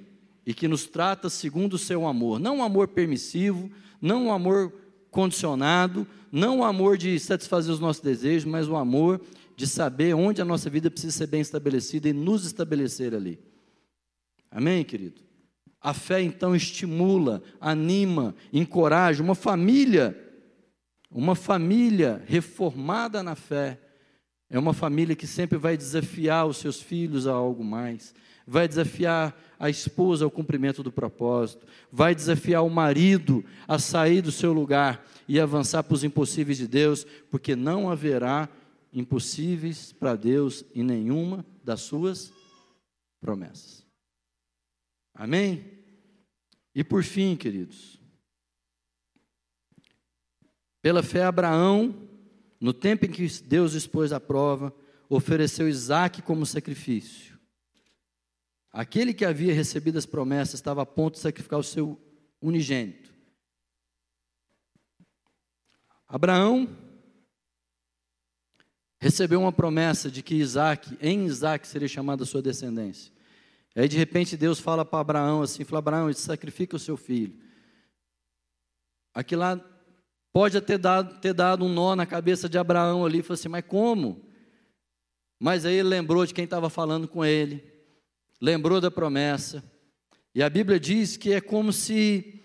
E 0.47 0.53
que 0.53 0.67
nos 0.67 0.87
trata 0.87 1.29
segundo 1.29 1.75
o 1.75 1.77
seu 1.77 2.07
amor. 2.07 2.39
Não 2.39 2.57
um 2.57 2.63
amor 2.63 2.87
permissivo, 2.87 3.69
não 4.01 4.25
um 4.25 4.33
amor 4.33 4.73
condicionado, 5.11 6.07
não 6.31 6.57
o 6.57 6.59
um 6.61 6.63
amor 6.63 6.97
de 6.97 7.19
satisfazer 7.19 7.71
os 7.71 7.79
nossos 7.79 8.01
desejos, 8.01 8.49
mas 8.49 8.67
o 8.67 8.71
um 8.71 8.77
amor 8.77 9.21
de 9.55 9.67
saber 9.67 10.15
onde 10.15 10.41
a 10.41 10.45
nossa 10.45 10.71
vida 10.71 10.89
precisa 10.89 11.15
ser 11.15 11.27
bem 11.27 11.41
estabelecida 11.41 12.09
e 12.09 12.13
nos 12.13 12.45
estabelecer 12.45 13.13
ali. 13.13 13.50
Amém, 14.51 14.83
querido? 14.83 15.21
A 15.79 15.93
fé 15.93 16.21
então 16.21 16.55
estimula, 16.55 17.41
anima, 17.59 18.35
encoraja 18.51 19.23
uma 19.23 19.33
família, 19.33 20.15
uma 21.09 21.33
família 21.33 22.21
reformada 22.27 23.23
na 23.23 23.33
fé. 23.33 23.79
É 24.49 24.59
uma 24.59 24.73
família 24.73 25.15
que 25.15 25.25
sempre 25.25 25.57
vai 25.57 25.77
desafiar 25.77 26.45
os 26.45 26.57
seus 26.57 26.81
filhos 26.81 27.25
a 27.25 27.31
algo 27.31 27.63
mais, 27.63 28.13
vai 28.45 28.67
desafiar 28.67 29.35
a 29.57 29.69
esposa 29.69 30.25
ao 30.25 30.29
cumprimento 30.29 30.83
do 30.83 30.91
propósito, 30.91 31.65
vai 31.89 32.13
desafiar 32.13 32.63
o 32.63 32.69
marido 32.69 33.45
a 33.65 33.79
sair 33.79 34.21
do 34.21 34.31
seu 34.31 34.51
lugar 34.51 35.07
e 35.27 35.39
avançar 35.39 35.83
para 35.83 35.95
os 35.95 36.03
impossíveis 36.03 36.57
de 36.57 36.67
Deus, 36.67 37.05
porque 37.29 37.55
não 37.55 37.89
haverá 37.89 38.49
impossíveis 38.91 39.93
para 39.93 40.15
Deus 40.15 40.65
em 40.75 40.83
nenhuma 40.83 41.45
das 41.63 41.81
suas 41.81 42.33
promessas. 43.21 43.80
Amém? 45.13 45.79
E 46.73 46.83
por 46.83 47.03
fim, 47.03 47.35
queridos, 47.35 47.99
pela 50.81 51.03
fé, 51.03 51.23
Abraão, 51.23 52.09
no 52.59 52.73
tempo 52.73 53.05
em 53.05 53.11
que 53.11 53.27
Deus 53.43 53.73
expôs 53.73 54.11
a 54.11 54.19
prova, 54.19 54.73
ofereceu 55.09 55.67
Isaac 55.67 56.21
como 56.21 56.45
sacrifício. 56.45 57.39
Aquele 58.71 59.13
que 59.13 59.25
havia 59.25 59.53
recebido 59.53 59.97
as 59.97 60.05
promessas 60.05 60.55
estava 60.55 60.81
a 60.81 60.85
ponto 60.85 61.15
de 61.15 61.19
sacrificar 61.19 61.59
o 61.59 61.63
seu 61.63 61.99
unigênito. 62.41 63.13
Abraão 66.07 66.67
recebeu 68.99 69.41
uma 69.41 69.51
promessa 69.51 70.09
de 70.09 70.21
que 70.21 70.35
Isaac, 70.35 70.97
em 71.01 71.25
Isaac 71.25 71.67
seria 71.67 71.87
chamada 71.87 72.23
a 72.23 72.25
sua 72.25 72.41
descendência. 72.41 73.11
Aí 73.75 73.87
de 73.87 73.97
repente 73.97 74.35
Deus 74.35 74.59
fala 74.59 74.83
para 74.83 74.99
Abraão 74.99 75.41
assim, 75.41 75.63
fala, 75.63 75.79
Abraão, 75.79 76.13
sacrifica 76.13 76.75
o 76.75 76.79
seu 76.79 76.97
filho. 76.97 77.39
Aqui 79.13 79.35
lá 79.35 79.59
pode 80.33 80.59
ter 80.61 80.77
dado, 80.77 81.19
ter 81.19 81.33
dado 81.33 81.65
um 81.65 81.69
nó 81.69 81.95
na 81.95 82.05
cabeça 82.05 82.49
de 82.49 82.57
Abraão 82.57 83.05
ali, 83.05 83.21
falou 83.21 83.35
assim, 83.35 83.49
mas 83.49 83.65
como? 83.65 84.25
Mas 85.39 85.65
aí 85.65 85.75
ele 85.75 85.89
lembrou 85.89 86.25
de 86.25 86.33
quem 86.33 86.43
estava 86.43 86.69
falando 86.69 87.07
com 87.07 87.23
ele, 87.25 87.63
lembrou 88.39 88.79
da 88.79 88.91
promessa. 88.91 89.63
E 90.35 90.43
a 90.43 90.49
Bíblia 90.49 90.79
diz 90.79 91.17
que 91.17 91.33
é 91.33 91.41
como 91.41 91.73
se 91.73 92.37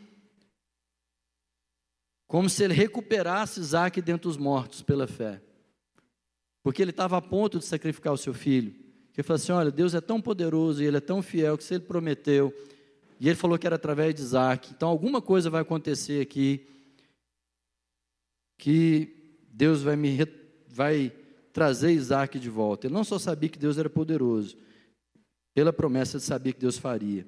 como 2.27 2.51
se 2.51 2.64
ele 2.64 2.74
recuperasse 2.74 3.61
Isaac 3.61 4.03
dentre 4.03 4.29
os 4.29 4.37
mortos 4.37 4.83
pela 4.83 5.07
fé. 5.07 5.41
Porque 6.62 6.83
ele 6.83 6.91
estava 6.91 7.16
a 7.16 7.22
ponto 7.22 7.61
de 7.61 7.64
sacrificar 7.64 8.12
o 8.12 8.18
seu 8.18 8.35
filho. 8.35 8.86
Ele 9.17 9.27
falou 9.27 9.37
assim: 9.37 9.53
olha, 9.53 9.71
Deus 9.71 9.95
é 9.95 10.01
tão 10.01 10.21
poderoso 10.21 10.83
e 10.83 10.87
ele 10.87 10.99
é 10.99 11.01
tão 11.01 11.23
fiel 11.23 11.57
que 11.57 11.64
se 11.64 11.75
ele 11.75 11.85
prometeu, 11.85 12.55
e 13.19 13.29
ele 13.29 13.37
falou 13.37 13.59
que 13.59 13.67
era 13.67 13.77
através 13.77 14.14
de 14.14 14.21
Isaac, 14.21 14.73
então 14.73 14.89
alguma 14.89 15.23
coisa 15.23 15.49
vai 15.49 15.62
acontecer 15.62 16.21
aqui 16.21 16.67
que 18.59 19.41
Deus 19.51 19.83
vai 19.83 19.97
me 19.97 20.19
vai 20.69 21.11
trazer 21.53 21.93
Isaac 21.93 22.39
de 22.39 22.51
volta. 22.51 22.87
Ele 22.87 22.95
não 22.95 23.05
só 23.05 23.19
sabia 23.19 23.49
que 23.49 23.59
Deus 23.59 23.79
era 23.79 23.89
poderoso, 23.89 24.59
pela 25.55 25.73
promessa 25.73 26.19
de 26.19 26.25
saber 26.25 26.53
que 26.53 26.61
Deus 26.61 26.77
faria. 26.77 27.27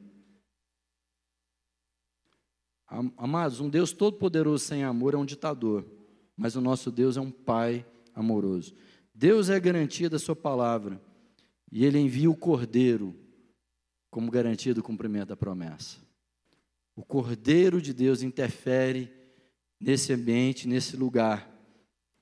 Amados, 3.16 3.60
um 3.60 3.68
Deus 3.68 3.92
todo-poderoso 3.92 4.64
sem 4.64 4.82
amor 4.84 5.14
é 5.14 5.16
um 5.16 5.24
ditador, 5.24 5.86
mas 6.36 6.56
o 6.56 6.60
nosso 6.60 6.90
Deus 6.90 7.16
é 7.16 7.20
um 7.20 7.30
Pai 7.30 7.86
amoroso. 8.14 8.74
Deus 9.14 9.48
é 9.48 9.56
a 9.56 9.58
garantia 9.58 10.10
da 10.10 10.18
Sua 10.18 10.36
palavra 10.36 11.00
e 11.70 11.84
Ele 11.84 11.98
envia 11.98 12.30
o 12.30 12.36
Cordeiro 12.36 13.14
como 14.10 14.30
garantia 14.30 14.74
do 14.74 14.82
cumprimento 14.82 15.28
da 15.28 15.36
promessa. 15.36 15.98
O 16.96 17.04
Cordeiro 17.04 17.80
de 17.80 17.92
Deus 17.92 18.22
interfere 18.22 19.12
nesse 19.80 20.12
ambiente, 20.12 20.66
nesse 20.66 20.96
lugar, 20.96 21.48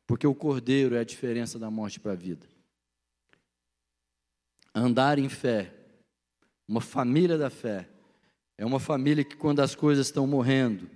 porque 0.07 0.27
o 0.27 0.35
Cordeiro 0.35 0.95
é 0.95 1.01
a 1.01 1.05
diferença 1.05 1.59
da 1.59 1.71
morte 1.71 1.99
para 1.99 2.13
a 2.13 2.17
vida. 2.17 2.47
Andar 4.75 5.19
em 5.19 5.29
fé 5.29 5.77
uma 6.69 6.81
família 6.81 7.39
da 7.39 7.49
fé 7.49 7.89
é 8.59 8.67
uma 8.67 8.81
família 8.81 9.23
que, 9.23 9.37
quando 9.37 9.61
as 9.61 9.75
coisas 9.75 10.07
estão 10.07 10.27
morrendo, 10.27 10.91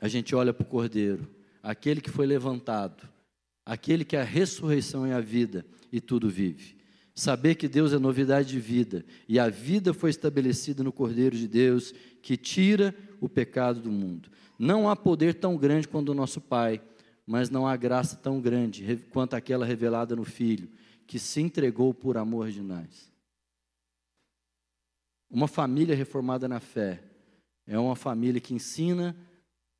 a 0.00 0.08
gente 0.08 0.34
olha 0.34 0.52
para 0.52 0.64
o 0.64 0.68
Cordeiro, 0.68 1.28
aquele 1.62 2.00
que 2.00 2.10
foi 2.10 2.26
levantado, 2.26 3.08
aquele 3.64 4.04
que 4.04 4.16
é 4.16 4.22
a 4.22 4.24
ressurreição 4.24 5.06
e 5.06 5.12
a 5.12 5.20
vida 5.20 5.64
e 5.92 6.00
tudo 6.00 6.28
vive. 6.28 6.79
Saber 7.14 7.56
que 7.56 7.68
Deus 7.68 7.92
é 7.92 7.98
novidade 7.98 8.48
de 8.48 8.60
vida 8.60 9.04
e 9.28 9.38
a 9.38 9.48
vida 9.48 9.92
foi 9.92 10.10
estabelecida 10.10 10.82
no 10.82 10.92
Cordeiro 10.92 11.36
de 11.36 11.48
Deus 11.48 11.92
que 12.22 12.36
tira 12.36 12.94
o 13.20 13.28
pecado 13.28 13.80
do 13.80 13.90
mundo. 13.90 14.30
Não 14.58 14.88
há 14.88 14.96
poder 14.96 15.34
tão 15.34 15.56
grande 15.56 15.88
quanto 15.88 16.10
o 16.10 16.14
nosso 16.14 16.40
Pai, 16.40 16.82
mas 17.26 17.50
não 17.50 17.66
há 17.66 17.76
graça 17.76 18.16
tão 18.16 18.40
grande 18.40 18.96
quanto 19.10 19.34
aquela 19.34 19.64
revelada 19.64 20.14
no 20.16 20.24
Filho, 20.24 20.68
que 21.06 21.18
se 21.18 21.40
entregou 21.40 21.92
por 21.92 22.16
amor 22.16 22.50
de 22.50 22.62
nós. 22.62 23.10
Uma 25.30 25.46
família 25.46 25.94
reformada 25.94 26.48
na 26.48 26.60
fé 26.60 27.02
é 27.66 27.78
uma 27.78 27.94
família 27.94 28.40
que 28.40 28.54
ensina 28.54 29.16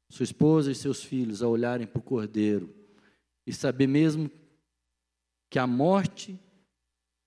sua 0.09 0.24
esposa 0.24 0.70
e 0.70 0.74
seus 0.74 1.03
filhos 1.03 1.43
a 1.43 1.49
olharem 1.49 1.87
para 1.87 1.99
o 1.99 2.03
Cordeiro 2.03 2.72
e 3.47 3.53
saber 3.53 3.87
mesmo 3.87 4.31
que 5.49 5.59
a 5.59 5.66
morte 5.66 6.39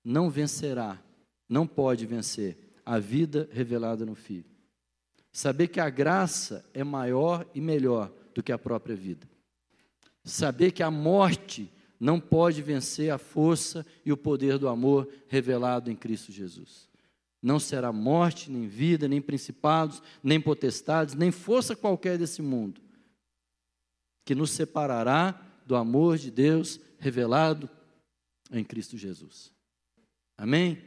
não 0.03 0.29
vencerá, 0.29 1.01
não 1.47 1.65
pode 1.65 2.05
vencer 2.05 2.57
a 2.85 2.99
vida 2.99 3.47
revelada 3.51 4.05
no 4.05 4.15
Filho. 4.15 4.51
Saber 5.31 5.67
que 5.67 5.79
a 5.79 5.89
graça 5.89 6.63
é 6.73 6.83
maior 6.83 7.45
e 7.55 7.61
melhor 7.61 8.11
do 8.35 8.43
que 8.43 8.51
a 8.51 8.57
própria 8.57 8.95
vida. 8.95 9.27
Saber 10.23 10.71
que 10.71 10.83
a 10.83 10.91
morte 10.91 11.71
não 11.99 12.19
pode 12.19 12.61
vencer 12.61 13.11
a 13.11 13.17
força 13.17 13.85
e 14.05 14.11
o 14.11 14.17
poder 14.17 14.57
do 14.57 14.67
amor 14.67 15.09
revelado 15.27 15.89
em 15.89 15.95
Cristo 15.95 16.31
Jesus. 16.31 16.89
Não 17.41 17.59
será 17.59 17.91
morte, 17.91 18.51
nem 18.51 18.67
vida, 18.67 19.07
nem 19.07 19.21
principados, 19.21 20.01
nem 20.21 20.39
potestades, 20.39 21.15
nem 21.15 21.31
força 21.31 21.75
qualquer 21.75 22.17
desse 22.17 22.41
mundo 22.41 22.81
que 24.25 24.35
nos 24.35 24.51
separará 24.51 25.39
do 25.65 25.75
amor 25.75 26.17
de 26.17 26.31
Deus 26.31 26.79
revelado 26.97 27.69
em 28.51 28.63
Cristo 28.63 28.97
Jesus. 28.97 29.51
Amém? 30.37 30.77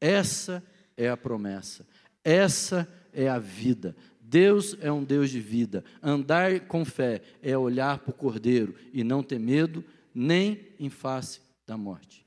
Essa 0.00 0.62
é 0.96 1.08
a 1.08 1.16
promessa, 1.16 1.86
essa 2.24 2.88
é 3.12 3.28
a 3.28 3.38
vida. 3.38 3.96
Deus 4.20 4.76
é 4.80 4.90
um 4.90 5.04
Deus 5.04 5.30
de 5.30 5.40
vida. 5.40 5.84
Andar 6.02 6.60
com 6.60 6.84
fé 6.84 7.20
é 7.42 7.56
olhar 7.56 7.98
para 7.98 8.10
o 8.10 8.14
Cordeiro 8.14 8.74
e 8.92 9.04
não 9.04 9.22
ter 9.22 9.38
medo, 9.38 9.84
nem 10.14 10.68
em 10.78 10.88
face 10.88 11.40
da 11.66 11.76
morte. 11.76 12.26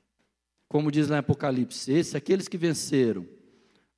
Como 0.68 0.90
diz 0.90 1.08
lá 1.08 1.16
em 1.16 1.20
Apocalipse: 1.20 1.92
esses, 1.92 2.14
aqueles 2.14 2.46
que 2.46 2.56
venceram, 2.56 3.26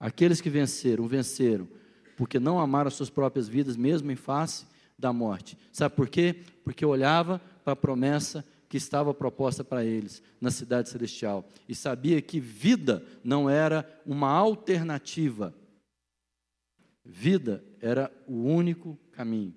Aqueles 0.01 0.41
que 0.41 0.49
venceram, 0.49 1.09
venceram, 1.09 1.69
porque 2.17 2.39
não 2.39 2.61
amaram 2.61 2.89
as 2.89 2.95
suas 2.95 3.11
próprias 3.11 3.49
vidas, 3.49 3.77
mesmo 3.77 4.11
em 4.11 4.17
face 4.17 4.65
da 4.99 5.13
morte. 5.13 5.59
Sabe 5.73 5.95
por 5.97 6.09
quê? 6.09 6.37
Porque 6.63 6.87
olhava 6.87 7.41
para 7.65 7.73
a 7.73 7.77
promessa 7.77 8.45
que 8.69 8.77
estava 8.77 9.15
proposta 9.15 9.65
para 9.65 9.85
eles 9.85 10.23
na 10.41 10.51
cidade 10.51 10.89
celestial 10.89 11.49
e 11.69 11.75
sabia 11.75 12.21
que 12.21 12.39
vida 12.39 13.05
não 13.25 13.49
era 13.49 14.01
uma 14.05 14.29
alternativa. 14.29 15.55
Vida 17.05 17.65
era 17.81 18.13
o 18.27 18.45
único 18.45 18.99
caminho, 19.13 19.55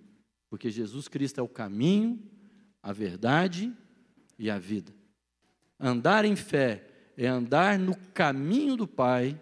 porque 0.50 0.72
Jesus 0.72 1.08
Cristo 1.08 1.40
é 1.40 1.44
o 1.44 1.50
caminho, 1.50 2.24
a 2.82 2.94
verdade 2.94 3.76
e 4.40 4.50
a 4.50 4.58
vida. 4.58 4.94
Andar 5.78 6.24
em 6.24 6.36
fé 6.36 6.88
é 7.18 7.28
andar 7.28 7.78
no 7.78 7.96
caminho 8.14 8.78
do 8.78 8.88
Pai 8.88 9.40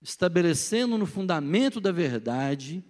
estabelecendo 0.00 0.96
no 0.96 1.06
fundamento 1.06 1.80
da 1.80 1.92
verdade, 1.92 2.82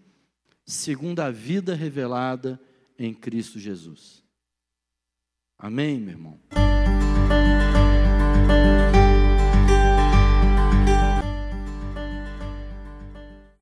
segundo 0.65 1.21
a 1.21 1.31
vida 1.31 1.75
revelada 1.75 2.61
em 2.99 3.15
Cristo 3.15 3.59
Jesus. 3.59 4.23
Amém, 5.61 5.99
meu 5.99 6.11
irmão? 6.11 6.39